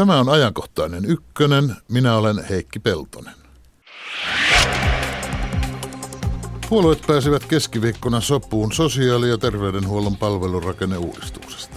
Tämä 0.00 0.20
on 0.20 0.28
ajankohtainen 0.28 1.04
ykkönen. 1.04 1.76
Minä 1.88 2.16
olen 2.16 2.44
Heikki 2.44 2.78
Peltonen. 2.78 3.34
Puolueet 6.68 7.06
pääsivät 7.06 7.44
keskiviikkona 7.44 8.20
sopuun 8.20 8.72
sosiaali- 8.72 9.28
ja 9.28 9.38
terveydenhuollon 9.38 10.16
palvelurakenneuudistuksesta. 10.16 11.76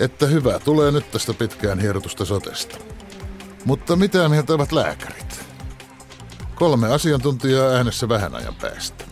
Että 0.00 0.26
hyvä 0.26 0.58
tulee 0.58 0.90
nyt 0.90 1.10
tästä 1.10 1.34
pitkään 1.34 1.80
hierotusta 1.80 2.24
sotesta. 2.24 2.78
Mutta 3.64 3.96
mitä 3.96 4.28
mieltä 4.28 4.52
ovat 4.52 4.72
lääkärit? 4.72 5.40
Kolme 6.54 6.94
asiantuntijaa 6.94 7.68
äänessä 7.70 8.08
vähän 8.08 8.34
ajan 8.34 8.54
päästä. 8.54 9.04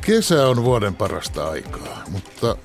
Kesä 0.00 0.46
on 0.46 0.64
vuoden 0.64 0.94
parasta 0.94 1.48
aikaa, 1.48 2.02
mutta 2.10 2.56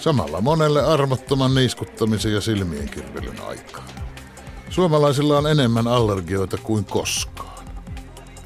samalla 0.00 0.40
monelle 0.40 0.82
armottoman 0.82 1.54
niiskuttamisen 1.54 2.32
ja 2.32 2.40
silmien 2.40 2.88
kirvelyn 2.88 3.40
aikaa. 3.48 3.86
Suomalaisilla 4.70 5.38
on 5.38 5.46
enemmän 5.46 5.88
allergioita 5.88 6.56
kuin 6.56 6.84
koskaan. 6.84 7.66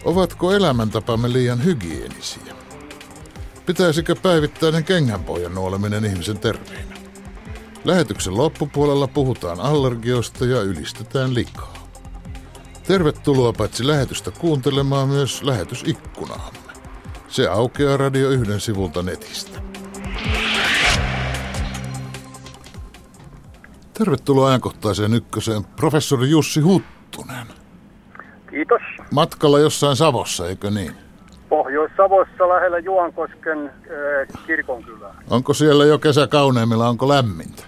Ovatko 0.05 0.53
elämäntapamme 0.53 1.33
liian 1.33 1.65
hygienisiä? 1.65 2.55
Pitäisikö 3.67 4.17
päivittäinen 4.23 4.85
kengänpojan 4.85 5.55
nuoleminen 5.55 6.05
ihmisen 6.05 6.39
terveenä? 6.39 6.95
Lähetyksen 7.85 8.37
loppupuolella 8.37 9.09
puhutaan 9.09 9.61
allergioista 9.61 10.45
ja 10.45 10.63
ylistetään 10.63 11.35
likaa. 11.35 11.75
Tervetuloa 12.87 13.53
paitsi 13.53 13.87
lähetystä 13.87 14.30
kuuntelemaan 14.30 15.09
myös 15.09 15.43
lähetysikkunaamme. 15.43 16.59
Se 17.29 17.49
aukeaa 17.49 17.97
Radio 17.97 18.30
yhden 18.30 18.61
sivulta 18.61 19.03
netistä. 19.03 19.70
Tervetuloa 24.01 24.49
ajankohtaiseen 24.49 25.15
ykköseen, 25.15 25.65
professori 25.65 26.31
Jussi 26.31 26.61
Huttunen. 26.61 27.47
Kiitos. 28.51 28.83
Matkalla 29.11 29.59
jossain 29.59 29.97
Savossa, 29.97 30.49
eikö 30.49 30.71
niin? 30.71 30.93
Pohjois-Savossa 31.49 32.49
lähellä 32.49 32.79
Juankosken 32.79 33.66
äh, 33.69 34.45
kirkonkylää. 34.47 35.15
Onko 35.30 35.55
siellä 35.55 35.85
jo 35.85 35.99
kesä 35.99 36.27
kauneimmilla, 36.27 36.89
onko 36.89 37.09
lämmintä? 37.09 37.63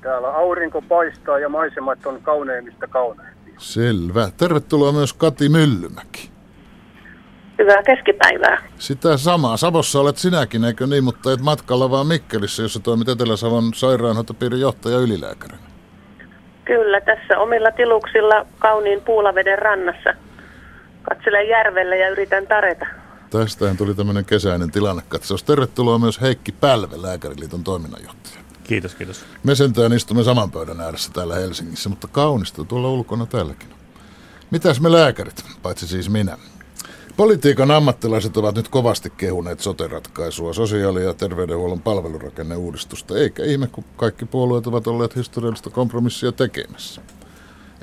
Täällä 0.00 0.28
aurinko 0.28 0.82
paistaa 0.82 1.38
ja 1.38 1.48
maisemat 1.48 2.06
on 2.06 2.22
kauneimmista 2.22 2.86
kauneimpia. 2.88 3.54
Selvä. 3.58 4.30
Tervetuloa 4.36 4.92
myös 4.92 5.12
Kati 5.12 5.48
Myllymäki. 5.48 6.30
Hyvää 7.58 7.82
keskipäivää. 7.82 8.62
Sitä 8.78 9.16
samaa. 9.16 9.56
Savossa 9.56 10.00
olet 10.00 10.16
sinäkin, 10.16 10.64
eikö 10.64 10.86
niin, 10.86 11.04
mutta 11.04 11.32
et 11.32 11.40
matkalla 11.40 11.90
vaan 11.90 12.06
Mikkelissä, 12.06 12.62
jossa 12.62 12.80
toimit 12.80 13.08
Etelä-Savon 13.08 13.74
sairaanhoitopiirin 13.74 14.60
johtaja 14.60 14.98
ylilääkärinä. 14.98 15.75
Kyllä, 16.66 17.00
tässä 17.00 17.38
omilla 17.38 17.70
tiluksilla 17.70 18.46
kauniin 18.58 19.00
puulaveden 19.00 19.58
rannassa. 19.58 20.14
Katselen 21.02 21.48
järvelle 21.48 21.98
ja 21.98 22.08
yritän 22.08 22.46
tareta. 22.46 22.86
Tästähän 23.30 23.76
tuli 23.76 23.94
tämmöinen 23.94 24.24
kesäinen 24.24 24.70
tilannekatsaus. 24.70 25.44
Tervetuloa 25.44 25.98
myös 25.98 26.20
Heikki 26.20 26.52
Pälve, 26.52 27.02
Lääkäriliiton 27.02 27.64
toiminnanjohtaja. 27.64 28.36
Kiitos, 28.64 28.94
kiitos. 28.94 29.24
Me 29.44 29.54
sentään 29.54 29.92
istumme 29.92 30.24
saman 30.24 30.50
pöydän 30.50 30.80
ääressä 30.80 31.12
täällä 31.12 31.34
Helsingissä, 31.34 31.88
mutta 31.88 32.08
kaunista 32.08 32.64
tuolla 32.64 32.88
ulkona 32.88 33.26
täälläkin. 33.26 33.68
Mitäs 34.50 34.80
me 34.80 34.92
lääkärit, 34.92 35.44
paitsi 35.62 35.86
siis 35.88 36.10
minä? 36.10 36.36
Politiikan 37.16 37.70
ammattilaiset 37.70 38.36
ovat 38.36 38.54
nyt 38.54 38.68
kovasti 38.68 39.12
kehuneet 39.16 39.60
sote-ratkaisua, 39.60 40.52
sosiaali- 40.52 41.04
ja 41.04 41.14
terveydenhuollon 41.14 41.80
palvelurakenneuudistusta, 41.80 43.18
eikä 43.18 43.44
ihme, 43.44 43.66
kun 43.66 43.84
kaikki 43.96 44.24
puolueet 44.24 44.66
ovat 44.66 44.86
olleet 44.86 45.16
historiallista 45.16 45.70
kompromissia 45.70 46.32
tekemässä. 46.32 47.00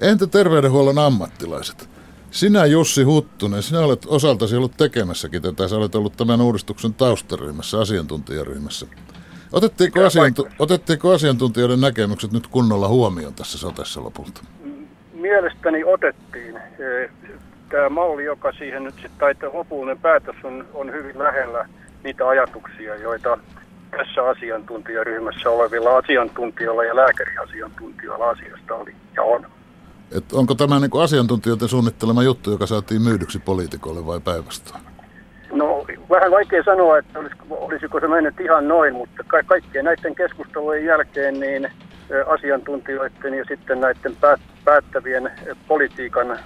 Entä 0.02 0.28
terveydenhuollon 0.28 0.98
ammattilaiset? 0.98 1.89
Sinä 2.31 2.66
Jussi 2.66 3.04
Huttunen, 3.04 3.64
sinä 3.64 3.80
olet 3.80 4.06
osaltasi 4.08 4.56
ollut 4.56 4.78
tekemässäkin 4.78 5.42
tätä, 5.42 5.67
sä 5.67 5.76
olet 5.76 5.95
ollut 5.95 6.17
tämän 6.17 6.42
uudistuksen 6.42 6.93
taustaryhmässä, 6.93 7.80
asiantuntijaryhmässä. 7.80 8.86
Otettiinko, 9.52 10.04
asiantu- 10.04 10.48
otettiinko 10.60 11.11
asiantuntijoiden 11.11 11.82
näkemykset 11.82 12.32
nyt 12.32 12.48
kunnolla 12.48 12.88
huomioon 12.88 13.33
tässä 13.33 13.58
sotessa 13.58 14.04
lopulta? 14.04 14.42
Mielestäni 15.14 15.83
otettiin. 15.83 16.60
Tämä 17.73 17.89
malli, 17.89 18.23
joka 18.23 18.52
siihen 18.52 18.84
nyt 18.84 18.94
sitten, 18.94 19.11
tai 19.20 19.36
lopullinen 19.54 20.00
päätös 20.00 20.36
on, 20.44 20.66
on 20.73 20.92
hyvin 20.92 21.20
lähellä 21.20 21.70
niitä 22.04 22.28
ajatuksia, 22.28 22.95
joita 22.95 23.38
tässä 23.92 24.23
asiantuntijaryhmässä 24.30 25.50
olevilla 25.50 25.98
asiantuntijoilla 25.98 26.84
ja 26.84 26.95
lääkäriasiantuntijoilla 26.95 28.30
asiasta 28.30 28.76
oli 28.76 28.95
ja 29.16 29.23
on. 29.23 29.45
Et 30.11 30.34
onko 30.34 30.56
tämä 30.56 30.80
niin 30.80 31.04
asiantuntijoiden 31.04 31.67
suunnittelema 31.70 32.23
juttu, 32.23 32.52
joka 32.52 32.66
saatiin 32.66 33.02
myydyksi 33.02 33.39
poliitikolle 33.39 34.05
vai 34.05 34.20
päinvastoin? 34.20 34.92
No 35.53 35.86
vähän 36.09 36.31
vaikea 36.31 36.64
sanoa, 36.64 36.97
että 36.97 37.19
olisiko, 37.19 37.45
olisiko 37.49 37.99
se 37.99 38.08
mennyt 38.08 38.39
ihan 38.39 38.67
noin, 38.67 38.93
mutta 38.93 39.23
ka- 39.27 39.43
kaikkien 39.45 39.86
näiden 39.86 40.15
keskustelujen 40.15 40.86
jälkeen 40.86 41.39
niin 41.39 41.67
asiantuntijoiden 42.27 43.33
ja 43.33 43.45
sitten 43.47 43.81
näiden 43.81 44.17
päättävien 44.65 45.31
politiikan 45.67 46.39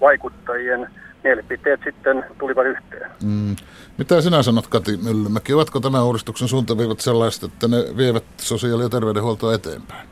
vaikuttajien 0.00 0.90
mielipiteet 1.24 1.80
sitten 1.84 2.24
tulivat 2.38 2.66
yhteen. 2.66 3.10
Mm. 3.24 3.56
Mitä 3.98 4.20
sinä 4.20 4.42
sanot, 4.42 4.66
Kati 4.66 4.96
Myllymäki? 4.96 5.52
Ovatko 5.54 5.80
tämä 5.80 6.02
uudistuksen 6.04 6.48
suuntaviivat 6.48 7.00
sellaiset, 7.00 7.52
että 7.52 7.68
ne 7.68 7.76
vievät 7.96 8.24
sosiaali- 8.36 8.82
ja 8.82 8.88
terveydenhuoltoa 8.88 9.54
eteenpäin? 9.54 10.08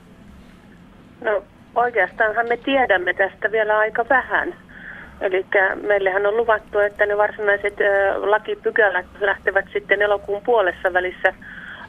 No 1.20 1.42
oikeastaanhan 1.74 2.48
me 2.48 2.56
tiedämme 2.56 3.14
tästä 3.14 3.52
vielä 3.52 3.78
aika 3.78 4.04
vähän. 4.08 4.54
Eli 5.24 5.46
meillähän 5.86 6.26
on 6.26 6.36
luvattu, 6.36 6.78
että 6.78 7.06
ne 7.06 7.16
varsinaiset 7.16 7.74
lakipykälät 8.16 9.06
lähtevät 9.20 9.64
sitten 9.72 10.02
elokuun 10.02 10.42
puolessa 10.42 10.92
välissä 10.92 11.34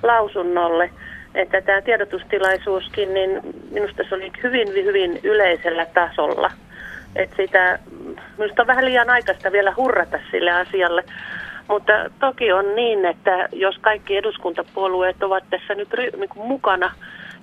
lausunnolle. 0.03 0.89
Että 1.35 1.61
tämä 1.61 1.81
tiedotustilaisuuskin, 1.81 3.13
niin 3.13 3.41
minusta 3.71 4.03
se 4.09 4.15
oli 4.15 4.31
hyvin, 4.43 4.67
hyvin 4.73 5.19
yleisellä 5.23 5.85
tasolla. 5.85 6.51
Että 7.15 7.35
sitä, 7.35 7.79
minusta 8.37 8.61
on 8.61 8.67
vähän 8.67 8.85
liian 8.85 9.09
aikaista 9.09 9.51
vielä 9.51 9.73
hurrata 9.77 10.19
sille 10.31 10.51
asialle. 10.51 11.03
Mutta 11.67 11.93
toki 12.19 12.51
on 12.51 12.75
niin, 12.75 13.05
että 13.05 13.49
jos 13.51 13.77
kaikki 13.81 14.17
eduskuntapuolueet 14.17 15.23
ovat 15.23 15.43
tässä 15.49 15.75
nyt 15.75 15.89
niin 16.17 16.29
kuin 16.29 16.47
mukana 16.47 16.91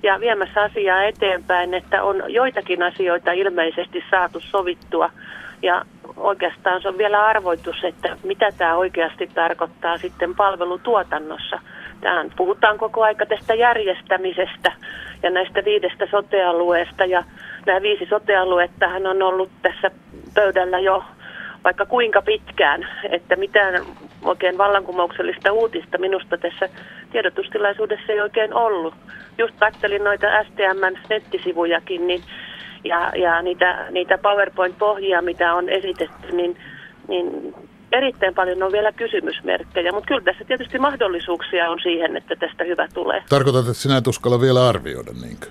ja 0.02 0.20
viemässä 0.20 0.62
asiaa 0.62 1.04
eteenpäin, 1.04 1.74
että 1.74 2.02
on 2.02 2.22
joitakin 2.28 2.82
asioita 2.82 3.32
ilmeisesti 3.32 4.04
saatu 4.10 4.40
sovittua– 4.40 5.10
ja 5.62 5.84
oikeastaan 6.16 6.82
se 6.82 6.88
on 6.88 6.98
vielä 6.98 7.26
arvoitus, 7.26 7.84
että 7.84 8.16
mitä 8.24 8.52
tämä 8.58 8.76
oikeasti 8.76 9.26
tarkoittaa 9.34 9.98
sitten 9.98 10.34
palvelutuotannossa. 10.34 11.58
Tähän 12.00 12.30
puhutaan 12.36 12.78
koko 12.78 13.02
aika 13.02 13.26
tästä 13.26 13.54
järjestämisestä 13.54 14.72
ja 15.22 15.30
näistä 15.30 15.64
viidestä 15.64 16.06
sotealueesta. 16.10 17.04
Ja 17.04 17.24
nämä 17.66 17.82
viisi 17.82 18.06
sotealuettahan 18.06 19.06
on 19.06 19.22
ollut 19.22 19.50
tässä 19.62 19.90
pöydällä 20.34 20.78
jo 20.78 21.04
vaikka 21.64 21.86
kuinka 21.86 22.22
pitkään, 22.22 22.88
että 23.10 23.36
mitään 23.36 23.84
oikein 24.24 24.58
vallankumouksellista 24.58 25.52
uutista 25.52 25.98
minusta 25.98 26.38
tässä 26.38 26.68
tiedotustilaisuudessa 27.12 28.12
ei 28.12 28.20
oikein 28.20 28.54
ollut. 28.54 28.94
Just 29.38 29.54
katselin 29.58 30.04
noita 30.04 30.26
STMn 30.42 30.98
nettisivujakin, 31.10 32.06
niin 32.06 32.22
ja, 32.84 33.12
ja 33.16 33.42
niitä, 33.42 33.86
niitä 33.90 34.18
PowerPoint-pohjia, 34.18 35.22
mitä 35.22 35.54
on 35.54 35.68
esitetty, 35.68 36.32
niin, 36.32 36.56
niin 37.08 37.54
erittäin 37.92 38.34
paljon 38.34 38.62
on 38.62 38.72
vielä 38.72 38.92
kysymysmerkkejä, 38.92 39.92
mutta 39.92 40.08
kyllä 40.08 40.20
tässä 40.20 40.44
tietysti 40.44 40.78
mahdollisuuksia 40.78 41.70
on 41.70 41.78
siihen, 41.82 42.16
että 42.16 42.36
tästä 42.36 42.64
hyvä 42.64 42.88
tulee. 42.94 43.22
Tarkoitat, 43.28 43.60
että 43.60 43.72
sinä 43.74 43.96
et 43.96 44.06
uskalla 44.06 44.40
vielä 44.40 44.68
arvioida 44.68 45.10
niinkö? 45.22 45.46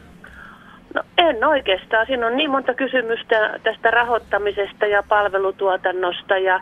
No 0.94 1.04
en 1.18 1.46
oikeastaan. 1.46 2.06
Siinä 2.06 2.28
on 2.28 2.38
niin 2.38 2.52
monta 2.52 2.74
kysymystä 2.74 3.60
tästä 3.64 3.92
rahoittamisesta 3.92 4.86
ja 4.86 5.04
palvelutuotannosta 5.04 6.38
ja 6.38 6.60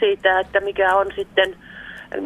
siitä, 0.00 0.40
että 0.40 0.60
mikä 0.60 0.94
on 0.94 1.06
sitten 1.16 1.56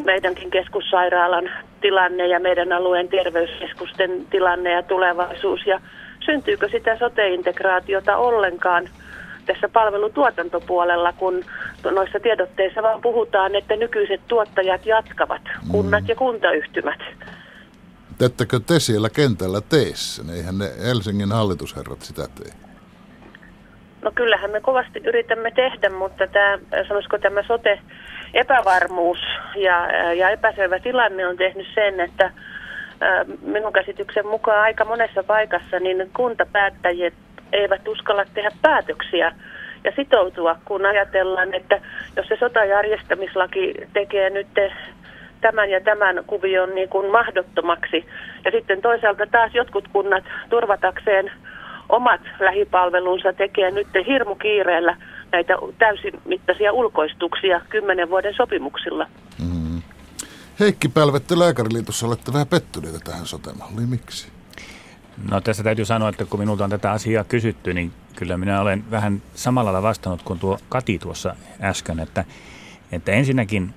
meidänkin 0.05 0.51
keskussairaalan 0.51 1.51
tilanne 1.81 2.27
ja 2.27 2.41
meidän 2.41 2.73
alueen 2.73 3.09
terveyskeskusten 3.09 4.27
tilanne 4.31 4.73
ja 4.73 4.83
tulevaisuus. 4.83 5.67
Ja 5.67 5.81
syntyykö 6.27 6.69
sitä 6.69 6.99
sote-integraatiota 6.99 8.17
ollenkaan 8.17 8.89
tässä 9.47 9.69
palvelutuotantopuolella, 9.69 11.13
kun 11.13 11.45
noissa 11.91 12.21
tiedotteissa 12.21 12.83
vaan 12.83 13.01
puhutaan, 13.01 13.55
että 13.55 13.77
nykyiset 13.77 14.21
tuottajat 14.29 14.87
jatkavat, 14.87 15.43
kunnat 15.71 16.03
mm. 16.03 16.09
ja 16.09 16.15
kuntayhtymät. 16.17 17.01
Teettekö 18.19 18.61
te 18.67 18.81
siellä 18.81 19.11
kentällä 19.11 19.61
teessä? 19.61 20.23
Eihän 20.33 20.59
ne 20.59 20.65
Helsingin 20.87 21.33
hallitusherrat 21.33 22.03
sitä 22.03 22.23
tee. 22.35 22.53
No 24.03 24.13
kyllähän 24.15 24.51
me 24.51 24.61
kovasti 24.61 25.01
yritämme 25.05 25.51
tehdä, 25.51 25.91
mutta 25.91 26.27
tämä, 26.27 26.59
sanoisiko 26.89 27.19
tämä 27.19 27.43
sote 27.43 27.81
epävarmuus 28.35 29.19
ja, 29.57 29.87
ja 30.15 30.31
epäselvä 30.31 30.79
tilanne 30.79 31.27
on 31.27 31.37
tehnyt 31.37 31.67
sen, 31.75 32.01
että 32.01 32.31
minun 33.43 33.73
käsityksen 33.73 34.27
mukaan 34.27 34.63
aika 34.63 34.85
monessa 34.85 35.23
paikassa 35.23 35.81
niin 35.81 36.11
kuntapäättäjät 36.17 37.15
eivät 37.53 37.89
uskalla 37.89 38.25
tehdä 38.35 38.51
päätöksiä 38.63 39.33
ja 39.85 39.93
sitoutua, 39.97 40.57
kun 40.65 40.87
ajatellaan, 40.87 41.55
että 41.55 41.81
jos 42.17 42.27
se 42.27 42.37
sotajärjestämislaki 42.41 43.75
tekee 43.93 44.31
nyt 44.31 44.47
tämän 45.41 45.71
ja 45.71 45.81
tämän 45.81 46.25
kuvion 46.27 46.75
niin 46.75 46.89
kuin 46.89 47.11
mahdottomaksi. 47.11 48.05
Ja 48.45 48.51
sitten 48.51 48.83
toisaalta 48.83 49.27
taas 49.27 49.55
jotkut 49.55 49.89
kunnat 49.93 50.25
turvatakseen 50.51 51.31
omat 51.89 52.21
lähipalvelunsa 52.41 53.33
tekee 53.33 53.71
nyt 53.71 53.89
hirmu 54.07 54.35
kiireellä 54.35 54.97
näitä 55.33 55.55
täysin 55.79 56.21
mittaisia 56.25 56.73
ulkoistuksia 56.73 57.61
kymmenen 57.69 58.11
vuoden 58.11 58.35
sopimuksilla. 58.35 59.07
Mm. 59.39 59.66
Heikki 60.61 60.89
Pälvette 60.89 61.39
Lääkäriliitossa 61.39 62.07
olette 62.07 62.33
vähän 62.33 62.47
pettyneitä 62.47 62.99
tähän 62.99 63.27
sotemalliin. 63.27 63.89
Miksi? 63.89 64.29
No 65.31 65.41
tässä 65.41 65.63
täytyy 65.63 65.85
sanoa, 65.85 66.09
että 66.09 66.25
kun 66.25 66.41
minulta 66.41 66.65
on 66.65 66.71
tätä 66.71 66.93
asiaa 66.93 67.25
kysytty, 67.25 67.75
niin 67.75 67.93
kyllä 68.15 68.37
minä 68.37 68.61
olen 68.61 68.91
vähän 68.91 69.23
samalla 69.35 69.73
lailla 69.73 69.89
vastannut 69.89 70.23
kuin 70.23 70.39
tuo 70.39 70.59
Kati 70.69 70.99
tuossa 70.99 71.37
äsken, 71.61 72.01
että, 72.01 72.25
että 72.93 73.13
ensinnäkin 73.13 73.75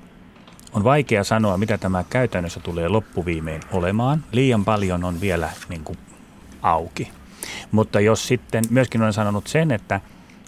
on 0.74 0.84
vaikea 0.84 1.24
sanoa, 1.24 1.58
mitä 1.58 1.78
tämä 1.78 2.04
käytännössä 2.10 2.60
tulee 2.60 2.88
loppuviimein 2.88 3.62
olemaan. 3.72 4.24
Liian 4.32 4.66
paljon 4.66 5.04
on 5.04 5.22
vielä 5.22 5.50
niin 5.70 5.84
kuin, 5.84 5.98
auki. 6.62 7.12
Mutta 7.72 8.00
jos 8.00 8.28
sitten 8.28 8.64
myöskin 8.70 9.02
olen 9.02 9.14
sanonut 9.14 9.48
sen, 9.48 9.72
että, 9.72 10.02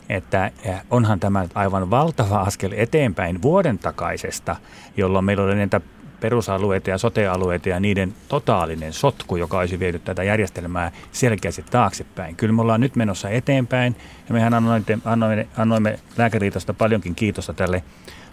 että 0.10 0.52
eh, 0.64 0.82
onhan 0.90 1.20
tämä 1.20 1.48
aivan 1.56 1.90
valtava 1.90 2.40
askel 2.40 2.72
eteenpäin 2.76 3.42
vuoden 3.42 3.80
takaisesta, 3.80 4.56
jolloin 4.98 5.26
meillä 5.26 5.44
oli 5.44 5.56
näitä 5.56 5.82
perusalueita 6.22 6.90
ja 6.90 6.98
sotealueita 6.98 7.70
ja 7.70 7.80
niiden 7.80 8.14
totaalinen 8.28 8.94
sotku, 8.94 9.36
joka 9.36 9.60
olisi 9.60 9.80
vienyt 9.80 10.04
tätä 10.04 10.24
järjestelmää 10.24 10.92
selkeästi 11.12 11.64
taaksepäin. 11.72 12.36
Kyllä 12.36 12.54
me 12.54 12.62
ollaan 12.62 12.82
nyt 12.82 12.96
menossa 12.96 13.30
eteenpäin 13.30 13.96
ja 14.30 14.34
mehän 14.34 14.54
annoimme, 14.54 15.00
annoimme, 15.06 15.48
annoimme 15.58 16.00
lääkäriliitosta 16.18 16.74
paljonkin 16.74 17.16
kiitosta 17.16 17.54
tälle 17.54 17.84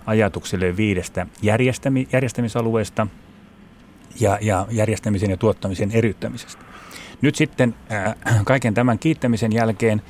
ajatukselle 0.07 0.77
viidestä 0.77 1.27
järjestämi, 1.43 2.09
järjestämisalueesta 2.13 3.07
ja, 4.21 4.39
ja 4.41 4.67
järjestämisen 4.71 5.31
ja 5.31 5.37
tuottamisen 5.37 5.91
eriyttämisestä. 5.93 6.63
Nyt 7.21 7.35
sitten 7.35 7.75
äh, 7.93 8.15
kaiken 8.45 8.75
tämän 8.75 8.99
kiittämisen 8.99 9.53
jälkeen 9.53 10.03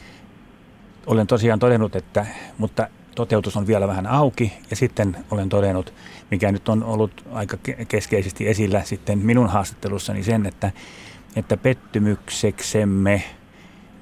olen 1.06 1.26
tosiaan 1.26 1.58
todennut, 1.58 1.96
että 1.96 2.26
mutta 2.58 2.88
toteutus 3.18 3.56
on 3.56 3.66
vielä 3.66 3.88
vähän 3.88 4.06
auki 4.06 4.52
ja 4.70 4.76
sitten 4.76 5.16
olen 5.30 5.48
todennut, 5.48 5.94
mikä 6.30 6.52
nyt 6.52 6.68
on 6.68 6.84
ollut 6.84 7.24
aika 7.32 7.56
keskeisesti 7.88 8.48
esillä 8.48 8.82
sitten 8.84 9.18
minun 9.18 9.48
haastattelussani 9.48 10.22
sen, 10.22 10.46
että, 10.46 10.72
että 11.36 11.56
pettymykseksemme 11.56 13.22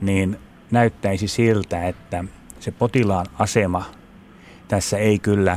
niin 0.00 0.36
näyttäisi 0.70 1.28
siltä, 1.28 1.88
että 1.88 2.24
se 2.60 2.70
potilaan 2.70 3.26
asema 3.38 3.84
tässä 4.68 4.98
ei 4.98 5.18
kyllä 5.18 5.56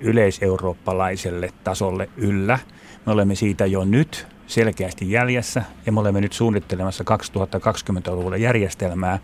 yleiseurooppalaiselle 0.00 1.50
tasolle 1.64 2.08
yllä. 2.16 2.58
Me 3.06 3.12
olemme 3.12 3.34
siitä 3.34 3.66
jo 3.66 3.84
nyt 3.84 4.26
selkeästi 4.46 5.10
jäljessä 5.10 5.62
ja 5.86 5.92
me 5.92 6.00
olemme 6.00 6.20
nyt 6.20 6.32
suunnittelemassa 6.32 7.04
2020-luvulle 7.04 8.38
järjestelmää, 8.38 9.18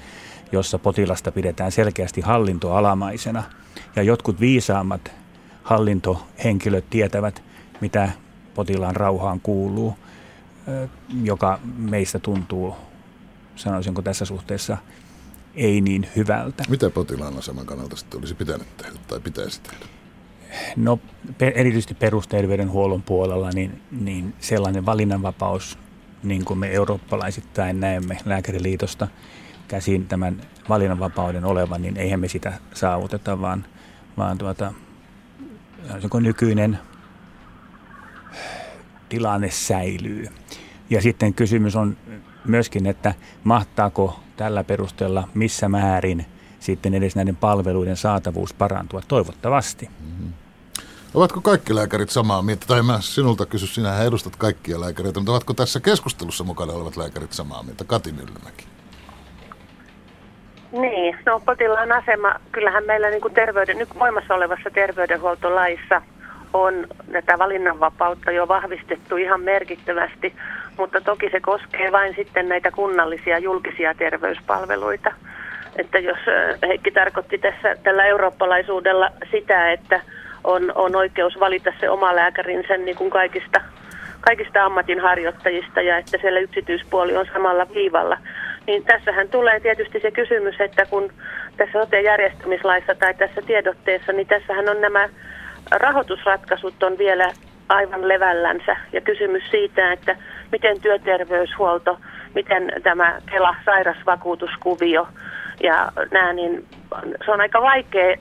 jossa 0.53 0.79
potilasta 0.79 1.33
pidetään 1.33 1.73
selkeästi 1.73 2.21
hallintoalamaisena. 2.21 3.43
Ja 3.97 4.03
jotkut 4.03 4.41
viisaammat 4.41 5.13
hallintohenkilöt 5.63 6.91
tietävät, 6.91 7.43
mitä 7.81 8.13
potilaan 8.55 8.97
rauhaan 8.97 9.41
kuuluu, 9.41 9.97
joka 11.23 11.61
meistä 11.77 12.19
tuntuu, 12.19 12.75
sanoisinko 13.57 14.03
tässä 14.03 14.25
suhteessa, 14.25 14.77
ei 15.55 15.81
niin 15.81 16.09
hyvältä. 16.17 16.65
Mitä 16.69 16.91
potilaan 16.91 17.39
aseman 17.39 17.67
kannalta 17.67 17.97
sitten 17.97 18.19
olisi 18.21 18.35
pitänyt 18.35 18.77
tehdä 18.77 18.99
tai 19.09 19.21
pitäisi 19.21 19.61
tehdä? 19.63 19.87
No 20.77 20.99
erityisesti 21.41 21.95
perusterveydenhuollon 21.95 23.03
puolella 23.03 23.51
niin, 23.51 23.83
niin 23.91 24.35
sellainen 24.41 24.87
valinnanvapaus, 24.87 25.79
niin 26.23 26.45
kuin 26.45 26.59
me 26.59 26.73
eurooppalaisittain 26.73 27.81
näemme 27.81 28.19
lääkäriliitosta 28.25 29.09
käsin 29.69 30.07
tämän 30.07 30.41
valinnanvapauden 30.69 31.45
olevan, 31.45 31.83
niin 31.83 31.97
eihän 31.97 32.21
me 32.21 32.29
sitä 32.29 32.53
saavuteta, 32.75 33.41
vaan, 33.41 33.65
vaan 34.17 34.39
tuota, 34.39 34.73
nykyinen 36.21 36.79
tilanne 39.09 39.51
säilyy. 39.51 40.27
Ja 40.91 41.01
sitten 41.01 41.35
kysymys 41.35 41.77
on 41.77 41.97
myöskin, 42.45 42.87
että 42.87 43.15
mahtaako 43.45 44.21
tällä 44.37 44.65
perusteella 44.65 45.29
missä 45.35 45.69
määrin 45.69 46.27
sitten 46.61 46.95
edes 46.95 47.17
näiden 47.17 47.37
palveluiden 47.37 47.97
saatavuus 47.97 48.55
parantua 48.55 49.03
toivottavasti. 49.09 49.91
Mm-hmm. 50.01 50.33
Ovatko 51.15 51.41
kaikki 51.41 51.75
lääkärit 51.75 52.11
samaa 52.11 52.43
mieltä? 52.43 52.67
Tai 52.67 52.83
mä 52.83 53.01
sinulta 53.01 53.47
kysy, 53.47 53.67
sinä 53.67 54.03
edustat 54.03 54.37
kaikkia 54.37 54.81
lääkäreitä, 54.81 55.21
mutta 55.21 55.33
ovatko 55.33 55.55
tässä 55.55 55.81
keskustelussa 55.81 56.45
mukana 56.45 56.73
olevat 56.73 56.97
lääkärit 56.97 57.33
samaa 57.33 57.63
mieltä? 57.63 57.85
Kati 57.85 58.13
Myllymäki. 58.13 58.74
Niin, 60.81 61.17
no 61.27 61.41
potilaan 61.47 61.93
asema, 61.93 62.35
kyllähän 62.53 62.85
meillä 62.87 63.11
niin 63.11 63.21
kuin 63.21 63.35
terveyden, 63.35 63.79
nyt 63.79 63.99
voimassa 63.99 64.35
olevassa 64.35 64.71
terveydenhuoltolaissa 64.71 66.03
on 66.53 66.87
tätä 67.13 67.39
valinnanvapautta 67.39 68.31
jo 68.31 68.49
vahvistettu 68.49 69.17
ihan 69.17 69.41
merkittävästi, 69.41 70.35
mutta 70.77 71.01
toki 71.01 71.31
se 71.31 71.41
koskee 71.41 71.93
vain 71.93 72.15
sitten 72.15 72.49
näitä 72.49 72.71
kunnallisia 72.71 73.39
julkisia 73.39 73.95
terveyspalveluita. 73.95 75.13
Että 75.77 75.99
jos 75.99 76.19
Heikki 76.67 76.91
tarkoitti 76.91 77.39
tässä 77.39 77.77
tällä 77.83 78.05
eurooppalaisuudella 78.05 79.11
sitä, 79.31 79.73
että 79.73 80.01
on, 80.45 80.73
on 80.75 80.97
oikeus 80.97 81.41
valita 81.41 81.73
se 81.81 81.91
oma 81.91 82.17
lääkärinsä 82.17 82.77
niin 82.77 82.97
kuin 82.97 83.11
kaikista, 83.11 83.61
kaikista 84.21 84.65
ammatinharjoittajista 84.65 85.81
ja 85.81 85.99
että 85.99 86.19
siellä 86.21 86.41
yksityispuoli 86.41 87.17
on 87.17 87.27
samalla 87.33 87.67
viivalla. 87.75 88.19
Niin 88.67 88.85
tässähän 88.85 89.29
tulee 89.29 89.61
tietysti 89.61 90.01
se 90.01 90.11
kysymys, 90.11 90.61
että 90.61 90.87
kun 90.87 91.13
tässä 91.57 91.73
sote-järjestämislaissa 91.73 92.95
tai 92.95 93.15
tässä 93.15 93.43
tiedotteessa, 93.43 94.13
niin 94.13 94.27
tässähän 94.27 94.69
on 94.69 94.81
nämä 94.81 95.09
rahoitusratkaisut 95.71 96.83
on 96.83 96.99
vielä 96.99 97.29
aivan 97.69 98.09
levällänsä. 98.09 98.77
Ja 98.93 99.01
kysymys 99.01 99.43
siitä, 99.51 99.93
että 99.93 100.17
miten 100.53 100.81
työterveyshuolto, 100.81 101.99
miten 102.35 102.73
tämä 102.83 103.21
Kela-sairasvakuutuskuvio 103.31 105.09
ja 105.63 105.93
nämä, 106.11 106.33
niin 106.33 106.67
se 107.25 107.31
on 107.31 107.41
aika 107.41 107.63
vaikea 107.63 108.17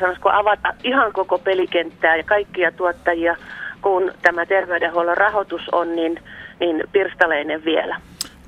sanoisiko 0.00 0.30
avata 0.30 0.74
ihan 0.84 1.12
koko 1.12 1.38
pelikenttää 1.38 2.16
ja 2.16 2.24
kaikkia 2.24 2.72
tuottajia, 2.72 3.36
kun 3.82 4.12
tämä 4.22 4.46
terveydenhuollon 4.46 5.16
rahoitus 5.16 5.68
on 5.72 5.96
niin, 5.96 6.20
niin 6.60 6.84
pirstaleinen 6.92 7.64
vielä. 7.64 7.96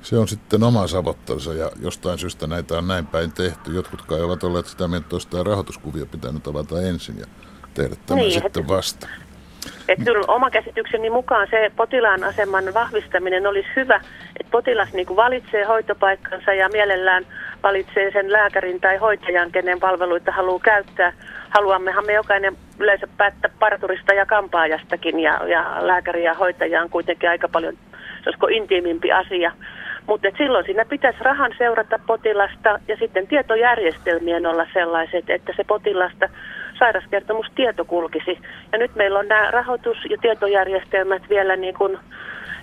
Se 0.01 0.17
on 0.17 0.27
sitten 0.27 0.63
oma 0.63 0.87
savottansa 0.87 1.53
ja 1.53 1.71
jostain 1.81 2.19
syystä 2.19 2.47
näitä 2.47 2.77
on 2.77 2.87
näin 2.87 3.07
päin 3.07 3.31
tehty. 3.31 3.71
Jotkut 3.71 4.01
kai 4.01 4.21
ovat 4.21 4.43
olleet 4.43 4.65
sitä 4.65 4.87
mieltä, 4.87 5.05
että 5.05 5.15
olisi 5.15 5.29
tämä 5.29 5.43
rahoituskuvio 5.43 6.05
pitänyt 6.05 6.47
avata 6.47 6.81
ensin 6.81 7.19
ja 7.19 7.25
tehdä 7.73 7.95
tämä 8.05 8.19
niin, 8.19 8.31
sitten 8.31 8.67
vasta. 8.67 9.07
Että 9.87 10.05
kyllä 10.05 10.25
oma 10.27 10.49
käsitykseni 10.49 11.09
mukaan 11.09 11.47
se 11.51 11.71
potilaan 11.75 12.23
aseman 12.23 12.73
vahvistaminen 12.73 13.47
olisi 13.47 13.67
hyvä, 13.75 14.01
että 14.39 14.51
potilas 14.51 14.93
niin 14.93 15.15
valitsee 15.15 15.63
hoitopaikkansa 15.63 16.53
ja 16.53 16.69
mielellään 16.69 17.25
valitsee 17.63 18.11
sen 18.11 18.31
lääkärin 18.31 18.81
tai 18.81 18.97
hoitajan, 18.97 19.51
kenen 19.51 19.79
palveluita 19.79 20.31
haluaa 20.31 20.59
käyttää. 20.59 21.13
Haluammehan 21.49 22.05
me 22.05 22.13
jokainen 22.13 22.57
yleensä 22.79 23.07
päättää 23.17 23.51
parturista 23.59 24.13
ja 24.13 24.25
kampaajastakin 24.25 25.19
ja, 25.19 25.47
ja 25.47 25.77
lääkäri 25.79 26.23
ja 26.23 26.33
hoitaja 26.33 26.81
on 26.81 26.89
kuitenkin 26.89 27.29
aika 27.29 27.47
paljon, 27.47 27.77
olisiko 28.25 28.47
intiimimpi 28.47 29.11
asia. 29.11 29.51
Mutta 30.07 30.27
silloin 30.37 30.65
siinä 30.65 30.85
pitäisi 30.85 31.19
rahan 31.21 31.51
seurata 31.57 31.99
potilasta 32.07 32.79
ja 32.87 32.97
sitten 32.99 33.27
tietojärjestelmien 33.27 34.45
olla 34.45 34.67
sellaiset, 34.73 35.29
että 35.29 35.53
se 35.57 35.63
potilasta 35.63 36.29
sairauskertomustieto 36.79 37.85
kulkisi. 37.85 38.39
Ja 38.71 38.77
nyt 38.77 38.95
meillä 38.95 39.19
on 39.19 39.27
nämä 39.27 39.51
rahoitus- 39.51 40.05
ja 40.09 40.17
tietojärjestelmät 40.21 41.23
vielä 41.29 41.55
niin 41.55 41.75
kuin 41.75 41.97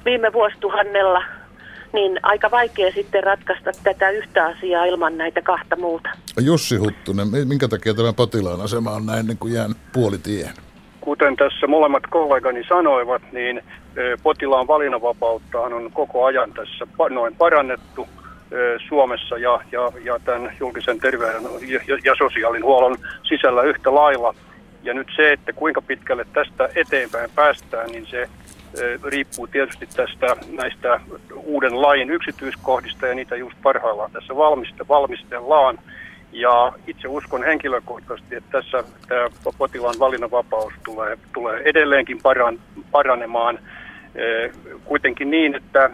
viime 0.04 0.32
vuosituhannella 0.32 1.22
niin 1.92 2.20
aika 2.22 2.50
vaikea 2.50 2.92
sitten 2.92 3.24
ratkaista 3.24 3.70
tätä 3.84 4.10
yhtä 4.10 4.44
asiaa 4.44 4.84
ilman 4.84 5.18
näitä 5.18 5.42
kahta 5.42 5.76
muuta. 5.76 6.08
Jussi 6.40 6.76
Huttunen, 6.76 7.28
minkä 7.44 7.68
takia 7.68 7.94
tämä 7.94 8.12
potilaan 8.12 8.60
asema 8.60 8.90
on 8.90 9.06
näin 9.06 9.26
niin 9.26 9.38
kuin 9.38 9.54
jään 9.54 9.74
puolitien? 9.92 10.67
Kuten 11.08 11.36
tässä 11.36 11.66
molemmat 11.66 12.02
kollegani 12.10 12.64
sanoivat, 12.68 13.22
niin 13.32 13.62
potilaan 14.22 14.66
valinnanvapautta 14.66 15.60
on 15.60 15.90
koko 15.92 16.24
ajan 16.24 16.52
tässä 16.52 16.86
noin 17.10 17.36
parannettu 17.36 18.08
Suomessa 18.88 19.38
ja, 19.38 19.60
ja, 19.72 19.92
ja 20.04 20.18
tämän 20.24 20.52
julkisen 20.60 21.00
terveyden 21.00 21.42
ja, 21.68 21.98
ja 22.04 22.14
sosiaalinhuollon 22.18 22.96
sisällä 23.22 23.62
yhtä 23.62 23.94
lailla. 23.94 24.34
Ja 24.82 24.94
nyt 24.94 25.08
se, 25.16 25.32
että 25.32 25.52
kuinka 25.52 25.82
pitkälle 25.82 26.26
tästä 26.32 26.68
eteenpäin 26.74 27.30
päästään, 27.34 27.90
niin 27.90 28.06
se 28.06 28.28
riippuu 29.04 29.46
tietysti 29.46 29.86
tästä 29.86 30.36
näistä 30.52 31.00
uuden 31.34 31.82
lain 31.82 32.10
yksityiskohdista 32.10 33.06
ja 33.06 33.14
niitä 33.14 33.36
just 33.36 33.56
parhaillaan 33.62 34.10
tässä 34.10 34.34
valmistellaan. 34.88 35.78
Ja 36.32 36.72
itse 36.86 37.08
uskon 37.08 37.44
henkilökohtaisesti, 37.44 38.36
että 38.36 38.50
tässä 38.50 38.84
tämä 39.08 39.28
potilaan 39.58 39.94
valinnanvapaus 39.98 40.72
tulee, 40.84 41.18
tulee 41.32 41.62
edelleenkin 41.64 42.18
paran, 42.22 42.58
paranemaan. 42.90 43.58
Kuitenkin 44.84 45.30
niin, 45.30 45.54
että, 45.54 45.90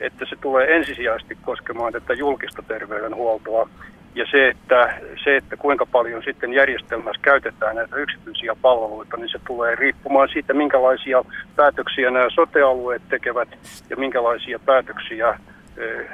että 0.00 0.26
se 0.28 0.36
tulee 0.40 0.76
ensisijaisesti 0.76 1.38
koskemaan 1.42 1.92
tätä 1.92 2.14
julkista 2.14 2.62
terveydenhuoltoa. 2.68 3.68
Ja 4.14 4.26
se 4.30 4.48
että, 4.48 5.00
se, 5.24 5.36
että 5.36 5.56
kuinka 5.56 5.86
paljon 5.86 6.22
sitten 6.24 6.52
järjestelmässä 6.52 7.22
käytetään 7.22 7.76
näitä 7.76 7.96
yksityisiä 7.96 8.56
palveluita, 8.62 9.16
niin 9.16 9.28
se 9.28 9.38
tulee 9.46 9.74
riippumaan 9.74 10.28
siitä, 10.32 10.54
minkälaisia 10.54 11.24
päätöksiä 11.56 12.10
nämä 12.10 12.30
sotealueet 12.30 13.02
tekevät 13.08 13.48
ja 13.90 13.96
minkälaisia 13.96 14.58
päätöksiä 14.58 15.38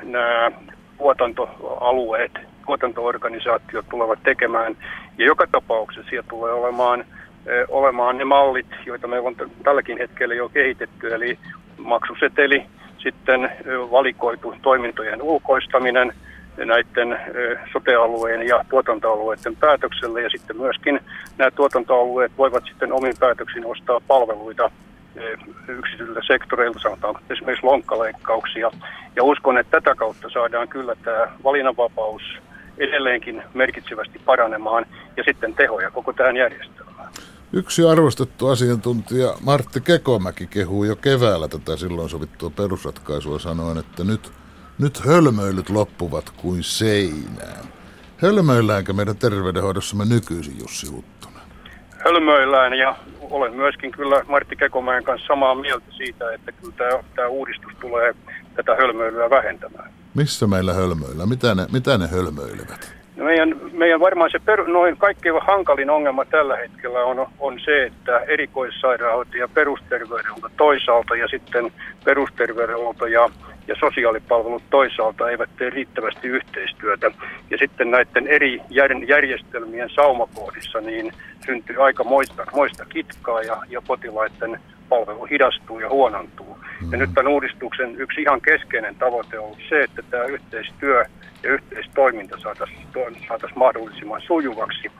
nämä 0.02 0.50
tuotantoalueet, 0.98 2.32
tuotantoorganisaatiot 2.68 3.86
tulevat 3.90 4.18
tekemään. 4.22 4.76
Ja 5.18 5.26
joka 5.26 5.46
tapauksessa 5.46 6.10
siellä 6.10 6.28
tulee 6.28 6.52
olemaan, 6.52 7.04
olemaan 7.68 8.18
ne 8.18 8.24
mallit, 8.24 8.66
joita 8.86 9.06
meillä 9.06 9.28
on 9.28 9.50
tälläkin 9.64 9.98
hetkellä 9.98 10.34
jo 10.34 10.48
kehitetty, 10.48 11.14
eli 11.14 11.38
maksuseteli, 11.78 12.66
sitten 12.98 13.50
valikoitu 13.90 14.54
toimintojen 14.62 15.22
ulkoistaminen– 15.22 16.12
näiden 16.64 17.18
sotealueen 17.72 18.48
ja 18.48 18.64
tuotantoalueiden 18.70 19.56
päätökselle 19.56 20.22
ja 20.22 20.30
sitten 20.30 20.56
myöskin 20.56 21.00
nämä 21.38 21.50
tuotantoalueet 21.50 22.32
voivat 22.38 22.64
sitten 22.64 22.92
omin 22.92 23.14
päätöksin 23.20 23.66
ostaa 23.66 24.00
palveluita 24.06 24.70
yksityisiltä 25.68 26.20
sektoreilta, 26.26 26.78
sanotaan 26.78 27.14
esimerkiksi 27.30 27.66
lonkkaleikkauksia. 27.66 28.70
Ja 29.16 29.24
uskon, 29.24 29.58
että 29.58 29.80
tätä 29.80 29.94
kautta 29.94 30.30
saadaan 30.30 30.68
kyllä 30.68 30.94
tämä 31.02 31.26
valinnanvapaus 31.44 32.22
edelleenkin 32.78 33.42
merkitsevästi 33.54 34.18
paranemaan 34.18 34.86
ja 35.16 35.24
sitten 35.24 35.54
tehoja 35.54 35.90
koko 35.90 36.12
tähän 36.12 36.36
järjestelmään. 36.36 37.08
Yksi 37.52 37.84
arvostettu 37.84 38.48
asiantuntija 38.48 39.34
Martti 39.44 39.80
Kekomäki 39.80 40.46
kehuu 40.46 40.84
jo 40.84 40.96
keväällä 40.96 41.48
tätä 41.48 41.76
silloin 41.76 42.08
sovittua 42.08 42.50
perusratkaisua 42.50 43.38
sanoen, 43.38 43.78
että 43.78 44.04
nyt– 44.04 44.32
nyt 44.78 45.04
hölmöilyt 45.06 45.70
loppuvat 45.70 46.30
kuin 46.30 46.62
seinään. 46.62 47.64
Hölmöilläänkö 48.16 48.92
meidän 48.92 49.16
terveydenhoidossamme 49.16 50.04
nykyisin 50.04 50.58
Jussi 50.60 50.86
Huttunen? 50.86 51.42
Hölmöillään 52.04 52.74
ja 52.78 52.96
olen 53.20 53.54
myöskin 53.54 53.92
kyllä 53.92 54.24
Martti 54.28 54.56
Kekomäen 54.56 55.04
kanssa 55.04 55.26
samaa 55.26 55.54
mieltä 55.54 55.86
siitä, 55.96 56.32
että 56.32 56.52
kyllä 56.52 56.74
tämä, 56.76 57.02
tämä 57.16 57.28
uudistus 57.28 57.72
tulee 57.80 58.14
tätä 58.54 58.74
hölmöilyä 58.74 59.30
vähentämään. 59.30 59.90
Missä 60.14 60.46
meillä 60.46 60.72
hölmöillään? 60.72 61.28
Mitä 61.28 61.54
ne, 61.54 61.66
mitä 61.72 61.98
ne 61.98 62.06
hölmöilevät? 62.06 62.98
No 63.16 63.24
meidän, 63.24 63.56
meidän 63.72 64.00
varmaan 64.00 64.30
se 64.30 64.38
per, 64.38 64.68
noin 64.68 64.96
kaikkein 64.96 65.34
hankalin 65.46 65.90
ongelma 65.90 66.24
tällä 66.24 66.56
hetkellä 66.56 66.98
on, 66.98 67.26
on 67.38 67.60
se, 67.64 67.84
että 67.84 68.18
erikoissairaanhoito 68.18 69.36
ja 69.36 69.48
perusterveydenhuolto 69.48 70.50
toisaalta 70.56 71.16
ja 71.16 71.28
sitten 71.28 71.72
perusterveydenhuolto 72.04 73.06
ja 73.06 73.28
ja 73.68 73.74
sosiaalipalvelut 73.80 74.62
toisaalta 74.70 75.30
eivät 75.30 75.50
tee 75.56 75.70
riittävästi 75.70 76.28
yhteistyötä. 76.28 77.10
Ja 77.50 77.58
sitten 77.58 77.90
näiden 77.90 78.26
eri 78.26 78.60
järjestelmien 79.08 79.90
saumakohdissa 79.94 80.80
niin 80.80 81.12
syntyy 81.46 81.84
aika 81.84 82.04
moista, 82.04 82.46
moista 82.52 82.84
kitkaa 82.84 83.42
ja, 83.42 83.62
ja 83.68 83.82
potilaiden 83.82 84.60
palvelu 84.88 85.24
hidastuu 85.24 85.80
ja 85.80 85.88
huonontuu. 85.88 86.58
Ja 86.92 86.98
nyt 86.98 87.10
tämän 87.14 87.32
uudistuksen 87.32 88.00
yksi 88.00 88.22
ihan 88.22 88.40
keskeinen 88.40 88.94
tavoite 88.94 89.38
on 89.38 89.56
se, 89.68 89.82
että 89.82 90.02
tämä 90.10 90.24
yhteistyö 90.24 91.04
ja 91.42 91.52
yhteistoiminta 91.52 92.38
saataisiin 92.38 92.86
saatais 93.28 93.54
mahdollisimman 93.54 94.22
sujuvaksi. 94.26 94.90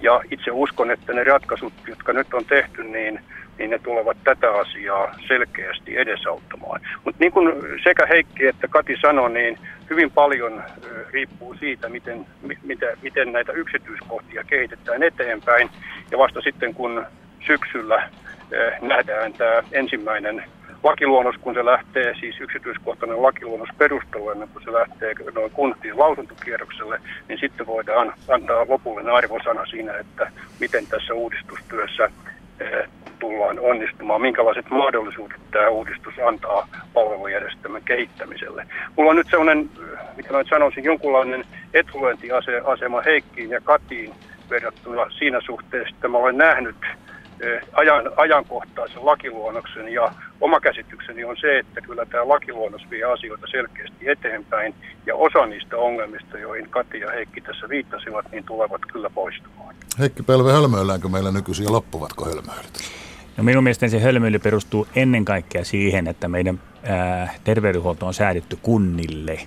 Ja 0.00 0.20
itse 0.30 0.50
uskon, 0.50 0.90
että 0.90 1.12
ne 1.12 1.24
ratkaisut, 1.24 1.72
jotka 1.86 2.12
nyt 2.12 2.34
on 2.34 2.44
tehty, 2.44 2.84
niin 2.84 3.20
niin 3.58 3.70
ne 3.70 3.78
tulevat 3.78 4.16
tätä 4.24 4.50
asiaa 4.50 5.14
selkeästi 5.28 5.96
edesauttamaan. 5.96 6.80
Mutta 7.04 7.20
niin 7.20 7.32
kuin 7.32 7.52
sekä 7.84 8.06
Heikki 8.06 8.46
että 8.46 8.68
Kati 8.68 8.96
sanoi, 9.00 9.30
niin 9.30 9.58
hyvin 9.90 10.10
paljon 10.10 10.62
riippuu 11.10 11.54
siitä, 11.54 11.88
miten, 11.88 12.26
miten, 12.62 12.98
miten 13.02 13.32
näitä 13.32 13.52
yksityiskohtia 13.52 14.44
kehitetään 14.44 15.02
eteenpäin. 15.02 15.70
Ja 16.10 16.18
vasta 16.18 16.40
sitten 16.40 16.74
kun 16.74 17.06
syksyllä 17.46 18.10
nähdään 18.80 19.32
tämä 19.32 19.62
ensimmäinen 19.72 20.44
lakiluonnos, 20.82 21.36
kun 21.40 21.54
se 21.54 21.64
lähtee, 21.64 22.14
siis 22.20 22.40
yksityiskohtainen 22.40 23.22
lakiluonnos 23.22 23.68
perustelu 23.78 24.30
ennen 24.30 24.48
kuin 24.48 24.64
se 24.64 24.72
lähtee 24.72 25.14
noin 25.34 25.50
kuntiin 25.50 25.98
lausuntokierrokselle, 25.98 27.00
niin 27.28 27.38
sitten 27.40 27.66
voidaan 27.66 28.14
antaa 28.28 28.68
lopullinen 28.68 29.14
arvosana 29.14 29.66
siinä, 29.66 29.92
että 29.92 30.30
miten 30.60 30.86
tässä 30.86 31.14
uudistustyössä 31.14 32.10
tullaan 33.18 33.58
onnistumaan, 33.60 34.20
minkälaiset 34.20 34.70
mahdollisuudet 34.70 35.40
tämä 35.50 35.68
uudistus 35.68 36.14
antaa 36.26 36.68
palvelujärjestelmän 36.94 37.82
kehittämiselle. 37.84 38.66
Mulla 38.96 39.10
on 39.10 39.16
nyt 39.16 39.30
sellainen, 39.30 39.70
mitä 40.16 40.32
mä 40.32 40.38
nyt 40.38 40.48
sanoisin, 40.48 40.84
jonkunlainen 40.84 41.44
etulyöntiasema 41.74 43.00
Heikkiin 43.04 43.50
ja 43.50 43.60
Katiin 43.60 44.14
verrattuna 44.50 45.10
siinä 45.10 45.40
suhteessa, 45.40 45.94
että 45.94 46.08
mä 46.08 46.18
olen 46.18 46.38
nähnyt 46.38 46.76
eh, 46.82 46.96
ajan, 47.72 48.04
ajankohtaisen 48.16 49.06
lakiluonnoksen 49.06 49.88
ja 49.88 50.12
oma 50.40 50.60
käsitykseni 50.60 51.24
on 51.24 51.36
se, 51.40 51.58
että 51.58 51.80
kyllä 51.80 52.06
tämä 52.06 52.28
lakiluonnos 52.28 52.90
vie 52.90 53.04
asioita 53.04 53.46
selkeästi 53.50 54.08
eteenpäin 54.08 54.74
ja 55.06 55.14
osa 55.14 55.46
niistä 55.46 55.76
ongelmista, 55.76 56.38
joihin 56.38 56.70
Kati 56.70 57.00
ja 57.00 57.10
Heikki 57.10 57.40
tässä 57.40 57.68
viittasivat, 57.68 58.26
niin 58.32 58.44
tulevat 58.44 58.80
kyllä 58.92 59.10
poistumaan. 59.10 59.74
Heikki 59.98 60.22
Pelve, 60.22 60.52
hölmöilläänkö 60.52 61.08
meillä 61.08 61.32
nykyisin 61.32 61.64
ja 61.64 61.72
loppuvatko 61.72 62.24
hölmöilyt? 62.24 62.78
No 63.36 63.44
minun 63.44 63.64
mielestäni 63.64 63.90
se 63.90 64.00
hölmöily 64.00 64.38
perustuu 64.38 64.86
ennen 64.96 65.24
kaikkea 65.24 65.64
siihen, 65.64 66.06
että 66.08 66.28
meidän 66.28 66.60
ää, 66.82 67.34
terveydenhuolto 67.44 68.06
on 68.06 68.14
säädetty 68.14 68.58
kunnille. 68.62 69.38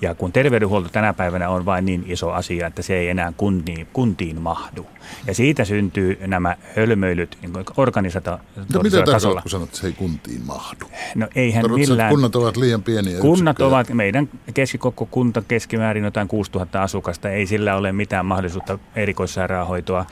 Ja 0.00 0.14
kun 0.14 0.32
terveydenhuolto 0.32 0.88
tänä 0.88 1.12
päivänä 1.12 1.48
on 1.48 1.64
vain 1.64 1.84
niin 1.84 2.04
iso 2.06 2.30
asia, 2.30 2.66
että 2.66 2.82
se 2.82 2.96
ei 2.96 3.08
enää 3.08 3.32
kuntiin, 3.36 3.86
kuntiin 3.92 4.42
mahdu. 4.42 4.86
Ja 5.26 5.34
siitä 5.34 5.64
syntyy 5.64 6.18
nämä 6.26 6.56
hölmöilyt 6.76 7.38
niin 7.42 7.52
organisaatiotasolla. 7.76 8.64
No 8.74 8.82
mitä 8.82 9.02
tasolla. 9.02 9.42
kun 9.42 9.50
sanot, 9.50 9.68
että 9.68 9.80
se 9.80 9.86
ei 9.86 9.92
kuntiin 9.92 10.42
mahdu? 10.46 10.84
No 11.14 11.28
eihän 11.34 11.62
Tarvitset, 11.62 11.88
millään. 11.88 12.10
Kunnat 12.10 12.36
ovat 12.36 12.56
liian 12.56 12.82
pieniä 12.82 13.20
Kunnat 13.20 13.54
yksikköjä. 13.54 13.68
ovat, 13.68 13.88
meidän 13.88 14.28
keskikoko 14.54 15.06
kunta 15.06 15.42
keskimäärin 15.48 16.04
jotain 16.04 16.28
6000 16.28 16.82
asukasta. 16.82 17.30
Ei 17.30 17.46
sillä 17.46 17.76
ole 17.76 17.92
mitään 17.92 18.26
mahdollisuutta 18.26 18.78
erikoissairaanhoitoa 18.96 20.06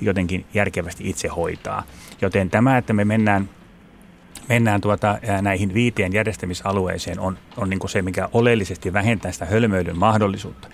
jotenkin 0.00 0.46
järkevästi 0.54 1.10
itse 1.10 1.28
hoitaa. 1.28 1.82
Joten 2.20 2.50
tämä, 2.50 2.78
että 2.78 2.92
me 2.92 3.04
mennään 3.04 3.48
mennään 4.52 4.80
tuota, 4.80 5.18
näihin 5.42 5.74
viiteen 5.74 6.12
järjestämisalueeseen 6.12 7.20
on, 7.20 7.38
on 7.56 7.70
niin 7.70 7.88
se, 7.88 8.02
mikä 8.02 8.28
oleellisesti 8.32 8.92
vähentää 8.92 9.32
sitä 9.32 9.44
hölmöilyn 9.44 9.98
mahdollisuutta. 9.98 10.68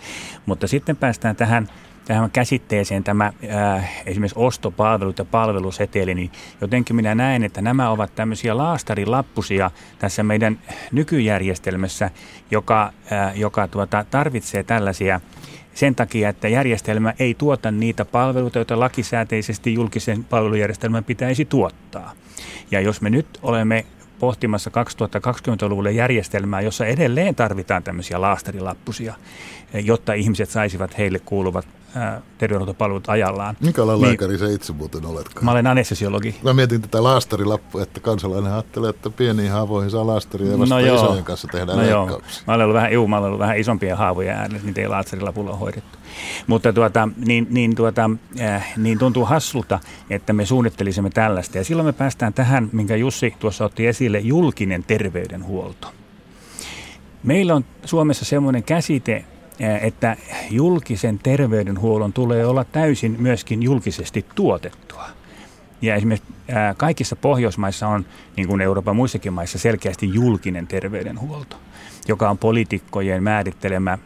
Mutta 0.47 0.67
sitten 0.67 0.97
päästään 0.97 1.37
tähän, 1.37 1.69
tähän 2.09 2.31
käsitteeseen 2.31 3.05
tämä 3.05 3.33
ää, 3.49 3.89
esimerkiksi 4.07 4.39
ostopalvelut 4.39 5.19
ja 5.19 5.25
palveluseteli, 5.25 6.15
niin 6.15 6.31
jotenkin 6.61 6.97
minä 6.97 7.15
näen, 7.15 7.45
että 7.45 7.63
nämä 7.63 7.91
ovat 7.91 8.15
tämmöisiä 8.15 8.57
laastarilappusia 8.57 9.71
tässä 9.99 10.23
meidän 10.23 10.59
nykyjärjestelmässä, 10.93 12.11
joka, 12.51 12.93
ää, 13.11 13.33
joka 13.35 13.69
tuota, 13.69 14.05
tarvitsee 14.11 14.63
tällaisia 14.63 15.21
sen 15.75 15.95
takia, 15.95 16.29
että 16.29 16.49
järjestelmä 16.49 17.15
ei 17.19 17.35
tuota 17.35 17.71
niitä 17.71 18.05
palveluita, 18.05 18.59
joita 18.59 18.81
lakisääteisesti 18.81 19.75
julkisen 19.75 20.25
palvelujärjestelmän 20.25 21.05
pitäisi 21.05 21.45
tuottaa. 21.45 22.13
Ja 22.71 22.81
jos 22.81 23.01
me 23.01 23.11
nyt 23.11 23.39
olemme 23.43 23.85
pohtimassa 24.19 24.71
2020-luvulle 24.71 25.93
järjestelmää, 25.93 26.61
jossa 26.61 26.87
edelleen 26.87 27.35
tarvitaan 27.35 27.83
tämmöisiä 27.83 28.21
laastarilappusia, 28.21 29.15
jotta 29.75 30.13
ihmiset 30.13 30.51
saisivat 30.51 30.99
heille 30.99 31.19
kuuluvat 31.19 31.78
terveydenhuoltopalvelut 32.39 33.09
ajallaan. 33.09 33.57
Minkälainen 33.61 34.01
niin, 34.01 34.09
lääkäri 34.09 34.39
se 34.39 34.53
itse 34.53 34.73
muuten 34.73 35.07
oletkaan? 35.07 35.45
Mä 35.45 35.51
olen 35.51 35.67
anestesiologi. 35.67 36.37
Mä 36.43 36.55
mietin 36.55 36.83
tätä 36.83 37.03
laastarilappua, 37.03 37.83
että 37.83 38.01
kansalainen 38.01 38.53
ajattelee, 38.53 38.91
että 38.91 39.11
pieniin 39.11 39.51
haavoihin 39.51 39.91
saa 39.91 40.07
laastaria 40.07 40.53
ja 40.53 40.59
vasta 40.59 40.75
no 40.75 40.81
joo. 40.81 41.05
isojen 41.05 41.25
kanssa 41.25 41.49
tehdään 41.53 41.79
no 41.79 41.85
leikkauksia. 41.85 42.43
Mä 42.47 42.55
olen 42.55 42.65
ollut 42.65 42.75
vähän, 42.75 42.93
juu, 42.93 43.09
mä 43.09 43.17
olen 43.17 43.27
ollut 43.27 43.41
vähän 43.41 43.59
isompia 43.59 43.97
haavoja 43.97 44.33
äänessä, 44.33 44.67
niitä 44.67 44.81
ei 44.81 44.89
laastarilapulla 44.89 45.51
ole 45.51 45.59
hoidettu. 45.59 45.99
Mutta 46.47 46.73
tuota, 46.73 47.09
niin, 47.27 47.47
niin, 47.51 47.75
tuota, 47.75 48.11
äh, 48.41 48.73
niin 48.77 48.99
tuntuu 48.99 49.25
hassulta, 49.25 49.81
että 50.11 50.33
me 50.33 50.47
suunnittelisimme 50.47 51.11
tällaista. 51.11 51.59
Ja 51.59 51.65
silloin 51.65 51.87
me 51.87 51.93
päästään 51.93 52.33
tähän, 52.33 52.69
minkä 52.73 52.97
Jussi 52.97 53.35
tuossa 53.39 53.65
otti 53.65 53.87
esille, 53.87 54.19
julkinen 54.19 54.85
terveydenhuolto. 54.85 55.93
Meillä 57.23 57.55
on 57.55 57.65
Suomessa 57.85 58.25
semmoinen 58.25 58.63
käsite, 58.63 59.25
että 59.61 60.17
julkisen 60.51 61.19
terveydenhuollon 61.19 62.13
tulee 62.13 62.47
olla 62.47 62.65
täysin 62.65 63.17
myöskin 63.19 63.63
julkisesti 63.63 64.27
tuotettua. 64.35 65.05
Ja 65.83 65.95
esimerkiksi 65.95 66.33
kaikissa 66.77 67.17
Pohjoismaissa 67.17 67.89
on, 67.89 68.07
niin 68.37 68.49
kuin 68.49 68.61
Euroopan 68.61 68.97
muissakin 68.97 69.33
maissa, 69.33 69.59
selkeästi 69.59 70.15
julkinen 70.15 70.67
terveydenhuolto, 70.67 71.57
joka 72.09 72.31
on 72.31 72.39
poliitikkojen 72.39 73.23
määrittelemä 73.23 73.99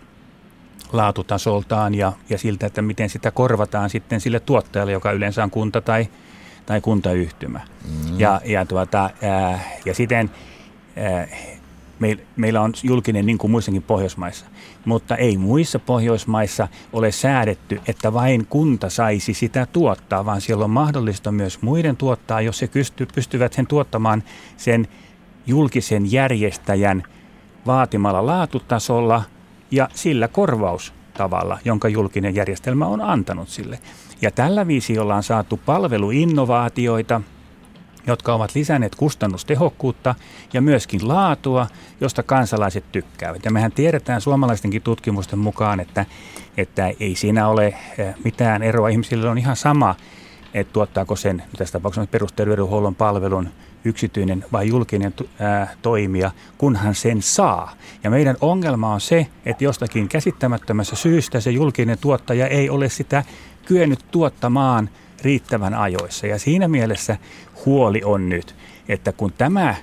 laatutasoltaan 0.93 1.95
ja, 1.95 2.13
ja 2.31 2.39
siltä, 2.39 2.67
että 2.67 2.83
miten 2.83 3.09
sitä 3.09 3.31
korvataan 3.31 3.91
sitten 3.91 4.21
sille 4.21 4.41
tuottajalle, 4.41 4.93
joka 4.93 5.13
yleensä 5.13 5.45
on 5.45 5.51
kunta 5.51 5.81
tai, 5.81 6.09
tai 6.67 6.81
kuntayhtymä. 6.81 7.61
Mm. 7.85 8.21
Ja, 8.21 8.41
ja, 8.45 8.67
tuota, 8.67 9.11
ää, 9.23 9.61
ja 9.85 9.95
siten 9.95 10.31
ää, 10.97 11.27
meillä 12.37 12.61
on 12.61 12.73
julkinen 12.83 13.27
niin 13.27 13.39
kuin 13.39 13.51
muissakin 13.51 13.83
Pohjoismaissa, 13.83 14.47
mutta 14.85 15.17
ei 15.17 15.37
muissa 15.37 15.79
Pohjoismaissa 15.79 16.69
ole 16.93 17.13
säädetty, 17.13 17.81
että 17.87 18.13
vain 18.13 18.47
kunta 18.47 18.91
saisi 18.91 19.35
sitä 19.35 19.67
tuottaa, 19.67 20.25
vaan 20.25 20.41
siellä 20.41 20.65
on 20.65 20.71
mahdollista 20.71 21.33
myös 21.33 21.63
muiden 21.63 21.97
tuottaa, 21.97 22.41
jos 22.41 22.59
se 22.59 22.71
pystyvät 23.15 23.53
sen 23.53 23.67
tuottamaan 23.67 24.23
sen 24.57 24.89
julkisen 25.47 26.13
järjestäjän 26.13 27.03
vaatimalla 27.67 28.27
laatutasolla 28.27 29.23
ja 29.71 29.89
sillä 29.95 30.29
korvaustavalla, 30.29 31.59
jonka 31.65 31.89
julkinen 31.89 32.35
järjestelmä 32.35 32.87
on 32.87 33.01
antanut 33.01 33.49
sille. 33.49 33.79
Ja 34.23 34.31
tällä 34.31 34.67
viisi 34.67 34.99
ollaan 34.99 35.23
saatu 35.23 35.61
palveluinnovaatioita– 35.67 37.21
jotka 38.07 38.35
ovat 38.35 38.55
lisänneet 38.55 38.95
kustannustehokkuutta 38.95 40.15
ja 40.53 40.63
myöskin 40.63 41.09
laatua, 41.09 41.67
josta 42.01 42.23
kansalaiset 42.23 42.85
tykkäävät. 42.93 43.45
Ja 43.45 43.51
mehän 43.51 43.73
tiedetään 43.73 44.21
suomalaistenkin 44.21 44.83
tutkimusten 44.83 45.39
mukaan, 45.39 45.81
että, 45.81 46.07
että 46.57 46.93
ei 47.01 47.17
siinä 47.17 47.49
ole 47.49 47.67
eh, 47.67 48.15
mitään 48.25 48.63
eroa. 48.63 48.89
Ihmisille 48.89 49.29
on 49.29 49.39
ihan 49.39 49.57
sama, 49.57 49.95
että 50.55 50.73
tuottaako 50.73 51.17
sen, 51.17 51.43
tässä 51.57 51.73
tapauksessa 51.73 52.11
perusterveydenhuollon 52.11 52.95
palvelun 52.95 53.49
yksityinen 53.85 54.45
vai 54.53 54.69
julkinen 54.69 55.15
toimija, 55.83 56.31
kunhan 56.59 56.95
sen 56.95 57.23
saa. 57.23 57.73
Ja 58.05 58.11
meidän 58.11 58.37
ongelma 58.41 58.95
on 58.95 59.01
se, 59.01 59.27
että 59.47 59.65
jostakin 59.65 60.09
käsittämättömässä 60.09 60.97
syystä 60.97 61.41
se 61.41 61.51
julkinen 61.51 61.99
tuottaja 61.99 62.47
ei 62.47 62.71
ole 62.71 62.89
sitä 62.89 63.25
kyennyt 63.65 64.05
tuottamaan 64.11 64.91
riittävän 65.23 65.75
ajoissa. 65.75 66.27
Ja 66.27 66.39
siinä 66.39 66.69
mielessä 66.69 67.17
huoli 67.67 68.01
on 68.05 68.29
nyt, 68.29 68.55
että 68.89 69.13
kun 69.13 69.33
tämä 69.33 69.75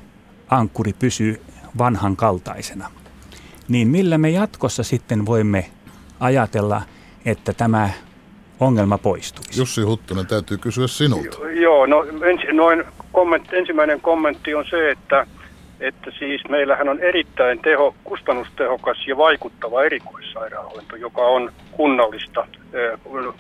ankkuri 0.50 0.94
pysyy 1.00 1.42
vanhan 1.78 2.16
kaltaisena, 2.16 2.92
niin 3.68 3.88
millä 3.88 4.18
me 4.18 4.30
jatkossa 4.30 4.84
sitten 4.84 5.26
voimme 5.26 5.66
ajatella, 6.20 6.82
että 7.26 7.54
tämä 7.54 7.90
ongelma 8.60 8.98
poistuisi? 8.98 9.60
Jussi 9.60 9.82
Huttunen, 9.82 10.28
täytyy 10.28 10.58
kysyä 10.58 10.88
sinulta. 10.88 11.38
Joo, 11.62 11.86
no 11.86 12.04
ensi, 12.26 12.48
noin 12.54 12.84
komment, 13.12 13.54
ensimmäinen 13.54 14.02
kommentti 14.02 14.56
on 14.56 14.66
se, 14.70 14.92
että 14.92 15.28
että 15.80 16.12
siis 16.20 16.42
meillähän 16.50 16.90
on 16.90 17.00
erittäin 17.00 17.60
teho, 17.60 17.96
kustannustehokas 18.04 19.08
ja 19.08 19.18
vaikuttava 19.18 19.84
erikoissairaanhoito, 19.84 20.96
joka 20.96 21.22
on 21.22 21.52
kunnallista, 21.72 22.48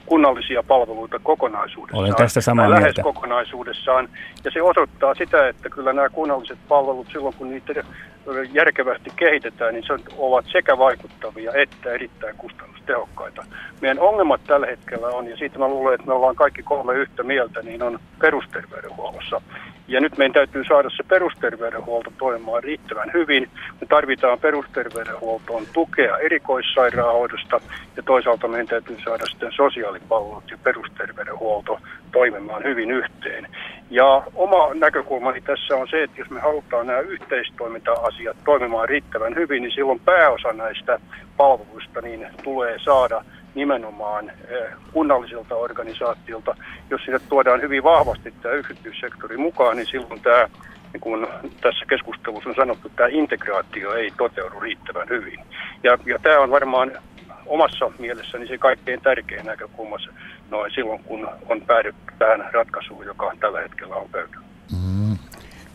kunnallisia 0.05 0.63
palveluita 0.63 1.19
kokonaisuudessaan. 1.23 2.03
Olen 2.03 2.15
tästä 2.15 2.41
samaa 2.41 2.69
lähes 2.69 2.83
mieltä. 2.83 3.03
kokonaisuudessaan. 3.03 4.09
Ja 4.43 4.51
se 4.51 4.61
osoittaa 4.61 5.15
sitä, 5.15 5.47
että 5.47 5.69
kyllä 5.69 5.93
nämä 5.93 6.09
kunnalliset 6.09 6.57
palvelut 6.67 7.07
silloin, 7.11 7.35
kun 7.37 7.49
niitä 7.49 7.83
järkevästi 8.53 9.09
kehitetään, 9.15 9.73
niin 9.73 9.83
se 9.87 9.93
ovat 10.17 10.45
sekä 10.51 10.77
vaikuttavia 10.77 11.51
että 11.53 11.91
erittäin 11.91 12.35
kustannustehokkaita. 12.37 13.43
Meidän 13.81 13.99
ongelmat 13.99 14.41
tällä 14.47 14.67
hetkellä 14.67 15.07
on, 15.07 15.27
ja 15.27 15.37
siitä 15.37 15.59
mä 15.59 15.67
luulen, 15.67 15.95
että 15.95 16.07
me 16.07 16.13
ollaan 16.13 16.35
kaikki 16.35 16.63
kolme 16.63 16.93
yhtä 16.93 17.23
mieltä, 17.23 17.61
niin 17.61 17.83
on 17.83 17.99
perusterveydenhuollossa. 18.21 19.41
Ja 19.87 20.01
nyt 20.01 20.17
meidän 20.17 20.33
täytyy 20.33 20.63
saada 20.67 20.89
se 20.89 21.03
perusterveydenhuolto 21.03 22.13
toimimaan 22.17 22.63
riittävän 22.63 23.11
hyvin. 23.13 23.49
Me 23.81 23.87
tarvitaan 23.87 24.39
perusterveydenhuoltoon 24.39 25.63
tukea 25.73 26.17
erikoissairaanhoidosta 26.17 27.61
ja 27.97 28.03
toisaalta 28.03 28.47
meidän 28.47 28.67
täytyy 28.67 28.97
saada 29.03 29.25
sitten 29.25 29.51
sosiaalipalvelut 29.51 30.51
ja 30.51 30.57
perusterveydenhuolto 30.63 31.79
toimimaan 32.11 32.63
hyvin 32.63 32.91
yhteen. 32.91 33.47
Ja 33.89 34.23
oma 34.35 34.73
näkökulmani 34.73 35.41
tässä 35.41 35.75
on 35.75 35.87
se, 35.87 36.03
että 36.03 36.21
jos 36.21 36.29
me 36.29 36.39
halutaan 36.39 36.87
nämä 36.87 36.99
yhteistoiminta-asiat 38.09 38.43
toimimaan 38.45 38.89
riittävän 38.89 39.35
hyvin, 39.35 39.63
niin 39.63 39.71
silloin 39.71 39.99
pääosa 39.99 40.53
näistä 40.53 40.99
palveluista 41.37 42.01
niin 42.01 42.27
tulee 42.43 42.77
saada– 42.79 43.23
nimenomaan 43.55 44.29
eh, 44.29 44.71
kunnalliselta 44.93 45.55
organisaatiolta. 45.55 46.55
Jos 46.89 47.01
sinne 47.05 47.19
tuodaan 47.19 47.61
hyvin 47.61 47.83
vahvasti 47.83 48.33
tämä 48.41 48.55
yksityissektori 48.55 49.37
mukaan, 49.37 49.77
niin 49.77 49.87
silloin 49.87 50.21
tämä, 50.21 50.47
niin 50.93 51.01
kuin 51.01 51.27
tässä 51.61 51.85
keskustelussa 51.89 52.49
on 52.49 52.55
sanottu, 52.55 52.89
tämä 52.89 53.09
integraatio 53.11 53.93
ei 53.93 54.11
toteudu 54.17 54.59
riittävän 54.59 55.09
hyvin. 55.09 55.39
Ja, 55.83 55.97
ja 56.05 56.19
tämä 56.21 56.39
on 56.39 56.51
varmaan 56.51 56.91
omassa 57.45 57.91
mielessäni 57.99 58.47
se 58.47 58.57
kaikkein 58.57 59.01
tärkein 59.01 59.45
näkökulma 59.45 59.97
noin 60.49 60.71
silloin, 60.71 61.03
kun 61.03 61.29
on 61.49 61.61
päädytty 61.61 62.13
tähän 62.19 62.49
ratkaisuun, 62.51 63.05
joka 63.05 63.31
tällä 63.39 63.61
hetkellä 63.61 63.95
on 63.95 64.09
pöydällä. 64.11 64.45
Mm. 64.71 65.17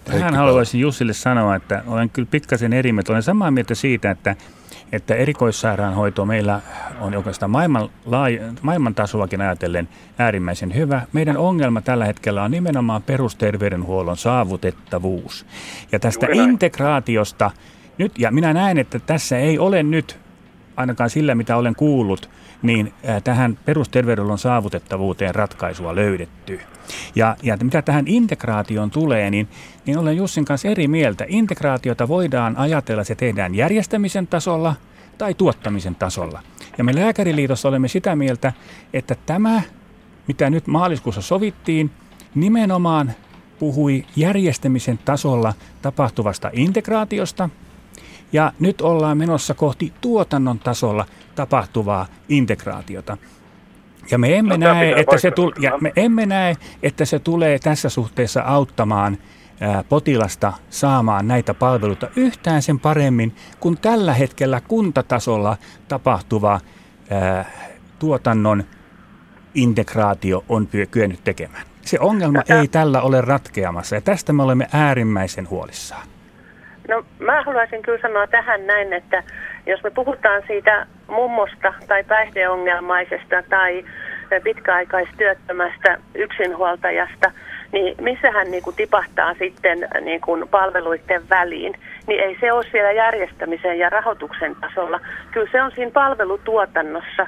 Tähän 0.05 0.35
haluaisin 0.35 0.81
Jussille 0.81 1.13
sanoa, 1.13 1.57
että 1.57 1.83
olen 1.87 2.11
kyllä 2.11 2.29
pikkasen 2.31 2.73
eri 2.73 2.93
mieltä. 2.93 3.13
Olen 3.13 3.23
samaa 3.23 3.51
mieltä 3.51 3.75
siitä, 3.75 4.11
että 4.11 4.37
että 4.93 5.15
erikoissairaanhoito 5.15 6.27
meillä 6.27 6.61
on 7.01 7.15
oikeastaan 7.15 7.51
maailman, 7.51 7.89
laaj, 8.07 8.39
maailman 8.63 8.95
tasoakin 8.95 9.41
ajatellen 9.41 9.89
äärimmäisen 10.19 10.75
hyvä. 10.75 11.03
Meidän 11.13 11.37
ongelma 11.37 11.81
tällä 11.81 12.05
hetkellä 12.05 12.43
on 12.43 12.51
nimenomaan 12.51 13.03
perusterveydenhuollon 13.03 14.17
saavutettavuus. 14.17 15.47
Ja 15.93 15.99
tästä 15.99 16.27
integraatiosta 16.33 17.51
nyt, 17.99 18.19
ja 18.19 18.31
minä 18.31 18.53
näen, 18.53 18.79
että 18.79 18.99
tässä 18.99 19.39
ei 19.39 19.59
ole 19.59 19.83
nyt, 19.83 20.19
ainakaan 20.77 21.11
sillä 21.11 21.35
mitä 21.35 21.57
olen 21.57 21.75
kuullut, 21.75 22.31
niin 22.65 22.93
tähän 23.25 23.59
perusterveydenhuollon 23.65 24.39
saavutettavuuteen 24.39 25.35
ratkaisua 25.35 25.95
löydetty. 25.95 26.61
Ja, 27.15 27.37
ja 27.43 27.57
mitä 27.63 27.83
tähän 27.83 28.09
integraatioon 28.09 28.91
tulee, 28.91 29.31
niin, 29.31 29.49
niin 29.87 29.99
olen 29.99 30.17
Jussin 30.17 30.45
kanssa 30.45 30.69
eri 30.69 30.89
mieltä. 30.89 31.25
Integraatiota 31.29 32.09
voidaan 32.09 32.57
ajatella, 32.57 33.05
se 33.05 33.15
tehdään 33.15 33.55
järjestämisen 33.55 34.27
tasolla 34.27 34.75
tai 35.19 35.35
tuottamisen 35.35 35.95
tasolla. 35.95 36.43
Ja 36.79 36.85
me 36.85 36.95
Lääkäriliitossa 36.95 37.69
olemme 37.69 37.89
sitä 37.89 38.17
mieltä, 38.17 38.53
että 38.93 39.17
tämä, 39.27 39.63
mitä 40.29 40.51
nyt 40.51 40.67
maaliskuussa 40.67 41.23
sovittiin, 41.23 41.91
nimenomaan 42.35 43.13
puhui 43.59 44.05
järjestämisen 44.17 44.99
tasolla 45.05 45.55
tapahtuvasta 45.83 46.51
integraatiosta– 46.53 47.49
ja 48.35 48.53
nyt 48.61 48.81
ollaan 48.81 49.19
menossa 49.19 49.55
kohti 49.55 49.93
tuotannon 50.01 50.59
tasolla 50.59 51.07
tapahtuvaa 51.35 52.07
integraatiota. 52.29 53.17
Ja 54.11 54.19
me 54.19 54.39
emme, 54.39 54.59
no, 54.59 54.73
näe, 54.73 54.93
että 54.97 55.19
se 55.19 55.31
tule, 55.31 55.55
ja 55.61 55.79
me 55.81 55.93
emme 55.97 56.27
näe, 56.27 56.57
että 56.83 57.05
se 57.05 57.19
tulee 57.19 57.59
tässä 57.59 57.89
suhteessa 57.89 58.43
auttamaan 58.43 59.19
potilasta 59.89 60.53
saamaan 60.71 61.29
näitä 61.29 61.55
palveluita 61.55 62.09
yhtään 62.17 62.63
sen 62.63 62.81
paremmin 62.81 63.35
kuin 63.61 63.79
tällä 63.79 64.15
hetkellä 64.15 64.61
kuntatasolla 64.61 65.57
tapahtuva 65.89 66.61
ää, 67.11 67.51
tuotannon 67.99 68.65
integraatio 69.55 70.45
on 70.49 70.69
kyennyt 70.91 71.25
tekemään. 71.25 71.67
Se 71.83 71.99
ongelma 72.01 72.43
ei 72.61 72.69
tällä 72.69 73.03
ole 73.03 73.21
ratkeamassa 73.21 73.95
ja 73.95 74.01
tästä 74.01 74.33
me 74.33 74.43
olemme 74.43 74.69
äärimmäisen 74.73 75.51
huolissaan. 75.51 76.14
No 76.89 77.05
mä 77.19 77.43
haluaisin 77.43 77.83
kyllä 77.83 77.99
sanoa 78.03 78.27
tähän 78.27 78.67
näin, 78.67 78.93
että 78.93 79.23
jos 79.67 79.83
me 79.83 79.91
puhutaan 79.91 80.43
siitä 80.47 80.87
mummosta 81.09 81.75
tai 81.89 82.05
päihdeongelmaisesta 82.05 83.43
tai 83.51 83.85
pitkäaikaistyöttömästä 84.43 85.99
yksinhuoltajasta, 86.15 87.31
niin 87.73 87.95
missä 88.01 88.31
hän 88.31 88.51
niin 88.51 88.63
kuin 88.63 88.77
tipahtaa 88.77 89.35
sitten 89.35 89.89
niin 90.01 90.21
kuin 90.21 90.49
palveluiden 90.49 91.29
väliin, 91.31 91.75
niin 92.07 92.21
ei 92.21 92.37
se 92.41 92.53
ole 92.53 92.65
siellä 92.71 92.93
järjestämisen 92.93 93.79
ja 93.79 93.91
rahoituksen 93.91 94.57
tasolla. 94.57 95.01
Kyllä 95.31 95.49
se 95.53 95.63
on 95.63 95.71
siinä 95.71 95.91
palvelutuotannossa. 95.91 97.27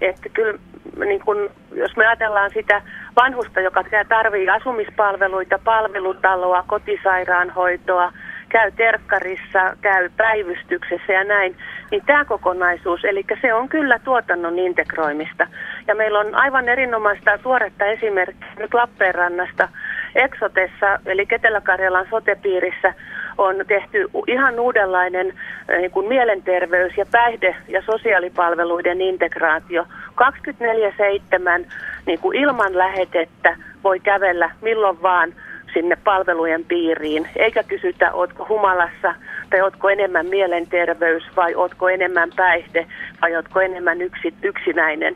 Että 0.00 0.28
kyllä 0.28 0.58
niin 1.06 1.20
kuin, 1.20 1.50
jos 1.72 1.96
me 1.96 2.06
ajatellaan 2.06 2.50
sitä 2.50 2.82
vanhusta, 3.16 3.60
joka 3.60 3.84
tarvitsee 4.08 4.54
asumispalveluita, 4.54 5.58
palvelutaloa, 5.64 6.64
kotisairaanhoitoa, 6.66 8.12
käy 8.56 8.72
terkkarissa, 8.72 9.76
käy 9.80 10.10
päivystyksessä 10.16 11.12
ja 11.12 11.24
näin, 11.24 11.56
niin 11.90 12.02
tämä 12.06 12.24
kokonaisuus, 12.24 13.04
eli 13.04 13.24
se 13.40 13.54
on 13.54 13.68
kyllä 13.68 13.98
tuotannon 13.98 14.58
integroimista. 14.58 15.46
Ja 15.86 15.94
meillä 15.94 16.18
on 16.18 16.34
aivan 16.34 16.68
erinomaista 16.68 17.38
tuoretta 17.38 17.84
esimerkkiä 17.84 18.48
nyt 18.58 18.74
Lappeenrannasta, 18.74 19.68
Exotessa, 20.14 20.98
eli 21.06 21.26
Ketelä-Karjalan 21.26 22.06
sotepiirissä, 22.10 22.94
on 23.38 23.56
tehty 23.68 24.06
ihan 24.26 24.60
uudenlainen 24.60 25.32
niin 25.78 25.90
kuin 25.90 26.06
mielenterveys- 26.08 26.96
ja 26.96 27.06
päihde- 27.10 27.56
ja 27.68 27.82
sosiaalipalveluiden 27.82 29.00
integraatio. 29.00 29.86
24-7 30.14 31.66
niin 32.06 32.18
kuin 32.20 32.38
ilman 32.38 32.78
lähetettä 32.78 33.56
voi 33.84 34.00
kävellä 34.00 34.50
milloin 34.60 35.02
vaan 35.02 35.32
sinne 35.76 35.96
palvelujen 36.04 36.64
piiriin, 36.64 37.28
eikä 37.36 37.62
kysytä, 37.62 38.12
ootko 38.12 38.46
humalassa 38.48 39.14
tai 39.50 39.60
ootko 39.60 39.88
enemmän 39.88 40.26
mielenterveys 40.26 41.22
vai 41.36 41.54
ootko 41.54 41.88
enemmän 41.88 42.30
päihde 42.36 42.86
vai 43.22 43.36
ootko 43.36 43.60
enemmän 43.60 44.02
yksi, 44.02 44.34
yksinäinen. 44.42 45.14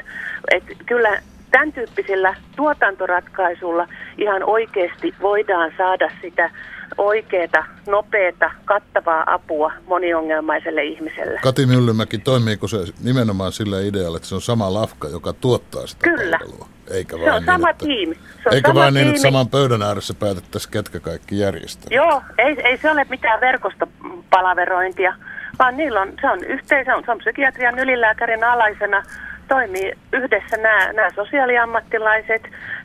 Et 0.50 0.64
kyllä 0.86 1.22
tämän 1.50 1.72
tyyppisillä 1.72 2.34
tuotantoratkaisulla 2.56 3.88
ihan 4.18 4.44
oikeasti 4.44 5.14
voidaan 5.22 5.72
saada 5.78 6.10
sitä 6.22 6.50
oikeaa, 6.98 7.64
nopeata, 7.86 8.50
kattavaa 8.64 9.24
apua 9.26 9.72
moniongelmaiselle 9.86 10.84
ihmiselle. 10.84 11.40
Kati 11.42 11.66
Myllymäki, 11.66 12.18
toimiiko 12.18 12.68
se 12.68 12.78
nimenomaan 13.04 13.52
sillä 13.52 13.80
idealla, 13.80 14.16
että 14.16 14.28
se 14.28 14.34
on 14.34 14.42
sama 14.42 14.74
lafka, 14.74 15.08
joka 15.08 15.32
tuottaa 15.32 15.86
sitä 15.86 16.10
Kyllä. 16.10 16.38
palvelua? 16.38 16.68
Eikä 16.90 17.16
Se 17.16 17.32
on 17.32 17.36
niin, 17.36 17.44
sama 17.44 17.70
että, 17.70 17.84
tiimi. 17.84 18.14
Se 18.14 18.48
on 18.48 18.54
eikä 18.54 18.68
sama 18.68 18.80
vain 18.80 18.94
niin, 18.94 19.04
tiimi. 19.04 19.16
että 19.16 19.22
saman 19.22 19.48
pöydän 19.48 19.82
ääressä 19.82 20.14
päätettäisiin, 20.14 20.72
ketkä 20.72 21.00
kaikki 21.00 21.38
järjestävät. 21.38 21.92
Joo, 21.92 22.22
ei, 22.38 22.56
ei 22.64 22.76
se 22.76 22.90
ole 22.90 23.06
mitään 23.08 23.40
verkostopalaverointia, 23.40 25.14
vaan 25.58 25.76
niillä 25.76 26.00
on, 26.00 26.12
se 26.20 26.30
on 26.30 26.44
yhteisö, 26.44 26.96
on, 26.96 27.04
se 27.04 27.10
on 27.10 27.18
psykiatrian 27.18 27.78
ylilääkärin 27.78 28.44
alaisena, 28.44 29.02
toimii 29.48 29.92
yhdessä 30.12 30.56
nämä, 30.56 30.92
nämä 30.92 31.10
sosiaaliammattilaiset, 31.14 32.42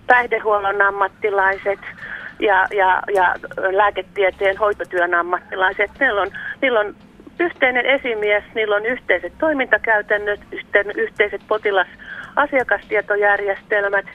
päihdehuollon 0.07 0.81
ammattilaiset 0.81 1.79
ja, 2.39 2.67
ja, 2.75 3.01
ja 3.15 3.35
lääketieteen 3.71 4.57
hoitotyön 4.57 5.13
ammattilaiset. 5.13 5.91
Niillä 5.99 6.21
on, 6.21 6.31
niillä 6.61 6.79
on 6.79 6.95
yhteinen 7.39 7.85
esimies, 7.85 8.43
niillä 8.55 8.75
on 8.75 8.85
yhteiset 8.85 9.33
toimintakäytännöt, 9.37 10.39
yhteen, 10.51 10.91
yhteiset 10.95 11.41
potilas-asiakastietojärjestelmät 12.35 14.05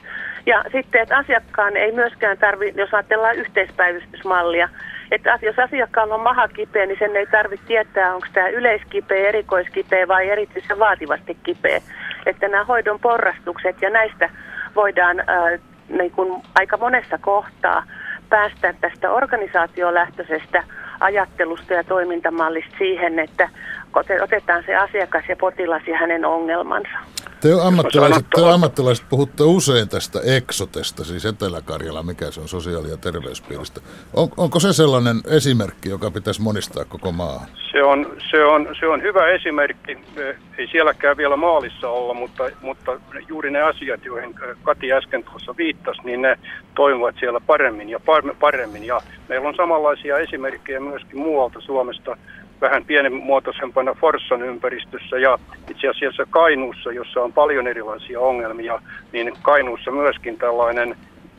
ja 0.45 0.63
sitten, 0.71 1.01
että 1.01 1.17
asiakkaan 1.17 1.77
ei 1.77 1.91
myöskään 1.91 2.37
tarvitse, 2.37 2.81
jos 2.81 2.93
ajatellaan 2.93 3.35
yhteispäivystysmallia, 3.35 4.69
että 5.11 5.39
jos 5.41 5.59
asiakkaalla 5.59 6.15
on 6.15 6.21
maha 6.21 6.47
kipeä, 6.47 6.85
niin 6.85 6.99
sen 6.99 7.15
ei 7.15 7.25
tarvitse 7.25 7.65
tietää, 7.65 8.15
onko 8.15 8.27
tämä 8.33 8.47
yleiskipeä, 8.47 9.27
erikoiskipeä 9.27 10.07
vai 10.07 10.29
erityisen 10.29 10.79
vaativasti 10.79 11.37
kipeä. 11.43 11.81
Että 12.25 12.47
nämä 12.47 12.63
hoidon 12.63 12.99
porrastukset 12.99 13.81
ja 13.81 13.89
näistä 13.89 14.29
voidaan 14.75 15.19
ää, 15.27 15.57
niin 15.89 16.11
kuin 16.11 16.41
aika 16.55 16.77
monessa 16.77 17.17
kohtaa 17.17 17.83
päästä 18.29 18.73
tästä 18.81 19.11
organisaatiolähtöisestä 19.11 20.63
ajattelusta 20.99 21.73
ja 21.73 21.83
toimintamallista 21.83 22.75
siihen, 22.77 23.19
että 23.19 23.49
ote- 23.93 24.23
otetaan 24.23 24.63
se 24.65 24.75
asiakas 24.75 25.23
ja 25.29 25.35
potilas 25.35 25.87
ja 25.87 25.97
hänen 25.97 26.25
ongelmansa. 26.25 26.97
Te 27.41 27.49
ammattilaiset, 27.67 28.25
te 28.35 28.49
ammattilaiset 28.53 29.05
puhutte 29.09 29.43
usein 29.43 29.89
tästä 29.89 30.19
Exotesta, 30.37 31.03
siis 31.03 31.25
Etelä-Karjala, 31.25 32.03
mikä 32.03 32.31
se 32.31 32.41
on 32.41 32.47
sosiaali- 32.47 32.89
ja 32.89 32.97
terveyspiiristä. 32.97 33.81
On, 34.13 34.27
onko 34.37 34.59
se 34.59 34.73
sellainen 34.73 35.15
esimerkki, 35.27 35.89
joka 35.89 36.11
pitäisi 36.11 36.41
monistaa 36.41 36.85
koko 36.85 37.11
maahan? 37.11 37.47
Se 37.71 37.83
on, 37.83 38.07
se, 38.31 38.45
on, 38.45 38.67
se 38.79 38.87
on 38.87 39.01
hyvä 39.01 39.27
esimerkki. 39.27 39.91
Eh, 39.91 40.35
Ei 40.57 40.67
sielläkään 40.67 41.17
vielä 41.17 41.35
maalissa 41.37 41.89
olla, 41.89 42.13
mutta, 42.13 42.43
mutta 42.61 42.91
juuri 43.27 43.51
ne 43.51 43.61
asiat, 43.61 44.05
joihin 44.05 44.29
eh, 44.29 44.55
Kati 44.63 44.93
äsken 44.93 45.23
tuossa 45.23 45.57
viittasi, 45.57 46.01
niin 46.03 46.21
ne 46.21 46.39
toimivat 46.75 47.15
siellä 47.19 47.39
paremmin 47.47 47.89
ja 47.89 47.97
par- 47.97 48.35
paremmin. 48.39 48.83
Ja 48.83 49.01
meillä 49.29 49.47
on 49.47 49.55
samanlaisia 49.55 50.17
esimerkkejä 50.17 50.79
myöskin 50.79 51.19
muualta 51.19 51.61
Suomesta, 51.61 52.17
vähän 52.61 52.85
pienimuotoisempana 52.85 53.93
Forssan 53.93 54.41
ympäristössä 54.41 55.17
ja 55.17 55.39
itse 55.69 55.87
asiassa 55.87 56.25
Kainuussa, 56.29 56.91
jossa 56.91 57.21
on 57.21 57.33
paljon 57.33 57.67
erilaisia 57.67 58.19
ongelmia, 58.19 58.81
niin 59.11 59.33
Kainuussa 59.41 59.91
myöskin 59.91 60.37
tällainen 60.37 60.95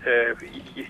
eh, 0.06 0.36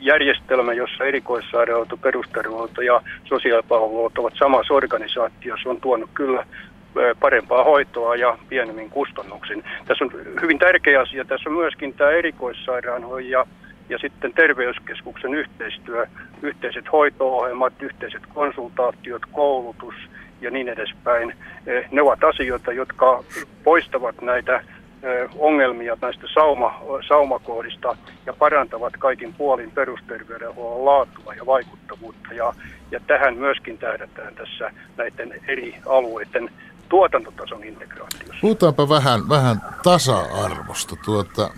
järjestelmä, 0.01 0.73
jossa 0.73 1.05
erikoissairaanhoito, 1.05 1.97
perusterveydenhuolto 1.97 2.83
ja 2.83 3.03
sosiaalipalvelut 3.25 4.19
ovat 4.19 4.35
samassa 4.39 4.75
organisaatiossa, 4.75 5.71
on 5.71 5.81
tuonut 5.81 6.11
kyllä 6.15 6.41
eh, 6.41 7.17
parempaa 7.21 7.65
hoitoa 7.65 8.17
ja 8.17 8.39
pienemmin 8.49 8.91
kustannuksin. 8.91 9.65
Tässä 9.85 10.05
on 10.05 10.11
hyvin 10.43 10.59
tärkeä 10.59 11.01
asia. 11.01 11.25
Tässä 11.25 11.51
on 11.51 11.57
myöskin 11.57 11.95
tämä 11.95 12.11
erikoissairaanhoito 12.11 13.29
ja, 13.29 13.47
ja 13.93 13.99
sitten 13.99 14.33
terveyskeskuksen 14.33 15.35
yhteistyö, 15.35 16.07
yhteiset 16.43 16.93
hoito-ohjelmat, 16.93 17.73
yhteiset 17.83 18.23
konsultaatiot, 18.35 19.23
koulutus 19.33 19.95
ja 20.41 20.51
niin 20.51 20.69
edespäin. 20.69 21.35
Eh, 21.67 21.89
Ne 21.91 22.03
ovat 22.03 22.25
asioita, 22.25 22.73
jotka 22.73 23.25
poistavat 23.65 24.21
näitä 24.21 24.57
eh, 24.57 25.31
ongelmia 25.39 25.97
näistä 26.03 26.27
sauma, 26.35 26.81
saumakohdista 27.09 27.97
ja 28.27 28.33
parantavat 28.33 28.93
kaikin 28.99 29.35
puolin 29.35 29.71
perusterveydenhuollon 29.71 30.85
laatua 30.85 31.35
ja 31.35 31.47
vaikuttavuutta. 31.47 32.35
Ja, 32.35 32.53
ja 32.91 33.01
tähän 33.07 33.37
myöskin 33.37 33.79
tähdätään 33.79 34.35
tässä 34.35 34.71
näiden 34.97 35.33
eri 35.49 35.75
alueiden 35.87 36.51
tuotantotason 36.89 37.65
integraatiossa. 37.65 38.41
Puhutaanpa 38.41 38.89
vähän, 38.89 39.29
vähän 39.29 39.57
tasa-arvosta. 39.83 40.97
Tuota, 41.05 41.51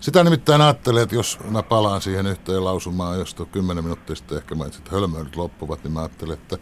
sitä 0.00 0.24
nimittäin 0.24 0.60
ajattelee, 0.60 1.02
että 1.02 1.14
jos 1.14 1.38
mä 1.50 1.62
palaan 1.62 2.02
siihen 2.02 2.26
yhteen 2.26 2.64
lausumaan, 2.64 3.18
jos 3.18 3.34
tuo 3.34 3.46
kymmenen 3.46 3.84
minuuttia 3.84 4.16
sitten 4.16 4.38
ehkä 4.38 4.54
mainitsit, 4.54 4.88
hölmöilyt 4.88 5.36
loppuvat, 5.36 5.84
niin 5.84 5.92
mä 5.92 6.00
ajattelen, 6.00 6.34
että 6.34 6.58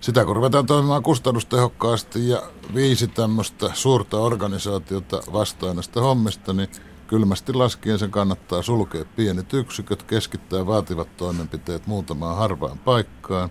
sitä 0.00 0.24
kun 0.24 0.36
ruvetaan 0.36 0.66
toimimaan 0.66 1.02
kustannustehokkaasti 1.02 2.28
ja 2.28 2.42
viisi 2.74 3.08
tämmöistä 3.08 3.70
suurta 3.74 4.18
organisaatiota 4.18 5.20
vastaan 5.32 5.76
näistä 5.76 6.00
hommista, 6.00 6.52
niin 6.52 6.68
kylmästi 7.06 7.52
laskien 7.52 7.98
sen 7.98 8.10
kannattaa 8.10 8.62
sulkea 8.62 9.04
pienet 9.16 9.54
yksiköt, 9.54 10.02
keskittää 10.02 10.66
vaativat 10.66 11.16
toimenpiteet 11.16 11.86
muutamaan 11.86 12.36
harvaan 12.36 12.78
paikkaan. 12.78 13.50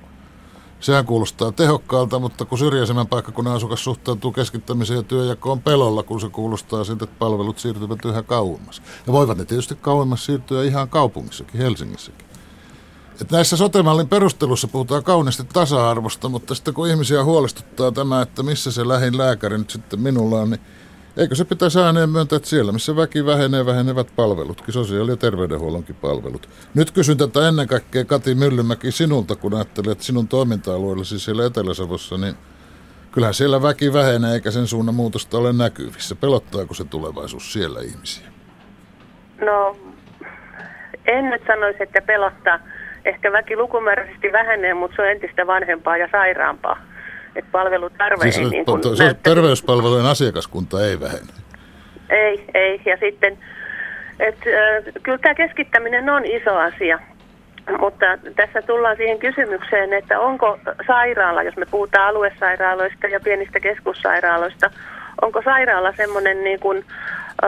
Sehän 0.81 1.05
kuulostaa 1.05 1.51
tehokkaalta, 1.51 2.19
mutta 2.19 2.45
kun 2.45 2.57
syrjäisemmän 2.57 3.07
paikkakunnan 3.07 3.55
asukas 3.55 3.83
suhtautuu 3.83 4.31
keskittämiseen 4.31 4.97
ja 4.97 5.03
työjakoon 5.03 5.61
pelolla, 5.61 6.03
kun 6.03 6.21
se 6.21 6.29
kuulostaa 6.29 6.83
siltä, 6.83 7.03
että 7.03 7.15
palvelut 7.19 7.59
siirtyvät 7.59 8.05
yhä 8.05 8.23
kauemmas. 8.23 8.81
Ja 9.07 9.13
voivat 9.13 9.37
ne 9.37 9.45
tietysti 9.45 9.75
kauemmas 9.75 10.25
siirtyä 10.25 10.63
ihan 10.63 10.89
kaupungissakin, 10.89 11.61
Helsingissäkin. 11.61 12.25
Et 13.21 13.31
näissä 13.31 13.57
sotemallin 13.57 14.09
perusteluissa 14.09 14.67
puhutaan 14.67 15.03
kauniisti 15.03 15.43
tasa-arvosta, 15.43 16.29
mutta 16.29 16.55
sitten 16.55 16.73
kun 16.73 16.87
ihmisiä 16.87 17.23
huolestuttaa 17.23 17.91
tämä, 17.91 18.21
että 18.21 18.43
missä 18.43 18.71
se 18.71 18.87
lähin 18.87 19.17
lääkäri 19.17 19.57
nyt 19.57 19.69
sitten 19.69 19.99
minulla 19.99 20.41
on, 20.41 20.49
niin 20.49 20.61
eikö 21.17 21.35
se 21.35 21.45
pitäisi 21.45 21.79
ääneen 21.79 22.09
myöntää, 22.09 22.37
että 22.37 22.49
siellä 22.49 22.71
missä 22.71 22.95
väki 22.95 23.25
vähenee, 23.25 23.65
vähenevät 23.65 24.07
palvelutkin, 24.15 24.73
sosiaali- 24.73 25.11
ja 25.11 25.17
terveydenhuollonkin 25.17 25.95
palvelut. 25.95 26.49
Nyt 26.75 26.91
kysyn 26.91 27.17
tätä 27.17 27.47
ennen 27.47 27.67
kaikkea 27.67 28.05
Kati 28.05 28.35
Myllymäki 28.35 28.91
sinulta, 28.91 29.35
kun 29.35 29.53
ajattelet 29.53 29.91
että 29.91 30.03
sinun 30.03 30.27
toiminta-alueellasi 30.27 31.19
siellä 31.19 31.45
Etelä-Savossa, 31.45 32.17
niin 32.17 32.35
kyllähän 33.11 33.33
siellä 33.33 33.61
väki 33.61 33.93
vähenee 33.93 34.33
eikä 34.33 34.51
sen 34.51 34.67
suunnan 34.67 34.95
muutosta 34.95 35.37
ole 35.37 35.53
näkyvissä. 35.53 36.15
Pelottaako 36.15 36.73
se 36.73 36.83
tulevaisuus 36.83 37.53
siellä 37.53 37.81
ihmisiä? 37.81 38.27
No, 39.41 39.77
en 41.05 41.29
nyt 41.29 41.41
sanoisi, 41.47 41.83
että 41.83 42.01
pelottaa. 42.01 42.59
Ehkä 43.05 43.31
väki 43.31 43.55
lukumääräisesti 43.57 44.31
vähenee, 44.31 44.73
mutta 44.73 44.95
se 44.95 45.01
on 45.01 45.11
entistä 45.11 45.47
vanhempaa 45.47 45.97
ja 45.97 46.09
sairaampaa. 46.11 46.90
Että 47.35 47.51
palvelutarve 47.51 48.23
Siis 48.23 48.37
ei 48.37 48.45
niin 48.49 48.65
kuin 48.65 48.81
to- 48.81 48.95
se 48.95 49.03
näyttäisi- 49.03 49.23
terveyspalvelujen 49.35 50.05
asiakaskunta 50.05 50.85
ei 50.85 50.99
vähene. 50.99 51.33
Ei, 52.09 52.45
ei. 52.53 52.81
Ja 52.85 52.97
sitten, 52.99 53.37
että 54.19 54.49
äh, 54.49 54.83
kyllä 55.03 55.17
tämä 55.17 55.35
keskittäminen 55.35 56.09
on 56.09 56.25
iso 56.25 56.55
asia. 56.57 56.99
Mutta 57.79 58.05
tässä 58.35 58.61
tullaan 58.61 58.97
siihen 58.97 59.19
kysymykseen, 59.19 59.93
että 59.93 60.19
onko 60.19 60.59
sairaala, 60.87 61.43
jos 61.43 61.57
me 61.57 61.65
puhutaan 61.71 62.07
aluesairaaloista 62.07 63.07
ja 63.07 63.19
pienistä 63.19 63.59
keskussairaaloista, 63.59 64.71
onko 65.21 65.41
sairaala 65.41 65.93
semmoinen 65.97 66.43
niin 66.43 66.59
kuin, 66.59 66.85
ö, 67.43 67.47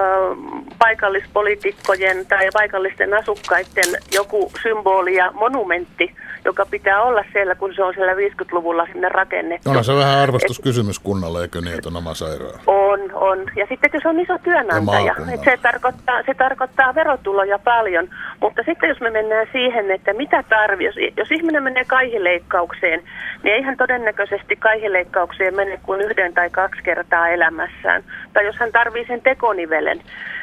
paikallispoliitikkojen 0.79 2.25
tai 2.25 2.47
paikallisten 2.53 3.13
asukkaiden 3.13 3.85
joku 4.13 4.51
symboli 4.63 5.15
ja 5.15 5.31
monumentti, 5.31 6.15
joka 6.45 6.65
pitää 6.65 7.01
olla 7.01 7.23
siellä, 7.33 7.55
kun 7.55 7.73
se 7.75 7.83
on 7.83 7.93
siellä 7.93 8.13
50-luvulla 8.13 8.87
sinne 8.91 9.09
rakennettu. 9.09 9.69
Onhan 9.69 9.83
se 9.83 9.95
vähän 9.95 10.19
arvostuskysymys 10.19 10.99
kunnalle, 10.99 11.41
eikö 11.41 11.61
niin, 11.61 11.75
että 11.75 11.89
on 11.89 11.95
oma 11.95 12.13
sairaala? 12.13 12.59
On, 12.67 12.99
on. 13.13 13.39
Ja 13.55 13.65
sitten 13.69 13.93
että 13.93 13.99
se 14.01 14.09
on 14.09 14.19
iso 14.19 14.37
työnantaja, 14.37 15.15
että 15.33 15.51
se 15.51 15.57
tarkoittaa, 15.61 16.23
se 16.25 16.33
tarkoittaa 16.33 16.95
verotuloja 16.95 17.59
paljon. 17.59 18.09
Mutta 18.41 18.61
sitten 18.65 18.89
jos 18.89 19.01
me 19.01 19.09
mennään 19.09 19.47
siihen, 19.51 19.91
että 19.91 20.13
mitä 20.13 20.43
tarvii, 20.49 20.85
jos, 20.85 20.95
jos 21.17 21.31
ihminen 21.31 21.63
menee 21.63 21.85
kaihileikkaukseen, 21.85 23.03
niin 23.43 23.55
eihän 23.55 23.77
todennäköisesti 23.77 24.55
kaihileikkaukseen 24.55 25.55
mene 25.55 25.79
kuin 25.83 26.01
yhden 26.01 26.33
tai 26.33 26.49
kaksi 26.49 26.83
kertaa 26.83 27.27
elämässään. 27.27 28.03
Tai 28.33 28.45
jos 28.45 28.55
hän 28.59 28.71
tarvii 28.71 29.07
sen 29.07 29.21
tekonivelen, 29.21 30.01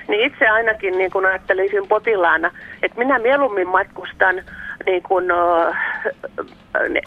niin 0.08 0.26
itse 0.26 0.48
ainakin 0.48 0.98
niin 0.98 1.10
kun 1.10 1.26
ajattelisin 1.26 1.88
potilaana, 1.88 2.50
että 2.82 2.98
minä 2.98 3.18
mieluummin 3.18 3.68
matkustan 3.68 4.42
niin 4.86 5.02
kun, 5.02 5.30
ö, 5.30 5.72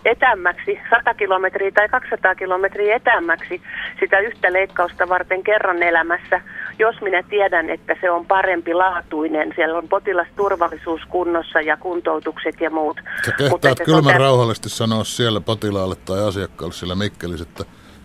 etämmäksi, 0.06 0.80
100 0.90 1.14
kilometriä 1.14 1.72
tai 1.72 1.90
200 1.90 2.36
kilometriä 2.36 2.96
etämmäksi 2.96 3.62
sitä 4.00 4.20
yhtä 4.20 4.54
leikkausta 4.54 5.10
varten 5.10 5.44
kerran 5.44 5.84
elämässä, 5.84 6.42
jos 6.80 7.02
minä 7.02 7.24
tiedän, 7.24 7.70
että 7.70 7.96
se 8.02 8.12
on 8.12 8.26
parempi 8.26 8.74
laatuinen. 8.74 9.54
Siellä 9.56 9.78
on 9.78 9.88
potilasturvallisuus 9.88 11.02
kunnossa 11.10 11.62
ja 11.62 11.78
kuntoutukset 11.78 12.62
ja 12.62 12.70
muut. 12.70 13.02
Sä 13.26 13.32
kehtaat 13.32 13.80
kylmän 13.86 14.20
rauhallisesti 14.20 14.70
sanoa 14.70 15.04
siellä 15.04 15.42
potilaalle 15.42 15.96
tai 15.96 16.28
asiakkaalle 16.28 16.74
siellä 16.74 16.96
Mikkelissä, 16.96 17.46
että 17.50 17.64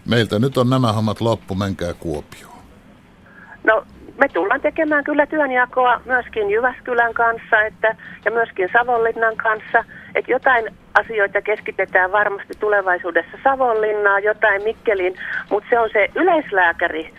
meiltä 0.08 0.38
nyt 0.38 0.58
on 0.58 0.70
nämä 0.70 0.92
hommat 0.92 1.20
loppu, 1.20 1.54
menkää 1.54 1.94
Kuopioon. 1.94 2.58
No 3.64 3.84
me 4.18 4.28
tullaan 4.28 4.60
tekemään 4.60 5.04
kyllä 5.04 5.26
työnjakoa 5.26 6.00
myöskin 6.04 6.50
Jyväskylän 6.50 7.14
kanssa 7.14 7.62
että, 7.62 7.96
ja 8.24 8.30
myöskin 8.30 8.68
Savonlinnan 8.72 9.36
kanssa. 9.36 9.84
Että 10.14 10.32
jotain 10.32 10.74
asioita 10.94 11.42
keskitetään 11.42 12.12
varmasti 12.12 12.54
tulevaisuudessa 12.60 13.38
Savonlinnaan, 13.44 14.22
jotain 14.22 14.62
Mikkeliin, 14.62 15.14
mutta 15.50 15.68
se 15.70 15.78
on 15.78 15.90
se 15.92 16.08
yleislääkäri, 16.14 17.10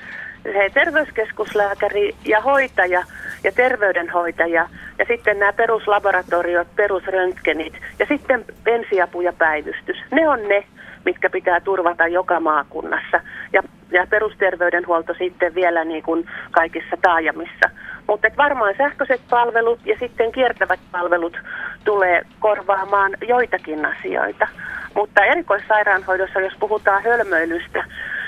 se 0.43 0.69
terveyskeskuslääkäri 0.73 2.15
ja 2.25 2.41
hoitaja 2.41 3.03
ja 3.43 3.51
terveydenhoitaja 3.51 4.67
ja 4.99 5.05
sitten 5.07 5.39
nämä 5.39 5.53
peruslaboratoriot, 5.53 6.67
perusröntgenit 6.75 7.73
ja 7.99 8.05
sitten 8.05 8.45
ensiapu 8.65 9.21
ja 9.21 9.33
päivystys. 9.33 9.97
Ne 10.11 10.29
on 10.29 10.47
ne, 10.47 10.63
mitkä 11.05 11.29
pitää 11.29 11.59
turvata 11.59 12.07
joka 12.07 12.39
maakunnassa. 12.39 13.21
Ja, 13.53 13.61
ja 13.91 14.07
perusterveydenhuolto 14.09 15.13
sitten 15.13 15.55
vielä 15.55 15.85
niin 15.85 16.03
kuin 16.03 16.25
kaikissa 16.51 16.97
taajamissa. 17.01 17.69
Mutta 18.07 18.27
varmaan 18.37 18.73
sähköiset 18.77 19.21
palvelut 19.29 19.79
ja 19.85 19.95
sitten 19.99 20.31
kiertävät 20.31 20.79
palvelut 20.91 21.37
tulee 21.83 22.21
korvaamaan 22.39 23.11
joitakin 23.27 23.85
asioita. 23.85 24.47
Mutta 24.95 25.25
erikoissairaanhoidossa, 25.25 26.39
jos 26.39 26.53
puhutaan 26.59 27.03
hölmöilystä, 27.03 27.83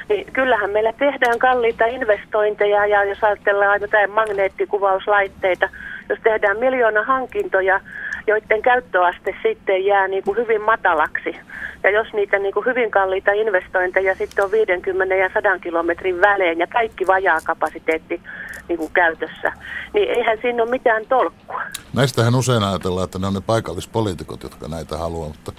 niin 0.09 0.25
kyllähän 0.33 0.71
meillä 0.71 0.93
tehdään 0.93 1.39
kalliita 1.39 1.85
investointeja 1.85 2.85
ja 2.85 3.03
jos 3.03 3.23
ajatellaan 3.23 3.81
jotain 3.81 4.11
magneettikuvauslaitteita, 4.11 5.69
jos 6.09 6.19
tehdään 6.23 6.59
miljoona 6.59 7.03
hankintoja, 7.03 7.79
joiden 8.27 8.61
käyttöaste 8.61 9.35
sitten 9.43 9.85
jää 9.85 10.07
niin 10.07 10.23
kuin 10.23 10.37
hyvin 10.37 10.61
matalaksi. 10.61 11.35
Ja 11.83 11.89
jos 11.89 12.07
niitä 12.13 12.39
niin 12.39 12.53
kuin 12.53 12.65
hyvin 12.65 12.91
kalliita 12.91 13.31
investointeja 13.31 14.15
sitten 14.15 14.45
on 14.45 14.51
50 14.51 15.15
ja 15.15 15.29
100 15.33 15.59
kilometrin 15.59 16.21
välein 16.21 16.59
ja 16.59 16.67
kaikki 16.67 17.07
vajaa 17.07 17.39
kapasiteetti 17.43 18.21
niin 18.67 18.77
kuin 18.77 18.91
käytössä, 18.93 19.53
niin 19.93 20.09
eihän 20.09 20.37
siinä 20.41 20.63
ole 20.63 20.69
mitään 20.71 21.05
tolkkua. 21.05 21.61
Näistähän 21.93 22.35
usein 22.35 22.63
ajatellaan, 22.63 23.05
että 23.05 23.19
ne 23.19 23.27
on 23.27 23.33
ne 23.33 23.41
paikallispoliitikot, 23.45 24.43
jotka 24.43 24.67
näitä 24.67 24.97
haluaa, 24.97 25.27
mutta 25.27 25.51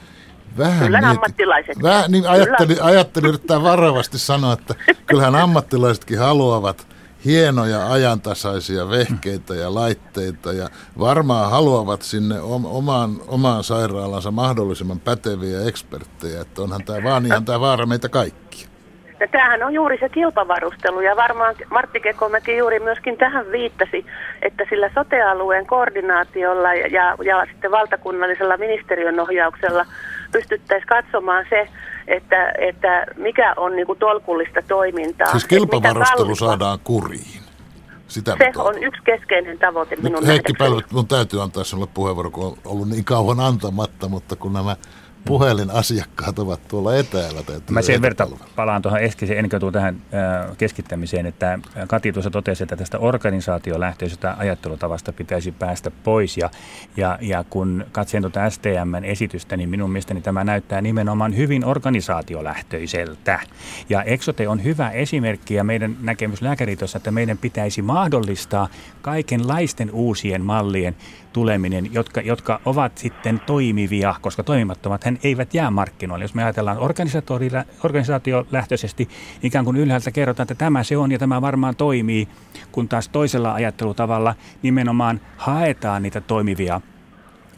Vähän 0.59 0.87
Kyllä 0.87 0.99
ammattilaiset. 0.99 1.83
Vähän, 1.83 2.11
niin 2.11 2.27
ajattelin, 2.27 2.83
ajattelin 2.83 3.29
yrittää 3.29 3.63
varovasti 3.63 4.19
sanoa, 4.19 4.53
että 4.53 4.75
kyllähän 5.07 5.35
ammattilaisetkin 5.35 6.19
haluavat 6.19 6.87
hienoja 7.25 7.93
ajantasaisia 7.93 8.89
vehkeitä 8.89 9.55
ja 9.55 9.75
laitteita 9.75 10.53
ja 10.53 10.69
varmaan 10.99 11.51
haluavat 11.51 12.03
sinne 12.03 12.41
omaan, 12.65 13.11
omaan 13.29 13.65
sairaalansa 13.65 14.31
mahdollisimman 14.31 15.01
päteviä 15.01 15.59
eksperttejä, 15.69 16.41
että 16.41 16.63
onhan 16.63 16.85
tämä 16.85 17.03
vaan 17.03 17.27
ihan 17.27 17.45
tämä 17.45 17.61
vaara 17.61 17.87
meitä 17.87 18.09
kaikkia. 18.09 18.73
Ja 19.21 19.29
tämähän 19.29 19.63
on 19.63 19.75
juuri 19.75 19.99
se 19.99 20.09
kilpavarustelu 20.09 21.01
ja 21.01 21.17
varmaan 21.17 21.55
Martti 21.71 22.01
Kekomäki 22.01 22.57
juuri 22.57 22.81
myöskin 22.81 23.17
tähän 23.17 23.53
viittasi, 23.53 24.07
että 24.43 24.65
sillä 24.71 24.91
sotealueen 24.95 25.67
koordinaatiolla 25.67 26.75
ja, 26.75 26.87
ja, 26.87 27.17
ja 27.25 27.47
sitten 27.53 27.71
valtakunnallisella 27.71 28.57
ministeriön 28.57 29.21
ohjauksella 29.21 29.87
pystyttäisiin 30.33 30.89
katsomaan 30.89 31.47
se, 31.51 31.69
että, 32.07 32.53
että 32.59 33.07
mikä 33.17 33.55
on 33.57 33.77
niin 33.77 33.87
kuin 33.87 33.99
tolkullista 33.99 34.61
toimintaa. 34.69 35.31
Siis 35.31 35.45
kilpavarustelu 35.45 36.35
saadaan 36.35 36.79
kuriin. 36.85 37.43
Sitä 38.09 38.37
se 38.39 38.61
on 38.61 38.83
yksi 38.83 39.03
keskeinen 39.05 39.59
tavoite 39.59 39.97
minun 39.97 40.21
Nyt 40.21 40.27
Heikki 40.29 40.53
Pälvät, 40.59 40.93
mun 40.93 41.09
täytyy 41.09 41.43
antaa 41.43 41.65
sinulle 41.65 41.89
puheenvuoro, 41.95 42.31
kun 42.31 42.47
on 42.47 42.57
ollut 42.65 42.89
niin 42.89 43.05
kauan 43.05 43.41
antamatta, 43.41 44.09
mutta 44.09 44.37
kun 44.37 44.53
nämä 44.53 44.77
puhelinasiakkaat 45.25 46.39
ovat 46.39 46.69
tuolla 46.69 46.97
etäällä. 46.97 47.41
Mä 47.71 47.83
sen 47.83 48.03
verran 48.03 48.29
palaan 48.57 48.83
tuohon 48.83 49.05
äskeiseen, 49.05 49.39
ennen 49.39 49.61
kuin 49.61 49.73
tähän 49.73 50.03
keskittämiseen, 50.59 51.27
että 51.27 51.59
Kati 51.89 52.13
tuossa 52.13 52.31
totesi, 52.31 52.63
että 52.63 52.77
tästä 52.77 52.99
organisaatiolähtöisestä 52.99 54.35
ajattelutavasta 54.39 55.13
pitäisi 55.13 55.53
päästä 55.53 55.91
pois. 55.91 56.37
Ja, 56.37 56.51
ja, 56.97 57.19
ja 57.21 57.45
kun 57.51 57.85
katsoin 57.93 58.23
tuota 58.23 58.51
STMn 58.51 59.05
esitystä, 59.05 59.57
niin 59.57 59.69
minun 59.69 59.91
mielestäni 59.91 60.21
tämä 60.21 60.45
näyttää 60.45 60.81
nimenomaan 60.81 61.37
hyvin 61.37 61.65
organisaatiolähtöiseltä. 61.65 63.41
Ja 63.89 64.03
Exote 64.03 64.49
on 64.49 64.65
hyvä 64.65 64.91
esimerkki 64.91 65.55
ja 65.55 65.65
meidän 65.65 65.97
näkemys 66.01 66.43
lääkäritossa, 66.43 66.97
että 66.97 67.11
meidän 67.11 67.39
pitäisi 67.39 67.83
mahdollistaa 67.83 68.69
kaikenlaisten 69.03 69.91
uusien 69.91 70.45
mallien 70.45 70.97
tuleminen, 71.33 71.95
jotka, 71.95 72.21
jotka 72.21 72.61
ovat 72.65 72.99
sitten 72.99 73.41
toimivia, 73.47 74.15
koska 74.21 74.43
toimimattomat 74.43 75.05
hän 75.05 75.19
eivät 75.23 75.55
jää 75.55 75.71
markkinoille. 75.71 76.25
Jos 76.25 76.35
me 76.35 76.45
ajatellaan 76.45 76.79
organisaatiolähtöisesti, 77.83 79.09
ikään 79.43 79.65
kuin 79.65 79.77
ylhäältä 79.77 80.11
kerrotaan, 80.11 80.45
että 80.45 80.55
tämä 80.55 80.83
se 80.83 80.97
on 80.97 81.13
ja 81.13 81.19
tämä 81.19 81.43
varmaan 81.43 81.77
toimii, 81.77 82.29
kun 82.73 82.89
taas 82.89 83.09
toisella 83.09 83.55
ajattelutavalla 83.55 84.35
nimenomaan 84.63 85.21
haetaan 85.37 86.03
niitä 86.03 86.21
toimivia 86.21 86.81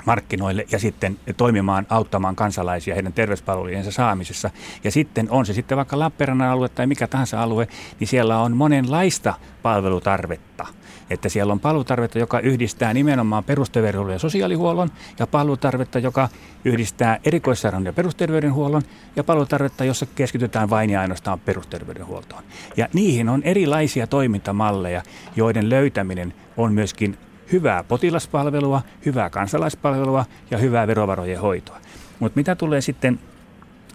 markkinoille 0.05 0.67
ja 0.73 0.79
sitten 0.79 1.19
toimimaan, 1.37 1.87
auttamaan 1.91 2.37
kansalaisia 2.37 2.95
heidän 2.95 3.13
terveyspalvelujensa 3.13 3.93
saamisessa. 3.93 4.51
Ja 4.85 4.91
sitten 4.91 5.31
on 5.31 5.47
se 5.47 5.53
sitten 5.53 5.77
vaikka 5.77 5.99
Lappeenrannan 5.99 6.51
alue 6.51 6.69
tai 6.69 6.87
mikä 6.87 7.07
tahansa 7.07 7.43
alue, 7.43 7.69
niin 8.01 8.09
siellä 8.09 8.39
on 8.39 8.57
monenlaista 8.57 9.35
palvelutarvetta. 9.63 10.67
Että 11.11 11.29
siellä 11.29 11.53
on 11.53 11.61
palvelutarvetta, 11.61 12.19
joka 12.19 12.41
yhdistää 12.41 12.95
nimenomaan 12.95 13.45
perusterveydenhuollon 13.45 14.13
ja 14.13 14.19
sosiaalihuollon, 14.19 14.91
ja 15.19 15.27
palvelutarvetta, 15.27 15.99
joka 15.99 16.29
yhdistää 16.65 17.19
erikoissairaanhoidon 17.25 17.89
ja 17.89 17.93
perusterveydenhuollon, 17.93 18.83
ja 19.17 19.25
palvelutarvetta, 19.25 19.85
jossa 19.85 20.07
keskitytään 20.07 20.71
vain 20.71 20.91
ja 20.91 21.01
ainoastaan 21.01 21.41
perusterveydenhuoltoon. 21.41 22.43
Ja 22.77 22.89
niihin 22.93 23.29
on 23.29 23.43
erilaisia 23.43 24.07
toimintamalleja, 24.07 25.03
joiden 25.37 25.71
löytäminen 25.71 26.35
on 26.57 26.73
myöskin 26.73 27.19
hyvää 27.53 27.85
potilaspalvelua, 27.85 28.83
hyvää 29.07 29.31
kansalaispalvelua 29.31 30.25
ja 30.51 30.59
hyvää 30.59 30.87
verovarojen 30.87 31.41
hoitoa. 31.41 31.81
Mutta 32.21 32.37
mitä 32.37 32.55
tulee 32.55 32.81
sitten 32.81 33.21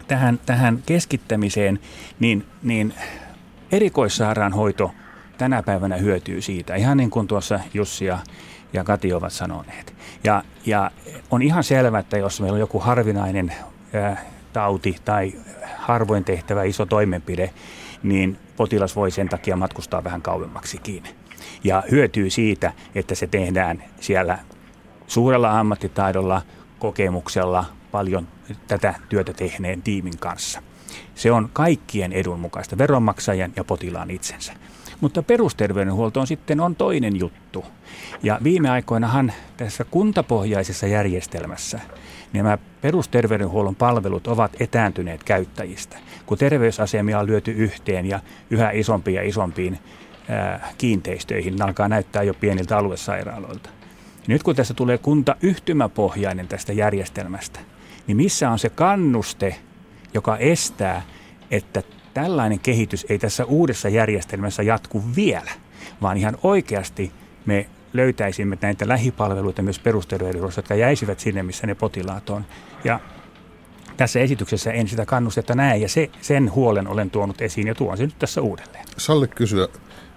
tähän, 0.07 0.39
tähän 0.45 0.83
keskittämiseen, 0.85 1.79
niin, 2.19 2.45
niin 2.63 2.93
erikoissairaanhoito 3.71 4.91
tänä 5.38 5.63
päivänä 5.63 5.97
hyötyy 5.97 6.41
siitä, 6.41 6.75
ihan 6.75 6.97
niin 6.97 7.09
kuin 7.09 7.27
tuossa 7.27 7.59
Jussi 7.73 8.05
ja, 8.05 8.19
ja 8.73 8.83
Kati 8.83 9.13
ovat 9.13 9.33
sanoneet. 9.33 9.93
Ja, 10.23 10.43
ja 10.65 10.91
on 11.31 11.41
ihan 11.41 11.63
selvää, 11.63 11.99
että 11.99 12.17
jos 12.17 12.41
meillä 12.41 12.55
on 12.55 12.59
joku 12.59 12.79
harvinainen 12.79 13.53
ää, 13.93 14.25
tauti 14.53 14.95
tai 15.05 15.33
harvoin 15.77 16.23
tehtävä 16.23 16.63
iso 16.63 16.85
toimenpide, 16.85 17.53
niin 18.03 18.38
potilas 18.57 18.95
voi 18.95 19.12
sen 19.12 19.29
takia 19.29 19.55
matkustaa 19.55 20.03
vähän 20.03 20.21
kauemmaksikin 20.21 21.03
ja 21.63 21.84
hyötyy 21.91 22.30
siitä, 22.30 22.74
että 22.95 23.15
se 23.15 23.28
tehdään 23.28 23.84
siellä 24.00 24.39
suurella 25.08 25.60
ammattitaidolla, 25.60 26.41
kokemuksella, 26.80 27.65
paljon 27.91 28.28
tätä 28.67 28.93
työtä 29.10 29.34
tehneen 29.34 29.82
tiimin 29.82 30.17
kanssa. 30.19 30.62
Se 31.15 31.32
on 31.32 31.50
kaikkien 31.54 32.13
edun 32.13 32.39
mukaista, 32.39 32.78
veronmaksajan 32.78 33.54
ja 33.56 33.63
potilaan 33.63 34.12
itsensä. 34.12 34.54
Mutta 35.02 35.24
perusterveydenhuolto 35.24 36.19
on 36.19 36.28
sitten 36.28 36.60
on 36.60 36.76
toinen 36.76 37.19
juttu. 37.19 37.65
Ja 38.24 38.39
viime 38.43 38.69
aikoinahan 38.69 39.34
tässä 39.58 39.84
kuntapohjaisessa 39.84 40.88
järjestelmässä 40.88 41.80
nämä 42.34 42.58
perusterveydenhuollon 42.82 43.76
palvelut 43.76 44.28
ovat 44.28 44.62
etääntyneet 44.62 45.24
käyttäjistä, 45.24 45.98
kun 46.26 46.38
terveysasemia 46.38 47.19
on 47.19 47.28
lyöty 47.28 47.52
yhteen 47.52 48.06
ja 48.06 48.19
yhä 48.50 48.72
isompiin 48.72 49.15
ja 49.15 49.24
isompiin 49.24 49.80
kiinteistöihin. 50.77 51.55
Ne 51.55 51.65
alkaa 51.65 51.87
näyttää 51.87 52.23
jo 52.23 52.33
pieniltä 52.33 52.77
aluesairaaloilta. 52.77 53.69
Nyt 54.27 54.43
kun 54.43 54.55
tässä 54.55 54.73
tulee 54.73 54.97
kunta 54.97 55.35
yhtymäpohjainen 55.41 56.47
tästä 56.47 56.73
järjestelmästä, 56.73 57.59
niin 58.07 58.17
missä 58.17 58.49
on 58.49 58.59
se 58.59 58.69
kannuste, 58.69 59.55
joka 60.13 60.37
estää, 60.37 61.01
että 61.51 61.83
tällainen 62.13 62.59
kehitys 62.59 63.05
ei 63.09 63.19
tässä 63.19 63.45
uudessa 63.45 63.89
järjestelmässä 63.89 64.63
jatku 64.63 65.03
vielä, 65.15 65.51
vaan 66.01 66.17
ihan 66.17 66.37
oikeasti 66.43 67.11
me 67.45 67.69
löytäisimme 67.93 68.57
näitä 68.61 68.87
lähipalveluita 68.87 69.61
myös 69.61 69.79
perusterveydenhuollossa, 69.79 70.59
jotka 70.59 70.75
jäisivät 70.75 71.19
sinne, 71.19 71.43
missä 71.43 71.67
ne 71.67 71.75
potilaat 71.75 72.29
on. 72.29 72.45
Ja 72.83 72.99
tässä 73.97 74.19
esityksessä 74.19 74.71
en 74.71 74.87
sitä 74.87 75.05
kannustetta 75.05 75.55
näe, 75.55 75.77
ja 75.77 75.89
se, 75.89 76.09
sen 76.21 76.51
huolen 76.51 76.87
olen 76.87 77.09
tuonut 77.09 77.41
esiin 77.41 77.67
ja 77.67 77.75
tuon 77.75 77.97
sen 77.97 78.05
nyt 78.05 78.19
tässä 78.19 78.41
uudelleen. 78.41 78.85
Salli 78.97 79.27
kysyä, 79.27 79.67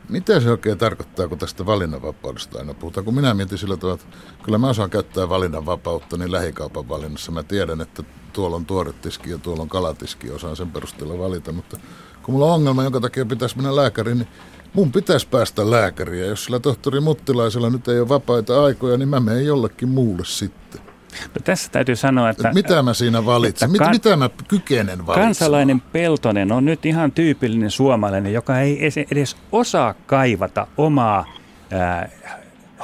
Mitä 0.09 0.41
se 0.41 0.51
oikein 0.51 0.79
tarkoittaa, 0.79 1.29
kun 1.29 1.39
tästä 1.39 1.67
valinnanvapaudesta 1.67 2.59
aina 2.59 2.75
puhutaan? 2.75 3.05
Kun 3.05 3.15
minä 3.15 3.35
mietin 3.35 3.59
sillä 3.59 3.77
tavalla, 3.77 4.01
että 4.03 4.17
kyllä 4.43 4.59
mä 4.59 4.69
osaan 4.69 4.91
käyttää 4.91 5.29
valinnanvapautta 5.29 6.17
niin 6.17 6.33
lähikaupan 6.33 6.89
valinnassa. 6.89 7.33
Mä 7.33 7.43
tiedän, 7.43 7.81
että 7.81 8.03
tuolla 8.33 8.57
on 8.57 8.67
tuoretiski 8.67 9.31
ja 9.31 9.39
tuolla 9.39 9.63
on 9.63 9.69
kalatiski, 9.69 10.31
osaan 10.31 10.57
sen 10.57 10.71
perusteella 10.71 11.19
valita. 11.19 11.53
Mutta 11.53 11.77
kun 12.23 12.35
mulla 12.35 12.47
on 12.47 12.53
ongelma, 12.53 12.83
jonka 12.83 13.01
takia 13.01 13.27
pitäisi 13.27 13.57
mennä 13.57 13.77
lääkäriin, 13.77 14.19
niin 14.19 14.29
mun 14.73 14.93
pitäisi 14.93 15.29
päästä 15.29 15.71
lääkäriin. 15.71 16.21
Ja 16.21 16.27
jos 16.27 16.45
sillä 16.45 16.61
tohtori 16.61 17.01
Muttilaisella 17.01 17.71
nyt 17.71 17.89
ei 17.89 18.01
ole 18.01 18.09
vapaita 18.09 18.65
aikoja, 18.65 18.97
niin 18.99 19.09
mä 19.09 19.21
menen 19.21 19.47
jollekin 19.47 19.89
muulle 19.89 20.25
sitten. 20.25 20.92
No 21.35 21.41
tässä 21.45 21.71
täytyy 21.73 21.97
sanoa, 21.97 22.31
että... 22.31 22.53
Mitä 22.55 22.83
mä 22.83 22.95
siinä 22.95 23.27
valitsen? 23.27 23.71
Mit, 23.71 23.79
kan, 23.79 23.91
mitä 23.91 24.17
mä 24.17 24.31
kykenen 24.49 24.87
valitsemaan? 25.07 25.21
Kansalainen 25.21 25.81
Peltonen 25.81 26.53
on 26.53 26.65
nyt 26.65 26.87
ihan 26.87 27.13
tyypillinen 27.13 27.71
suomalainen, 27.71 28.33
joka 28.33 28.61
ei 28.61 29.07
edes 29.11 29.37
osaa 29.53 29.95
kaivata 30.07 30.67
omaa 30.77 31.27
ää, 31.71 32.09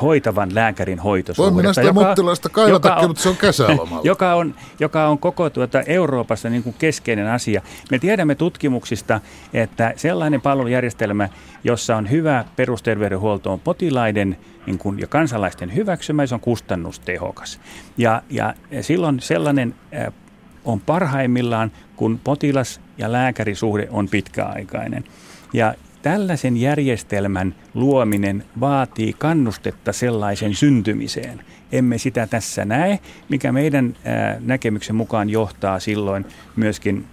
hoitavan 0.02 0.54
lääkärin 0.54 0.98
hoitosuhdetta. 0.98 1.54
Voin 1.54 1.64
minä 1.64 1.72
sitä 1.72 1.86
joka, 1.86 2.06
muttilaista 2.06 2.48
kaivatakin, 2.48 3.08
mutta 3.08 3.22
se 3.22 3.28
on 3.28 3.36
kesälomalla. 3.36 4.00
Joka 4.12 4.34
on, 4.34 4.54
joka 4.80 5.06
on 5.08 5.18
koko 5.18 5.50
tuota 5.50 5.80
Euroopassa 5.80 6.50
niin 6.50 6.62
kuin 6.62 6.76
keskeinen 6.78 7.26
asia. 7.26 7.62
Me 7.90 7.98
tiedämme 7.98 8.34
tutkimuksista, 8.34 9.20
että 9.52 9.92
sellainen 9.96 10.40
palvelujärjestelmä, 10.40 11.28
jossa 11.64 11.96
on 11.96 12.10
hyvä 12.10 12.44
perusterveydenhuolto, 12.56 13.52
on 13.52 13.60
potilaiden 13.60 14.36
niin 14.66 14.78
kuin, 14.78 14.98
ja 14.98 15.06
kansalaisten 15.06 15.74
hyväksymä, 15.74 16.26
se 16.26 16.34
on 16.34 16.40
kustannustehokas. 16.40 17.60
Ja, 17.96 18.22
ja 18.30 18.54
silloin 18.80 19.20
sellainen 19.20 19.74
äh, 19.94 20.12
on 20.64 20.80
parhaimmillaan, 20.80 21.72
kun 21.96 22.20
potilas- 22.24 22.80
ja 22.98 23.12
lääkärisuhde 23.12 23.88
on 23.90 24.08
pitkäaikainen. 24.08 25.04
Ja 25.52 25.74
Tällaisen 26.08 26.56
järjestelmän 26.56 27.54
luominen 27.74 28.44
vaatii 28.60 29.12
kannustetta 29.12 29.92
sellaisen 29.92 30.54
syntymiseen. 30.54 31.40
Emme 31.72 31.98
sitä 31.98 32.26
tässä 32.26 32.64
näe, 32.64 32.98
mikä 33.28 33.52
meidän 33.52 33.96
näkemyksen 34.40 34.96
mukaan 34.96 35.30
johtaa 35.30 35.80
silloin 35.80 36.26
myöskin 36.56 37.04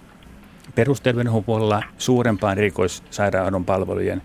perusterveydenhuollon 0.75 1.81
suurempaan 1.97 2.57
erikoissairaanhoidon 2.57 3.65
palvelujen 3.65 4.21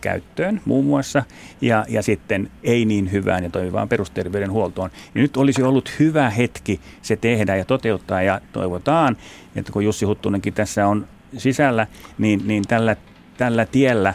käyttöön 0.00 0.60
muun 0.64 0.84
muassa 0.84 1.22
ja, 1.60 1.84
ja 1.88 2.02
sitten 2.02 2.50
ei 2.62 2.84
niin 2.84 3.12
hyvään 3.12 3.44
ja 3.44 3.50
toimivaan 3.50 3.88
perusterveydenhuoltoon. 3.88 4.90
Ja 5.14 5.20
nyt 5.20 5.36
olisi 5.36 5.62
ollut 5.62 5.92
hyvä 5.98 6.30
hetki 6.30 6.80
se 7.02 7.16
tehdä 7.16 7.56
ja 7.56 7.64
toteuttaa 7.64 8.22
ja 8.22 8.40
toivotaan, 8.52 9.16
että 9.56 9.72
kun 9.72 9.84
Jussi 9.84 10.04
Huttunenkin 10.06 10.54
tässä 10.54 10.86
on 10.86 11.06
sisällä, 11.36 11.86
niin, 12.18 12.42
niin 12.44 12.64
tällä 12.68 12.96
tällä 13.42 13.66
tiellä 13.66 14.14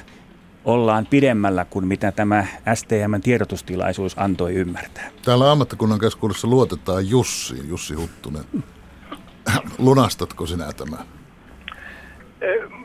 ollaan 0.65 1.05
pidemmällä 1.05 1.65
kuin 1.65 1.87
mitä 1.87 2.11
tämä 2.11 2.45
STMn 2.73 3.21
tiedotustilaisuus 3.23 4.15
antoi 4.17 4.53
ymmärtää. 4.53 5.09
Täällä 5.25 5.51
ammattikunnan 5.51 5.99
keskuudessa 5.99 6.47
luotetaan 6.47 7.09
Jussiin, 7.09 7.69
Jussi 7.69 7.93
Huttunen. 7.93 8.43
Lunastatko 9.77 10.45
sinä 10.45 10.65
tämä? 10.77 10.97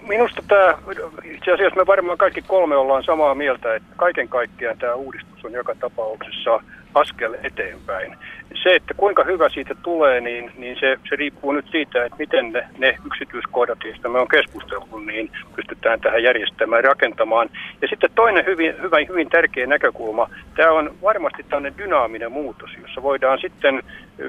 Minusta 0.08 0.42
tämä, 0.48 0.78
itse 1.24 1.52
asiassa 1.52 1.76
me 1.76 1.86
varmaan 1.86 2.18
kaikki 2.18 2.42
kolme 2.42 2.76
ollaan 2.76 3.04
samaa 3.04 3.34
mieltä, 3.34 3.74
että 3.74 3.94
kaiken 3.96 4.28
kaikkiaan 4.28 4.78
tämä 4.78 4.94
uudistus 4.94 5.44
on 5.44 5.52
joka 5.52 5.74
tapauksessa 5.74 6.62
askel 6.94 7.34
eteenpäin. 7.42 8.16
Se, 8.62 8.74
että 8.74 8.94
kuinka 8.94 9.24
hyvä 9.24 9.48
siitä 9.48 9.74
tulee, 9.82 10.20
niin, 10.20 10.52
niin 10.56 10.76
se, 10.80 10.98
se 11.08 11.16
riippuu 11.16 11.52
nyt 11.52 11.66
siitä, 11.70 12.04
että 12.04 12.18
miten 12.18 12.52
ne, 12.52 12.68
ne 12.78 12.98
yksityiskohdat, 13.06 13.78
joista 13.84 14.08
me 14.08 14.18
on 14.18 14.28
keskusteltu, 14.28 14.98
niin 14.98 15.30
pystytään 15.56 16.00
tähän 16.00 16.22
järjestelmään 16.22 16.84
rakentamaan. 16.84 17.50
Ja 17.82 17.88
sitten 17.88 18.10
toinen 18.14 18.46
hyvin, 18.46 18.74
hyvä, 18.82 18.96
hyvin 19.08 19.28
tärkeä 19.28 19.66
näkökulma, 19.66 20.30
tämä 20.56 20.72
on 20.72 20.94
varmasti 21.02 21.42
tämmöinen 21.42 21.78
dynaaminen 21.78 22.32
muutos, 22.32 22.70
jossa 22.82 23.02
voidaan 23.02 23.38
sitten 23.38 23.82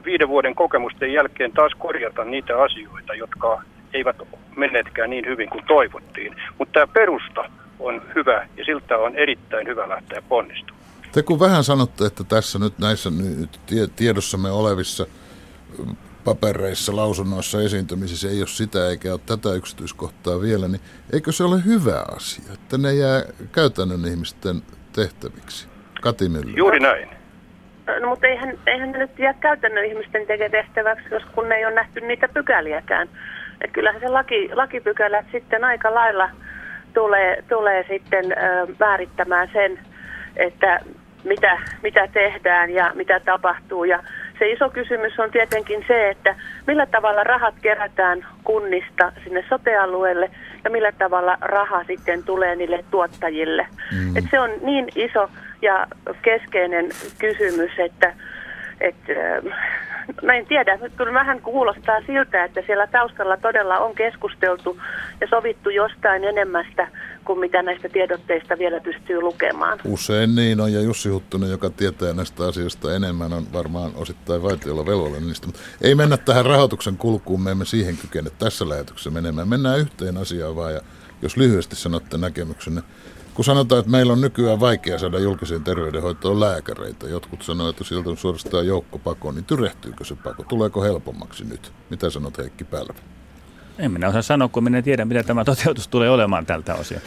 viiden 0.06 0.28
vuoden 0.30 0.56
kokemusten 0.56 1.14
jälkeen 1.14 1.52
taas 1.52 1.72
korjata 1.78 2.24
niitä 2.26 2.62
asioita, 2.62 3.14
jotka 3.14 3.62
eivät 3.94 4.16
menneetkään 4.56 5.10
niin 5.10 5.26
hyvin 5.26 5.50
kuin 5.50 5.66
toivottiin. 5.68 6.36
Mutta 6.58 6.72
tämä 6.72 6.94
perusta 6.94 7.50
on 7.80 8.02
hyvä 8.16 8.48
ja 8.58 8.66
siltä 8.66 8.98
on 8.98 9.16
erittäin 9.16 9.68
hyvä 9.68 9.90
lähteä 9.90 10.22
ponnistumaan. 10.30 10.83
Te 11.14 11.24
kun 11.24 11.40
vähän 11.40 11.64
sanotte, 11.64 12.06
että 12.06 12.24
tässä 12.24 12.60
nyt 12.60 12.80
näissä 12.80 13.10
nyt 13.40 13.60
tiedossamme 13.96 14.52
olevissa 14.52 15.06
papereissa, 16.26 16.96
lausunnoissa, 16.96 17.62
esiintymisissä 17.62 18.30
ei 18.30 18.40
ole 18.40 18.48
sitä 18.48 18.90
eikä 18.90 19.12
ole 19.12 19.20
tätä 19.26 19.54
yksityiskohtaa 19.54 20.42
vielä, 20.42 20.68
niin 20.68 20.82
eikö 21.14 21.32
se 21.32 21.44
ole 21.44 21.66
hyvä 21.66 22.06
asia, 22.16 22.54
että 22.54 22.78
ne 22.78 22.94
jää 22.94 23.24
käytännön 23.52 24.06
ihmisten 24.06 24.62
tehtäviksi? 24.96 25.68
Kati 26.02 26.30
Mylly. 26.30 26.54
Juuri 26.58 26.80
näin. 26.80 27.10
No 28.02 28.10
mutta 28.10 28.28
eihän, 28.28 28.60
eihän 28.68 28.92
ne 28.92 28.98
nyt 28.98 29.20
jää 29.20 29.34
käytännön 29.34 29.86
ihmisten 29.86 30.28
tekee 30.28 30.50
tehtäväksi, 30.50 31.10
koska 31.10 31.30
kun 31.36 31.52
ei 31.52 31.66
ole 31.66 31.74
nähty 31.74 32.02
niitä 32.02 32.28
pykäliäkään. 32.28 33.10
Et 33.62 33.72
kyllähän 33.72 34.02
se 34.02 34.08
laki, 34.08 34.50
lakipykälät 34.54 35.26
sitten 35.32 35.64
aika 35.64 35.94
lailla 35.94 36.30
tulee, 36.94 37.44
tulee 37.50 37.86
sitten 37.90 38.32
ö, 38.32 38.68
määrittämään 38.80 39.50
sen, 39.54 39.80
että 40.36 40.80
mitä, 41.24 41.60
mitä 41.84 42.08
tehdään 42.08 42.70
ja 42.70 42.92
mitä 42.96 43.20
tapahtuu. 43.20 43.84
Ja 43.84 44.04
se 44.40 44.50
iso 44.50 44.70
kysymys 44.70 45.20
on 45.20 45.32
tietenkin 45.32 45.86
se, 45.88 46.10
että 46.10 46.36
millä 46.68 46.86
tavalla 46.86 47.24
rahat 47.24 47.56
kerätään 47.62 48.26
kunnista 48.44 49.12
sinne 49.24 49.46
sotealueelle 49.50 50.30
ja 50.64 50.70
millä 50.70 50.92
tavalla 50.92 51.38
raha 51.42 51.84
sitten 51.84 52.24
tulee 52.24 52.56
niille 52.56 52.84
tuottajille. 52.92 53.68
Mm. 53.92 54.18
Et 54.18 54.26
se 54.32 54.40
on 54.40 54.50
niin 54.62 54.88
iso 54.96 55.30
ja 55.62 55.88
keskeinen 56.22 56.90
kysymys, 57.20 57.72
että, 57.78 58.14
että 58.84 59.14
mä 60.24 60.34
en 60.34 60.46
tiedä, 60.46 60.80
kyllä 60.98 61.14
vähän 61.14 61.42
kuulostaa 61.42 62.02
siltä, 62.08 62.44
että 62.44 62.62
siellä 62.66 62.88
taustalla 62.88 63.38
todella 63.38 63.78
on 63.78 63.96
keskusteltu 63.96 64.78
ja 65.22 65.28
sovittu 65.28 65.70
jostain 65.70 66.24
enemmästä 66.24 66.88
kuin 67.26 67.40
mitä 67.40 67.62
näistä 67.62 67.90
tiedotteista 67.90 68.58
vielä 68.58 68.80
pystyy 68.80 69.22
lukemaan. 69.22 69.80
Usein 69.86 70.36
niin 70.36 70.62
on, 70.62 70.74
ja 70.74 70.82
Jussi 70.82 71.10
Huttunen, 71.10 71.52
joka 71.52 71.70
tietää 71.70 72.14
näistä 72.14 72.44
asioista 72.46 72.96
enemmän, 72.96 73.34
on 73.34 73.44
varmaan 73.54 73.92
osittain 73.96 74.44
vaitiolla 74.44 74.86
velvollinen 74.86 75.28
niistä. 75.28 75.48
Mutta 75.48 75.62
ei 75.82 75.96
mennä 75.96 76.18
tähän 76.18 76.46
rahoituksen 76.46 76.98
kulkuun, 76.98 77.42
me 77.42 77.52
emme 77.52 77.66
siihen 77.66 77.98
kykene 77.98 78.30
tässä 78.40 78.70
lähetyksessä 78.70 79.10
menemään. 79.10 79.50
Mennään 79.50 79.80
yhteen 79.80 80.18
asiaan 80.18 80.56
vaan, 80.56 80.74
ja 80.74 80.82
jos 81.22 81.38
lyhyesti 81.38 81.76
sanotte 81.76 82.18
näkemyksenne. 82.18 82.82
Kun 83.34 83.46
sanotaan, 83.46 83.80
että 83.80 83.92
meillä 83.92 84.14
on 84.14 84.22
nykyään 84.22 84.60
vaikea 84.60 85.00
saada 85.00 85.20
julkiseen 85.20 85.64
terveydenhoitoon 85.64 86.40
lääkäreitä, 86.40 87.08
jotkut 87.08 87.42
sanoo, 87.42 87.70
että 87.70 87.84
sieltä 87.84 88.10
on 88.10 88.18
suorastaan 88.18 88.68
joukko 88.68 89.00
pako, 89.00 89.32
niin 89.32 89.46
tyrehtyykö 89.46 90.04
se 90.04 90.16
pako? 90.16 90.44
Tuleeko 90.44 90.84
helpommaksi 90.84 91.44
nyt? 91.46 91.72
Mitä 91.90 92.10
sanot 92.10 92.38
Heikki 92.38 92.64
Pälvä? 92.64 92.94
En 93.80 93.92
minä 93.92 94.10
osaa 94.10 94.22
sanoa, 94.22 94.48
kun 94.48 94.64
minä 94.64 94.82
tiedä, 94.82 95.06
mitä 95.06 95.24
tämä 95.24 95.46
toteutus 95.46 95.88
tulee 95.88 96.10
olemaan 96.10 96.46
tältä 96.46 96.76
osin. 96.76 97.02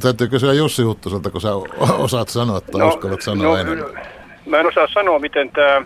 Täytyy 0.00 0.28
kysyä 0.28 0.52
Jussi 0.52 0.82
Huttuselta, 0.82 1.30
kun 1.30 1.40
sä 1.40 1.54
osaat 1.98 2.28
sanoa 2.28 2.60
tai 2.60 2.80
no, 2.80 2.88
uskallat 2.88 3.22
sanoa 3.22 3.46
no, 3.46 3.56
enemmän. 3.56 4.02
Mä 4.46 4.60
en 4.60 4.66
osaa 4.66 4.88
sanoa, 4.94 5.18
miten 5.18 5.50
tämä 5.50 5.84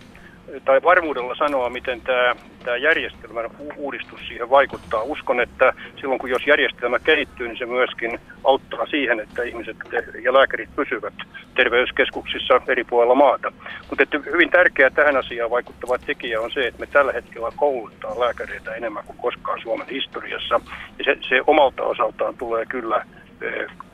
tai 0.64 0.82
varmuudella 0.82 1.34
sanoa, 1.34 1.70
miten 1.70 2.00
tämä, 2.00 2.34
tämä 2.64 2.76
järjestelmän 2.76 3.50
uudistus 3.76 4.20
siihen 4.28 4.50
vaikuttaa. 4.50 5.02
Uskon, 5.02 5.40
että 5.40 5.72
silloin 6.00 6.18
kun 6.18 6.30
jos 6.30 6.46
järjestelmä 6.46 6.98
kehittyy, 6.98 7.48
niin 7.48 7.58
se 7.58 7.66
myöskin 7.66 8.20
auttaa 8.44 8.86
siihen, 8.86 9.20
että 9.20 9.42
ihmiset 9.42 9.76
ja 10.22 10.34
lääkärit 10.34 10.76
pysyvät 10.76 11.14
terveyskeskuksissa 11.54 12.60
eri 12.68 12.84
puolilla 12.84 13.14
maata. 13.14 13.52
Mutta 13.88 14.02
että 14.02 14.20
hyvin 14.32 14.50
tärkeää 14.50 14.90
tähän 14.90 15.16
asiaan 15.16 15.50
vaikuttava 15.50 15.98
tekijä 15.98 16.40
on 16.40 16.50
se, 16.50 16.66
että 16.66 16.80
me 16.80 16.86
tällä 16.86 17.12
hetkellä 17.12 17.52
kouluttaa 17.56 18.20
lääkäreitä 18.20 18.74
enemmän 18.74 19.04
kuin 19.06 19.18
koskaan 19.18 19.62
Suomen 19.62 19.86
historiassa. 19.86 20.60
Ja 20.98 21.04
se, 21.04 21.18
se 21.28 21.40
omalta 21.46 21.82
osaltaan 21.82 22.36
tulee 22.36 22.66
kyllä 22.66 23.06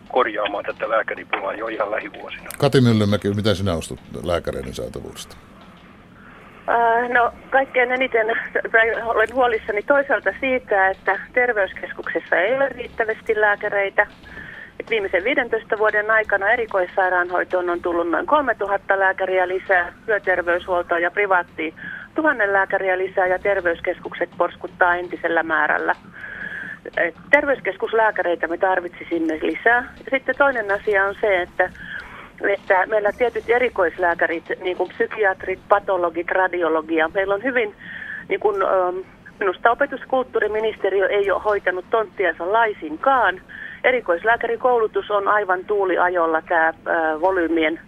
korjaamaan 0.09 0.65
tätä 0.65 0.91
lääkäripulaa 0.91 1.55
jo 1.55 1.69
ihan 1.69 1.91
lähivuosina. 1.91 2.51
Kati 2.59 2.81
Myllymäki, 2.81 3.35
mitä 3.35 3.55
sinä 3.55 3.75
ostut 3.75 4.01
lääkäreiden 4.25 4.75
saatavuudesta? 4.75 5.37
Äh, 6.69 7.09
no 7.09 7.33
kaikkein 7.51 7.93
eniten 7.93 8.27
olen 9.05 9.35
huolissani 9.35 9.83
toisaalta 9.83 10.31
siitä, 10.41 10.89
että 10.89 11.21
terveyskeskuksessa 11.33 12.37
ei 12.37 12.55
ole 12.55 12.69
riittävästi 12.69 13.41
lääkäreitä. 13.41 14.07
Et 14.81 14.91
viimeisen 14.91 15.25
15 15.25 15.79
vuoden 15.79 16.11
aikana 16.11 16.51
erikoissairaanhoitoon 16.51 17.71
on 17.71 17.83
tullut 17.83 18.11
noin 18.11 18.27
3000 18.27 18.99
lääkäriä 18.99 19.49
lisää, 19.49 19.93
työterveyshuoltoa 20.07 20.99
ja 20.99 21.11
privaattiin 21.11 21.75
tuhannen 22.15 22.53
lääkäriä 22.53 22.99
lisää 22.99 23.27
ja 23.27 23.39
terveyskeskukset 23.39 24.31
porskuttaa 24.39 24.97
entisellä 24.97 25.43
määrällä. 25.43 25.93
Et 26.97 27.15
terveyskeskuslääkäreitä 27.31 28.47
me 28.47 28.59
tarvitsisimme 28.59 29.39
lisää. 29.43 29.93
Ja 30.05 30.11
sitten 30.11 30.35
toinen 30.39 30.71
asia 30.71 31.05
on 31.05 31.15
se, 31.21 31.43
että 31.43 31.71
että 32.49 32.87
meillä 32.87 33.13
tietyt 33.13 33.45
erikoislääkärit, 33.51 34.45
niin 34.61 34.77
kuin 34.77 34.89
psykiatrit, 34.89 35.61
patologit, 35.69 36.31
radiologia, 36.31 37.11
meillä 37.15 37.35
on 37.35 37.43
hyvin, 37.43 37.75
niin 38.29 38.41
kuin, 38.41 38.63
ähm, 38.63 38.97
minusta 39.41 39.71
opetuskulttuuriministeriö 39.71 41.09
ei 41.09 41.31
ole 41.31 41.43
hoitanut 41.45 41.85
tonttiansa 41.91 42.53
laisinkaan, 42.53 43.41
erikoislääkärikoulutus 43.85 45.11
on 45.11 45.29
aivan 45.29 45.65
tuuliajolla 45.65 46.43
tämä 46.43 46.73
volyymien 47.21 47.81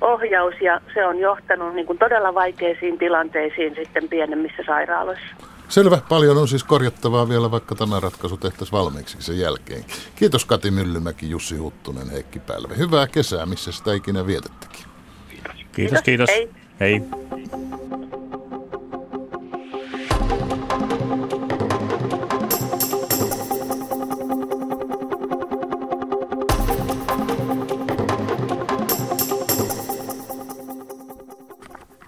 ohjaus 0.00 0.54
ja 0.60 0.80
se 0.94 1.06
on 1.06 1.18
johtanut 1.18 1.74
niin 1.74 1.86
kuin 1.86 1.98
todella 1.98 2.34
vaikeisiin 2.34 2.98
tilanteisiin 2.98 3.74
sitten 3.74 4.08
pienemmissä 4.08 4.62
sairaaloissa. 4.66 5.36
Selvä, 5.72 5.98
paljon 6.08 6.38
on 6.38 6.48
siis 6.48 6.64
korjattavaa 6.64 7.28
vielä, 7.28 7.50
vaikka 7.50 7.74
tämä 7.74 8.00
ratkaisu 8.00 8.36
tehtäisiin 8.36 8.78
valmiiksi 8.78 9.16
sen 9.20 9.38
jälkeen. 9.38 9.84
Kiitos 10.16 10.44
Kati 10.44 10.70
Myllymäki, 10.70 11.30
Jussi 11.30 11.56
Huttunen, 11.56 12.10
Heikki 12.10 12.38
Pälve. 12.38 12.76
Hyvää 12.76 13.06
kesää, 13.06 13.46
missä 13.46 13.72
sitä 13.72 13.94
ikinä 13.94 14.26
vietettäkin. 14.26 14.84
Kiitos, 15.28 15.56
kiitos. 15.72 16.00
kiitos. 16.04 16.28
Hei. 16.30 16.50
Hei. 16.80 17.02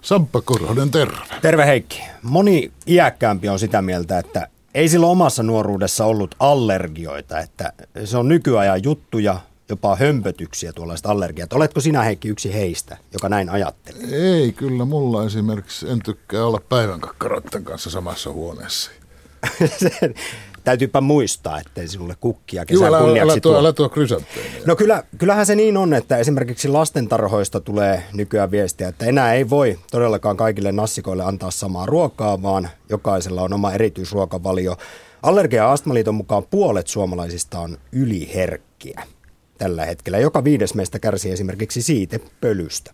Samppa 0.01 0.41
Korhonen, 0.41 0.91
terve. 0.91 1.34
Terve 1.45 1.65
Heikki. 1.65 2.03
Moni 2.21 2.71
iäkkäämpi 2.87 3.49
on 3.49 3.59
sitä 3.59 3.81
mieltä, 3.81 4.19
että 4.19 4.47
ei 4.73 4.89
sillä 4.89 5.07
omassa 5.07 5.43
nuoruudessa 5.43 6.05
ollut 6.05 6.35
allergioita, 6.39 7.39
että 7.39 7.73
se 8.05 8.17
on 8.17 8.27
nykyajan 8.27 8.83
juttuja, 8.83 9.39
jopa 9.69 9.95
hömpötyksiä 9.95 10.73
tuollaiset 10.73 11.05
allergiat. 11.05 11.53
Oletko 11.53 11.81
sinä 11.81 12.01
Heikki 12.01 12.27
yksi 12.27 12.53
heistä, 12.53 12.97
joka 13.13 13.29
näin 13.29 13.49
ajattelee? 13.49 14.01
Ei, 14.11 14.51
kyllä 14.51 14.85
mulla 14.85 15.25
esimerkiksi 15.25 15.89
en 15.89 15.99
tykkää 16.01 16.45
olla 16.45 16.61
päivänkakkaroiden 16.69 17.63
kanssa 17.63 17.89
samassa 17.89 18.31
huoneessa. 18.31 18.91
täytyypä 20.65 21.01
muistaa, 21.01 21.59
ettei 21.59 21.87
sinulle 21.87 22.15
kukkia 22.21 22.65
kesän 22.65 22.81
Joo, 22.81 22.87
älä, 22.87 22.99
kunniaksi 22.99 23.31
älä, 23.31 23.41
tuo, 23.41 23.57
älä 23.57 23.73
tuo 23.73 23.91
No 24.65 24.75
kyllä, 24.75 25.03
kyllähän 25.17 25.45
se 25.45 25.55
niin 25.55 25.77
on, 25.77 25.93
että 25.93 26.17
esimerkiksi 26.17 26.67
lastentarhoista 26.67 27.59
tulee 27.59 28.03
nykyään 28.13 28.51
viestiä, 28.51 28.87
että 28.87 29.05
enää 29.05 29.33
ei 29.33 29.49
voi 29.49 29.79
todellakaan 29.91 30.37
kaikille 30.37 30.71
nassikoille 30.71 31.23
antaa 31.23 31.51
samaa 31.51 31.85
ruokaa, 31.85 32.41
vaan 32.41 32.69
jokaisella 32.89 33.41
on 33.41 33.53
oma 33.53 33.71
erityisruokavalio. 33.71 34.77
Allergia- 35.23 35.57
ja 35.57 35.71
Astmaliiton 35.71 36.15
mukaan 36.15 36.43
puolet 36.49 36.87
suomalaisista 36.87 37.59
on 37.59 37.77
yliherkkiä 37.91 39.03
tällä 39.57 39.85
hetkellä. 39.85 40.17
Joka 40.17 40.43
viides 40.43 40.73
meistä 40.73 40.99
kärsii 40.99 41.31
esimerkiksi 41.31 41.81
siitä 41.81 42.19
pölystä. 42.41 42.91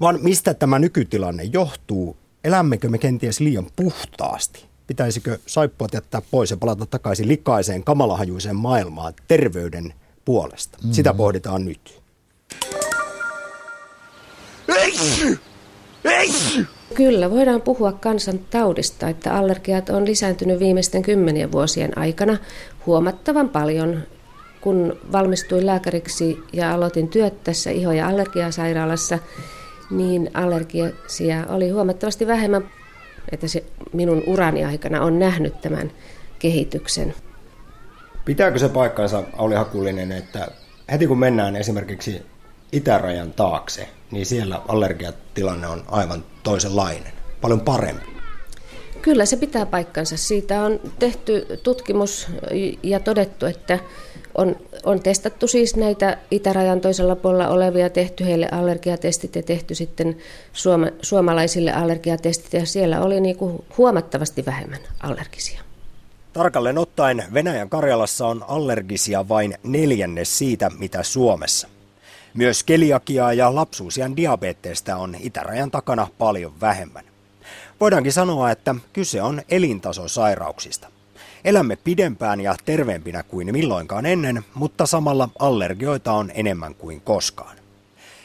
Vaan 0.00 0.18
mistä 0.22 0.54
tämä 0.54 0.78
nykytilanne 0.78 1.42
johtuu? 1.42 2.16
Elämmekö 2.44 2.88
me 2.88 2.98
kenties 2.98 3.40
liian 3.40 3.66
puhtaasti? 3.76 4.67
Pitäisikö 4.88 5.38
saippuat 5.46 5.94
jättää 5.94 6.22
pois 6.30 6.50
ja 6.50 6.56
palata 6.56 6.86
takaisin 6.86 7.28
likaiseen 7.28 7.84
kamalahajuiseen 7.84 8.56
maailmaan 8.56 9.14
terveyden 9.28 9.94
puolesta? 10.24 10.78
Mm. 10.84 10.92
Sitä 10.92 11.14
pohditaan 11.14 11.64
nyt. 11.64 12.02
Kyllä, 16.94 17.30
voidaan 17.30 17.62
puhua 17.62 17.92
kansantaudista, 17.92 19.08
että 19.08 19.34
allergiat 19.34 19.90
on 19.90 20.06
lisääntynyt 20.06 20.58
viimeisten 20.58 21.02
kymmenien 21.02 21.52
vuosien 21.52 21.98
aikana 21.98 22.36
huomattavan 22.86 23.48
paljon. 23.48 24.02
Kun 24.60 24.98
valmistuin 25.12 25.66
lääkäriksi 25.66 26.38
ja 26.52 26.74
aloitin 26.74 27.08
työt 27.08 27.44
tässä 27.44 27.70
iho- 27.70 27.92
ja 27.92 28.08
allergiasairaalassa, 28.08 29.18
niin 29.90 30.30
allergisia 30.34 31.46
oli 31.48 31.70
huomattavasti 31.70 32.26
vähemmän 32.26 32.70
että 33.32 33.48
se 33.48 33.64
minun 33.92 34.22
urani 34.26 34.64
aikana 34.64 35.02
on 35.02 35.18
nähnyt 35.18 35.60
tämän 35.60 35.92
kehityksen. 36.38 37.14
Pitääkö 38.24 38.58
se 38.58 38.68
paikkansa, 38.68 39.22
Auli 39.36 39.54
Hakulinen, 39.54 40.12
että 40.12 40.48
heti 40.92 41.06
kun 41.06 41.18
mennään 41.18 41.56
esimerkiksi 41.56 42.22
itärajan 42.72 43.32
taakse, 43.32 43.88
niin 44.10 44.26
siellä 44.26 44.62
allergiatilanne 44.68 45.66
on 45.66 45.84
aivan 45.88 46.24
toisenlainen, 46.42 47.12
paljon 47.40 47.60
parempi? 47.60 48.06
Kyllä 49.02 49.26
se 49.26 49.36
pitää 49.36 49.66
paikkansa. 49.66 50.16
Siitä 50.16 50.62
on 50.62 50.80
tehty 50.98 51.46
tutkimus 51.62 52.28
ja 52.82 53.00
todettu, 53.00 53.46
että 53.46 53.78
on, 54.34 54.56
on 54.84 55.02
testattu 55.02 55.46
siis 55.48 55.76
näitä 55.76 56.18
itärajan 56.30 56.80
toisella 56.80 57.16
puolella 57.16 57.48
olevia, 57.48 57.90
tehty 57.90 58.24
heille 58.24 58.48
allergiatestit 58.52 59.36
ja 59.36 59.42
tehty 59.42 59.74
sitten 59.74 60.16
suoma, 60.52 60.86
suomalaisille 61.02 61.72
allergiatestit 61.72 62.52
ja 62.52 62.66
siellä 62.66 63.00
oli 63.00 63.20
niin 63.20 63.36
kuin 63.36 63.64
huomattavasti 63.78 64.46
vähemmän 64.46 64.80
allergisia. 65.00 65.60
Tarkalleen 66.32 66.78
ottaen 66.78 67.24
Venäjän 67.34 67.68
Karjalassa 67.68 68.26
on 68.26 68.44
allergisia 68.48 69.28
vain 69.28 69.54
neljännes 69.62 70.38
siitä, 70.38 70.70
mitä 70.78 71.02
Suomessa. 71.02 71.68
Myös 72.34 72.62
keliakiaa 72.62 73.32
ja 73.32 73.54
lapsuusien 73.54 74.16
diabetestä 74.16 74.96
on 74.96 75.16
itärajan 75.20 75.70
takana 75.70 76.06
paljon 76.18 76.52
vähemmän. 76.60 77.04
Voidaankin 77.80 78.12
sanoa, 78.12 78.50
että 78.50 78.74
kyse 78.92 79.22
on 79.22 79.42
elintasosairauksista. 79.48 80.97
Elämme 81.44 81.76
pidempään 81.76 82.40
ja 82.40 82.54
terveempinä 82.64 83.22
kuin 83.22 83.52
milloinkaan 83.52 84.06
ennen, 84.06 84.44
mutta 84.54 84.86
samalla 84.86 85.28
allergioita 85.38 86.12
on 86.12 86.30
enemmän 86.34 86.74
kuin 86.74 87.00
koskaan. 87.00 87.56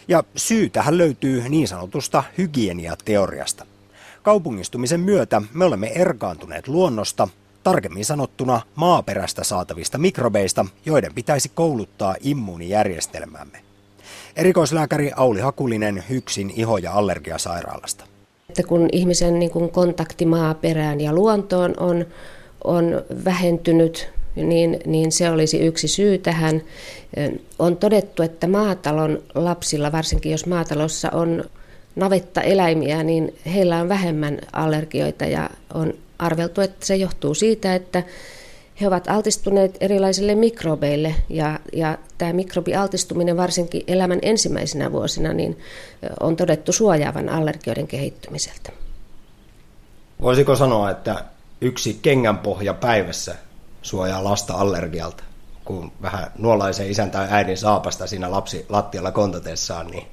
Ja 0.08 0.24
syy 0.36 0.70
tähän 0.70 0.98
löytyy 0.98 1.50
niin 1.50 1.68
sanotusta 1.68 2.24
hygieniateoriasta. 2.38 3.66
Kaupungistumisen 4.24 5.00
myötä 5.00 5.42
me 5.54 5.66
olemme 5.66 5.88
erkaantuneet 5.88 6.68
luonnosta, 6.68 7.28
tarkemmin 7.64 8.06
sanottuna 8.06 8.62
maaperästä 8.76 9.44
saatavista 9.44 9.98
mikrobeista, 9.98 10.66
joiden 10.86 11.14
pitäisi 11.14 11.52
kouluttaa 11.56 12.16
immuunijärjestelmämme. 12.22 13.62
Erikoislääkäri 14.36 15.12
Auli 15.16 15.40
Hakulinen 15.42 16.04
Hyksin 16.10 16.50
iho- 16.50 16.78
ja 16.78 16.94
allergiasairaalasta. 16.94 18.06
Että 18.50 18.64
kun 18.64 18.90
ihmisen 18.92 19.40
niin 19.40 19.52
kuin 19.52 19.70
kontakti 19.70 20.26
maaperään 20.26 21.02
ja 21.02 21.14
luontoon 21.14 21.74
on 21.80 22.06
on 22.64 23.04
vähentynyt, 23.26 24.10
niin, 24.36 24.80
niin 24.86 25.12
se 25.12 25.30
olisi 25.30 25.60
yksi 25.60 25.88
syy 25.88 26.18
tähän. 26.18 26.62
On 27.60 27.78
todettu, 27.78 28.24
että 28.24 28.48
maatalon 28.48 29.20
lapsilla, 29.36 29.92
varsinkin 29.92 30.32
jos 30.32 30.46
maatalossa 30.46 31.10
on 31.10 31.44
navetta 31.96 32.42
eläimiä, 32.42 33.04
niin 33.04 33.36
heillä 33.54 33.80
on 33.80 33.90
vähemmän 33.90 34.40
allergioita 34.54 35.26
ja 35.26 35.50
on 35.74 35.94
arveltu, 36.20 36.62
että 36.62 36.86
se 36.86 36.96
johtuu 36.96 37.34
siitä, 37.34 37.76
että 37.76 38.04
he 38.82 38.88
ovat 38.88 39.08
altistuneet 39.08 39.78
erilaisille 39.82 40.36
mikrobeille 40.36 41.16
ja, 41.30 41.60
ja 41.74 41.98
tämä 42.18 42.34
mikrobialtistuminen 42.34 43.38
varsinkin 43.38 43.84
elämän 43.88 44.20
ensimmäisenä 44.22 44.92
vuosina 44.92 45.34
niin 45.34 45.58
on 46.20 46.36
todettu 46.36 46.72
suojaavan 46.72 47.30
allergioiden 47.30 47.88
kehittymiseltä. 47.88 48.72
Voisiko 50.22 50.56
sanoa, 50.56 50.92
että 50.92 51.24
yksi 51.64 52.00
kengänpohja 52.02 52.74
päivässä 52.74 53.36
suojaa 53.82 54.24
lasta 54.24 54.54
allergialta. 54.54 55.24
Kun 55.66 55.92
vähän 56.02 56.32
nuolaisen 56.38 56.92
isän 56.92 57.12
tai 57.12 57.28
äidin 57.30 57.58
saapasta 57.58 58.08
siinä 58.08 58.32
lapsi 58.32 58.66
lattialla 58.70 59.12
kontatessaan, 59.12 59.88
niin 59.88 60.04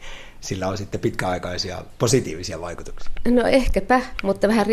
sillä 0.40 0.68
on 0.68 0.78
sitten 0.78 1.00
pitkäaikaisia 1.00 1.84
positiivisia 1.98 2.60
vaikutuksia. 2.60 3.12
No 3.28 3.46
ehkäpä, 3.46 4.00
mutta 4.22 4.48
vähän 4.48 4.66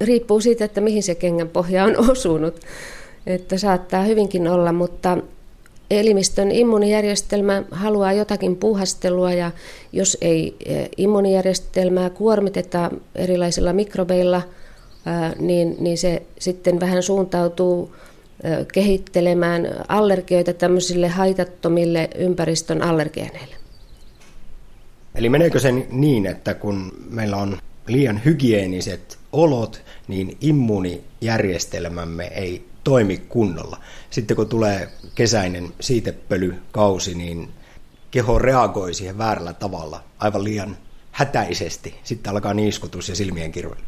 riippuu 0.00 0.40
siitä, 0.40 0.64
että 0.64 0.80
mihin 0.80 1.02
se 1.02 1.14
kengänpohja 1.14 1.84
on 1.84 1.96
osunut. 2.10 2.60
Että 3.26 3.58
saattaa 3.58 4.02
hyvinkin 4.02 4.48
olla, 4.48 4.72
mutta 4.72 5.18
elimistön 5.90 6.50
immuunijärjestelmä 6.50 7.62
haluaa 7.70 8.12
jotakin 8.12 8.56
puuhastelua 8.56 9.32
ja 9.32 9.50
jos 9.92 10.18
ei 10.20 10.56
eh, 10.66 10.88
immuunijärjestelmää 10.96 12.10
kuormiteta 12.10 12.90
erilaisilla 13.14 13.72
mikrobeilla– 13.72 14.42
niin, 15.38 15.76
niin 15.80 15.98
se 15.98 16.22
sitten 16.38 16.80
vähän 16.80 17.02
suuntautuu 17.02 17.96
kehittelemään 18.72 19.68
allergioita 19.88 20.52
tämmöisille 20.52 21.08
haitattomille 21.08 22.10
ympäristön 22.14 22.82
allergeeneille. 22.82 23.56
Eli 25.14 25.28
meneekö 25.28 25.60
se 25.60 25.72
niin, 25.90 26.26
että 26.26 26.54
kun 26.54 26.92
meillä 27.10 27.36
on 27.36 27.58
liian 27.86 28.20
hygieeniset 28.24 29.18
olot, 29.32 29.82
niin 30.08 30.36
immuunijärjestelmämme 30.40 32.24
ei 32.24 32.66
toimi 32.84 33.16
kunnolla. 33.28 33.80
Sitten 34.10 34.36
kun 34.36 34.48
tulee 34.48 34.88
kesäinen 35.14 35.68
siitepölykausi, 35.80 37.14
niin 37.14 37.48
keho 38.10 38.38
reagoi 38.38 38.94
siihen 38.94 39.18
väärällä 39.18 39.52
tavalla, 39.52 40.04
aivan 40.18 40.44
liian 40.44 40.76
hätäisesti. 41.10 41.94
Sitten 42.04 42.32
alkaa 42.32 42.54
niiskutus 42.54 43.08
ja 43.08 43.16
silmien 43.16 43.52
kirvely. 43.52 43.80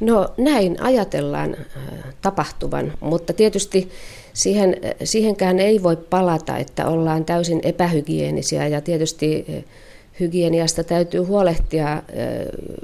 No 0.00 0.28
näin 0.36 0.82
ajatellaan 0.82 1.54
äh, 1.54 1.82
tapahtuvan, 2.22 2.92
mutta 3.00 3.32
tietysti 3.32 3.90
siihen, 4.32 4.76
siihenkään 5.04 5.58
ei 5.58 5.82
voi 5.82 5.96
palata, 5.96 6.56
että 6.56 6.86
ollaan 6.86 7.24
täysin 7.24 7.60
epähygienisiä 7.62 8.66
ja 8.66 8.80
tietysti 8.80 9.46
äh, 9.48 9.64
hygieniasta 10.20 10.84
täytyy 10.84 11.20
huolehtia 11.20 11.92
äh, 11.92 12.02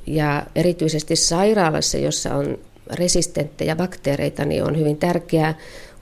ja 0.07 0.47
erityisesti 0.55 1.17
sairaalassa, 1.17 1.99
jossa 1.99 2.35
on 2.35 2.59
resistenttejä 2.91 3.77
bakteereita, 3.77 4.45
niin 4.45 4.65
on 4.65 4.79
hyvin 4.79 4.97
tärkeää 4.97 5.55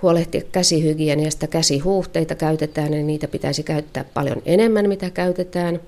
huolehtia 0.03 0.41
käsihygieniasta, 0.53 1.47
käsihuuhteita 1.47 2.35
käytetään 2.35 2.95
ja 2.95 3.03
niitä 3.03 3.29
pitäisi 3.29 3.63
käyttää 3.63 4.05
paljon 4.15 4.43
enemmän, 4.47 4.89
mitä 4.89 5.11
käytetään. 5.11 5.81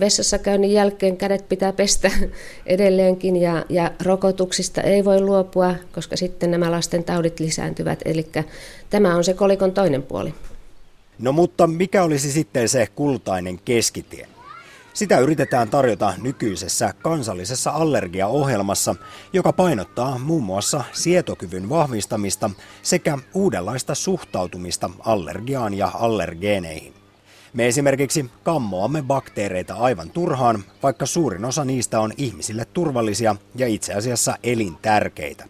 Vessassa 0.00 0.38
käynnin 0.38 0.72
jälkeen 0.72 1.16
kädet 1.16 1.48
pitää 1.48 1.72
pestä 1.72 2.10
edelleenkin 2.66 3.36
ja, 3.36 3.64
ja 3.68 3.90
rokotuksista 4.02 4.80
ei 4.80 5.04
voi 5.04 5.20
luopua, 5.20 5.74
koska 5.92 6.16
sitten 6.16 6.50
nämä 6.50 6.70
lasten 6.70 7.04
taudit 7.04 7.40
lisääntyvät. 7.40 7.98
Eli 8.04 8.26
tämä 8.90 9.16
on 9.16 9.24
se 9.24 9.34
kolikon 9.34 9.72
toinen 9.72 10.02
puoli. 10.02 10.34
No 11.18 11.32
mutta 11.32 11.66
mikä 11.66 12.02
olisi 12.02 12.32
sitten 12.32 12.68
se 12.68 12.86
kultainen 12.94 13.58
keskitie? 13.64 14.28
Sitä 14.94 15.18
yritetään 15.18 15.70
tarjota 15.70 16.14
nykyisessä 16.22 16.94
kansallisessa 17.02 17.70
allergiaohjelmassa, 17.70 18.96
joka 19.32 19.52
painottaa 19.52 20.18
muun 20.18 20.42
muassa 20.42 20.84
sietokyvyn 20.92 21.68
vahvistamista 21.68 22.50
sekä 22.82 23.18
uudenlaista 23.34 23.94
suhtautumista 23.94 24.90
allergiaan 25.00 25.74
ja 25.74 25.90
allergeeneihin. 25.94 26.93
Me 27.54 27.66
esimerkiksi 27.66 28.30
kammoamme 28.42 29.02
bakteereita 29.02 29.74
aivan 29.74 30.10
turhaan, 30.10 30.64
vaikka 30.82 31.06
suurin 31.06 31.44
osa 31.44 31.64
niistä 31.64 32.00
on 32.00 32.12
ihmisille 32.16 32.64
turvallisia 32.64 33.36
ja 33.56 33.66
itse 33.66 33.94
asiassa 33.94 34.38
elintärkeitä. 34.42 35.48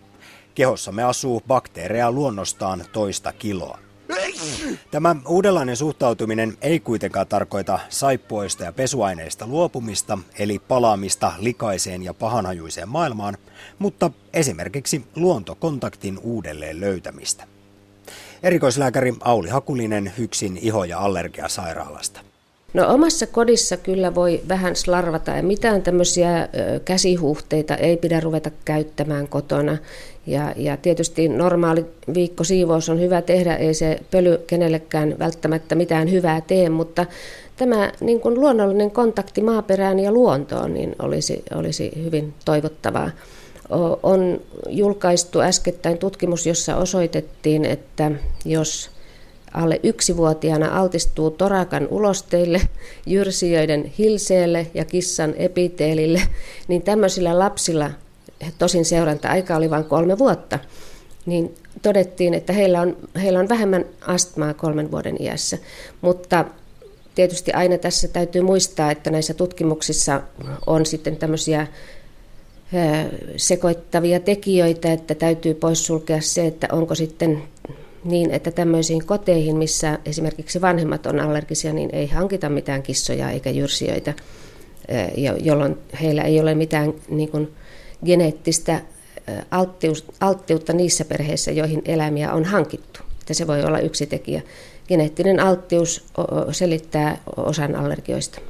Kehossamme 0.55 1.05
asuu 1.05 1.43
bakteereja 1.47 2.13
luonnostaan 2.13 2.85
toista 2.93 3.33
kiloa. 3.33 3.79
Tämä 4.91 5.17
uudenlainen 5.29 5.77
suhtautuminen 5.77 6.57
ei 6.63 6.81
kuitenkaan 6.81 7.27
tarkoita 7.27 7.79
saippuoista 7.89 8.65
ja 8.65 8.73
pesuaineista 8.73 9.47
luopumista, 9.47 10.19
eli 10.39 10.59
palaamista 10.59 11.33
likaiseen 11.39 12.03
ja 12.03 12.15
pahanhajuiseen 12.15 12.89
maailmaan, 12.89 13.37
mutta 13.79 14.11
esimerkiksi 14.33 15.05
luontokontaktin 15.17 16.19
uudelleen 16.19 16.81
löytämistä. 16.81 17.54
Erikoislääkäri 18.43 19.15
Auli 19.21 19.49
Hakulinen 19.49 20.13
Hyksin 20.19 20.59
iho- 20.63 20.85
ja 20.85 20.99
allergiasairaalasta. 20.99 22.21
No 22.75 22.89
omassa 22.89 23.27
kodissa 23.27 23.77
kyllä 23.77 24.15
voi 24.15 24.41
vähän 24.49 24.77
slarvata 24.77 25.31
ja 25.31 25.43
mitään 25.43 25.83
tämmöisiä 25.83 26.49
käsihuhteita 26.85 27.77
ei 27.77 27.97
pidä 27.97 28.21
ruveta 28.21 28.51
käyttämään 28.65 29.29
kotona. 29.29 29.79
Ja, 30.27 30.55
ja 30.57 30.77
tietysti 30.77 31.29
normaali 31.29 31.87
viikkosiivous 32.15 32.89
on 32.89 33.01
hyvä 33.01 33.23
tehdä, 33.23 33.57
ei 33.57 33.75
se 33.75 34.01
pöly 34.11 34.45
kenellekään 34.47 35.17
välttämättä 35.19 35.75
mitään 35.75 36.11
hyvää 36.11 36.41
tee, 36.41 36.69
mutta 36.69 37.07
tämä 37.57 37.93
niin 38.01 38.21
kuin 38.21 38.41
luonnollinen 38.41 38.91
kontakti 38.91 39.43
maaperään 39.43 39.99
ja 39.99 40.13
luontoon 40.13 40.75
niin 40.75 40.97
olisi, 40.99 41.43
olisi 41.55 41.93
hyvin 42.05 42.35
toivottavaa. 42.45 43.11
On 44.03 44.41
julkaistu 44.69 45.41
äskettäin 45.41 45.99
tutkimus, 45.99 46.47
jossa 46.47 46.77
osoitettiin, 46.77 47.65
että 47.65 48.11
jos 48.45 48.91
alle 49.55 49.81
yksivuotiaana 49.83 50.81
altistuu 50.81 51.31
torakan 51.31 51.89
ulosteille, 51.91 52.61
jyrsijöiden 53.07 53.85
hilseelle 53.99 54.67
ja 54.75 54.85
kissan 54.85 55.35
epiteelille, 55.37 56.23
niin 56.69 56.83
tämmöisillä 56.83 57.39
lapsilla, 57.39 57.91
tosin 58.59 58.85
seuranta-aika 58.85 59.57
oli 59.57 59.71
vain 59.71 59.85
kolme 59.85 60.19
vuotta, 60.19 60.59
niin 61.27 61.55
todettiin, 61.83 62.35
että 62.35 62.53
heillä 62.53 62.81
on, 62.81 62.97
heillä 63.23 63.39
on 63.41 63.49
vähemmän 63.49 63.85
astmaa 64.01 64.55
kolmen 64.55 64.91
vuoden 64.91 65.23
iässä. 65.23 65.59
Mutta 66.01 66.45
tietysti 67.15 67.53
aina 67.53 67.79
tässä 67.79 68.09
täytyy 68.09 68.43
muistaa, 68.43 68.91
että 68.91 69.11
näissä 69.11 69.35
tutkimuksissa 69.35 70.21
on 70.67 70.87
sitten 70.87 71.17
tämmöisiä 71.17 71.67
sekoittavia 73.37 74.21
tekijöitä, 74.21 74.93
että 74.93 75.15
täytyy 75.15 75.55
poissulkea 75.55 76.21
se, 76.21 76.47
että 76.47 76.69
onko 76.73 76.95
sitten 76.95 77.43
niin, 78.05 78.31
että 78.31 78.51
tämmöisiin 78.51 79.07
koteihin, 79.07 79.57
missä 79.57 79.99
esimerkiksi 80.07 80.61
vanhemmat 80.61 81.07
on 81.07 81.21
allergisia, 81.21 81.73
niin 81.73 81.91
ei 81.93 82.07
hankita 82.07 82.49
mitään 82.49 82.83
kissoja 82.83 83.31
eikä 83.31 83.51
jyrsijöitä, 83.51 84.15
jolloin 85.41 85.77
heillä 86.03 86.23
ei 86.23 86.41
ole 86.41 86.55
mitään 86.55 86.95
niin 87.09 87.29
kuin, 87.29 87.53
geneettistä 88.05 88.81
alttiutta 90.21 90.73
niissä 90.73 91.05
perheissä, 91.05 91.53
joihin 91.53 91.83
eläimiä 91.85 92.33
on 92.33 92.45
hankittu. 92.45 93.01
Että 93.21 93.35
se 93.35 93.47
voi 93.47 93.63
olla 93.63 93.79
yksi 93.79 94.07
tekijä. 94.07 94.43
Geneettinen 94.89 95.41
alttius 95.41 96.05
selittää 96.53 97.19
osan 97.37 97.77
allergioista. 97.77 98.41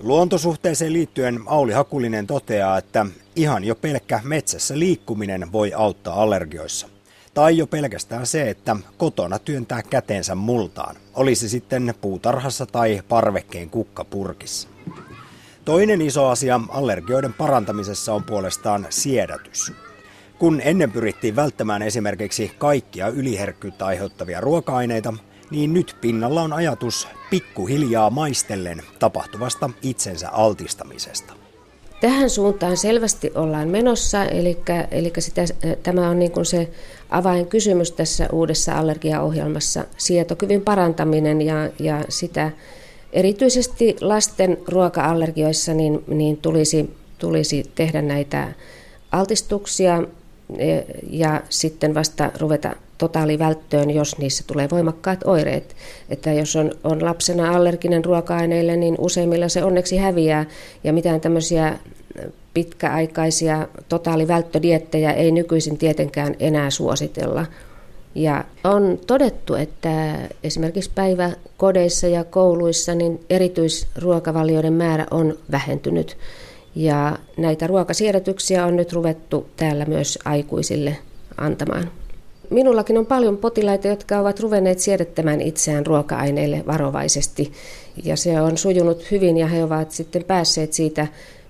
Luontosuhteeseen 0.00 0.92
liittyen 0.92 1.40
Auli 1.46 1.72
Hakulinen 1.72 2.26
toteaa, 2.26 2.78
että 2.78 3.06
ihan 3.36 3.64
jo 3.64 3.74
pelkkä 3.74 4.20
metsässä 4.24 4.78
liikkuminen 4.78 5.52
voi 5.52 5.72
auttaa 5.74 6.22
allergioissa. 6.22 6.88
Tai 7.34 7.56
jo 7.58 7.66
pelkästään 7.66 8.26
se, 8.26 8.50
että 8.50 8.76
kotona 8.96 9.38
työntää 9.38 9.82
käteensä 9.82 10.34
multaan, 10.34 10.96
olisi 11.14 11.48
sitten 11.48 11.94
puutarhassa 12.00 12.66
tai 12.66 13.02
parvekkeen 13.08 13.70
kukkapurkissa. 13.70 14.68
Toinen 15.64 16.02
iso 16.02 16.28
asia 16.28 16.60
allergioiden 16.68 17.32
parantamisessa 17.32 18.14
on 18.14 18.24
puolestaan 18.24 18.86
siedätys. 18.90 19.72
Kun 20.38 20.60
ennen 20.64 20.92
pyrittiin 20.92 21.36
välttämään 21.36 21.82
esimerkiksi 21.82 22.52
kaikkia 22.58 23.08
yliherkkyyttä 23.08 23.86
aiheuttavia 23.86 24.40
ruoka-aineita, 24.40 25.14
niin 25.50 25.72
nyt 25.72 25.96
pinnalla 26.00 26.42
on 26.42 26.52
ajatus 26.52 27.08
pikkuhiljaa 27.30 28.10
maistellen 28.10 28.82
tapahtuvasta 28.98 29.70
itsensä 29.82 30.30
altistamisesta. 30.30 31.32
Tähän 32.00 32.30
suuntaan 32.30 32.76
selvästi 32.76 33.30
ollaan 33.34 33.68
menossa, 33.68 34.24
eli, 34.24 34.58
eli 34.90 35.12
sitä, 35.18 35.42
tämä 35.82 36.10
on 36.10 36.18
niin 36.18 36.32
kuin 36.32 36.46
se 36.46 36.70
avainkysymys 37.10 37.92
tässä 37.92 38.28
uudessa 38.32 38.72
allergiaohjelmassa, 38.72 39.84
sietokyvyn 39.96 40.62
parantaminen 40.62 41.42
ja, 41.42 41.70
ja 41.78 42.04
sitä 42.08 42.50
erityisesti 43.12 43.96
lasten 44.00 44.58
ruoka-allergioissa 44.68 45.74
niin, 45.74 46.04
niin 46.06 46.36
tulisi, 46.36 46.90
tulisi 47.18 47.70
tehdä 47.74 48.02
näitä 48.02 48.52
altistuksia 49.12 50.02
e, 50.58 50.80
ja 51.10 51.42
sitten 51.48 51.94
vasta 51.94 52.30
ruveta 52.40 52.76
totaalivälttöön, 52.98 53.90
jos 53.90 54.18
niissä 54.18 54.44
tulee 54.46 54.70
voimakkaat 54.70 55.20
oireet. 55.24 55.76
Että 56.10 56.32
jos 56.32 56.56
on, 56.56 56.72
on 56.84 57.04
lapsena 57.04 57.56
allerginen 57.56 58.04
ruoka-aineille, 58.04 58.76
niin 58.76 58.94
useimmilla 58.98 59.48
se 59.48 59.64
onneksi 59.64 59.96
häviää 59.96 60.46
ja 60.84 60.92
mitään 60.92 61.20
tämmöisiä 61.20 61.78
pitkäaikaisia 62.54 63.68
totaalivälttödiettejä 63.88 65.12
ei 65.12 65.30
nykyisin 65.30 65.78
tietenkään 65.78 66.34
enää 66.40 66.70
suositella. 66.70 67.46
Ja 68.14 68.44
on 68.64 68.98
todettu, 69.06 69.54
että 69.54 70.18
esimerkiksi 70.42 70.90
päiväkodeissa 70.94 72.06
ja 72.06 72.24
kouluissa 72.24 72.94
niin 72.94 73.20
erityisruokavalioiden 73.30 74.72
määrä 74.72 75.06
on 75.10 75.38
vähentynyt. 75.50 76.16
Ja 76.74 77.18
näitä 77.36 77.66
ruokasiedätyksiä 77.66 78.66
on 78.66 78.76
nyt 78.76 78.92
ruvettu 78.92 79.46
täällä 79.56 79.84
myös 79.84 80.18
aikuisille 80.24 80.96
antamaan. 81.36 81.90
Minullakin 82.50 82.98
on 82.98 83.06
paljon 83.06 83.36
potilaita, 83.36 83.88
jotka 83.88 84.18
ovat 84.18 84.40
ruvenneet 84.40 84.78
siedettämään 84.78 85.40
itseään 85.40 85.86
ruoka-aineille 85.86 86.64
varovaisesti. 86.66 87.52
Ja 88.04 88.16
se 88.16 88.40
on 88.40 88.58
sujunut 88.58 89.10
hyvin 89.10 89.38
ja 89.38 89.46
he 89.46 89.64
ovat 89.64 89.90
sitten 89.90 90.24
päässeet 90.24 90.72
siitä 90.72 91.06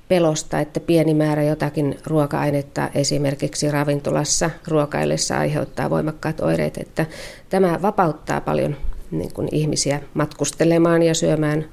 pelosta, 0.08 0.60
että 0.60 0.80
pieni 0.80 1.14
määrä 1.14 1.42
jotakin 1.42 1.98
ruoka-ainetta 2.06 2.90
esimerkiksi 2.94 3.70
ravintolassa 3.70 4.50
ruokaillessa 4.68 5.38
aiheuttaa 5.38 5.90
voimakkaat 5.90 6.40
oireet. 6.40 6.78
Että 6.78 7.06
tämä 7.48 7.78
vapauttaa 7.82 8.40
paljon 8.40 8.76
niin 9.10 9.32
kuin 9.32 9.48
ihmisiä 9.52 10.02
matkustelemaan 10.14 11.02
ja 11.02 11.14
syömään 11.14 11.68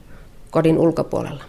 kodin 0.52 0.78
ulkopuolella. 0.78 1.44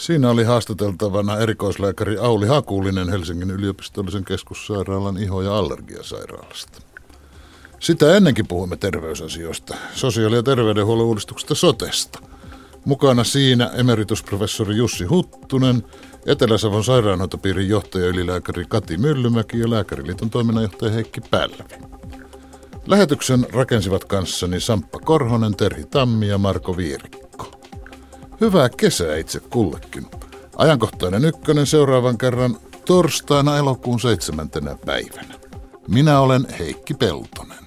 Siinä 0.00 0.30
oli 0.30 0.44
haastateltavana 0.44 1.38
erikoislääkäri 1.38 2.18
Auli 2.18 2.46
Hakulinen 2.46 3.08
Helsingin 3.08 3.50
yliopistollisen 3.50 4.24
keskussairaalan 4.24 5.16
iho- 5.16 5.42
ja 5.42 5.58
allergiasairaalasta. 5.58 6.82
Sitä 7.80 8.16
ennenkin 8.16 8.46
puhuimme 8.46 8.76
terveysasioista, 8.76 9.76
sosiaali- 9.94 10.36
ja 10.36 10.42
terveydenhuollon 10.42 11.06
uudistuksesta 11.06 11.54
sotesta. 11.54 12.18
Mukana 12.84 13.24
siinä 13.24 13.70
emeritusprofessori 13.74 14.76
Jussi 14.76 15.04
Huttunen, 15.04 15.84
Etelä-Savon 16.26 16.84
sairaanhoitopiirin 16.84 17.68
johtaja 17.68 18.06
ylilääkäri 18.06 18.64
Kati 18.68 18.96
Myllymäki 18.96 19.58
ja 19.58 19.70
Lääkäriliiton 19.70 20.30
toiminnanjohtaja 20.30 20.92
Heikki 20.92 21.20
Pälvi. 21.20 21.64
Lähetyksen 22.86 23.46
rakensivat 23.52 24.04
kanssani 24.04 24.60
Samppa 24.60 24.98
Korhonen, 24.98 25.56
Terhi 25.56 25.84
Tammi 25.84 26.28
ja 26.28 26.38
Marko 26.38 26.76
Viirikko. 26.76 27.29
Hyvää 28.40 28.68
kesää 28.68 29.16
itse 29.16 29.40
kullekin. 29.40 30.06
Ajankohtainen 30.56 31.24
ykkönen 31.24 31.66
seuraavan 31.66 32.18
kerran 32.18 32.56
torstaina 32.84 33.56
elokuun 33.56 34.00
seitsemäntenä 34.00 34.76
päivänä. 34.86 35.34
Minä 35.88 36.20
olen 36.20 36.46
Heikki 36.58 36.94
Peltonen. 36.94 37.59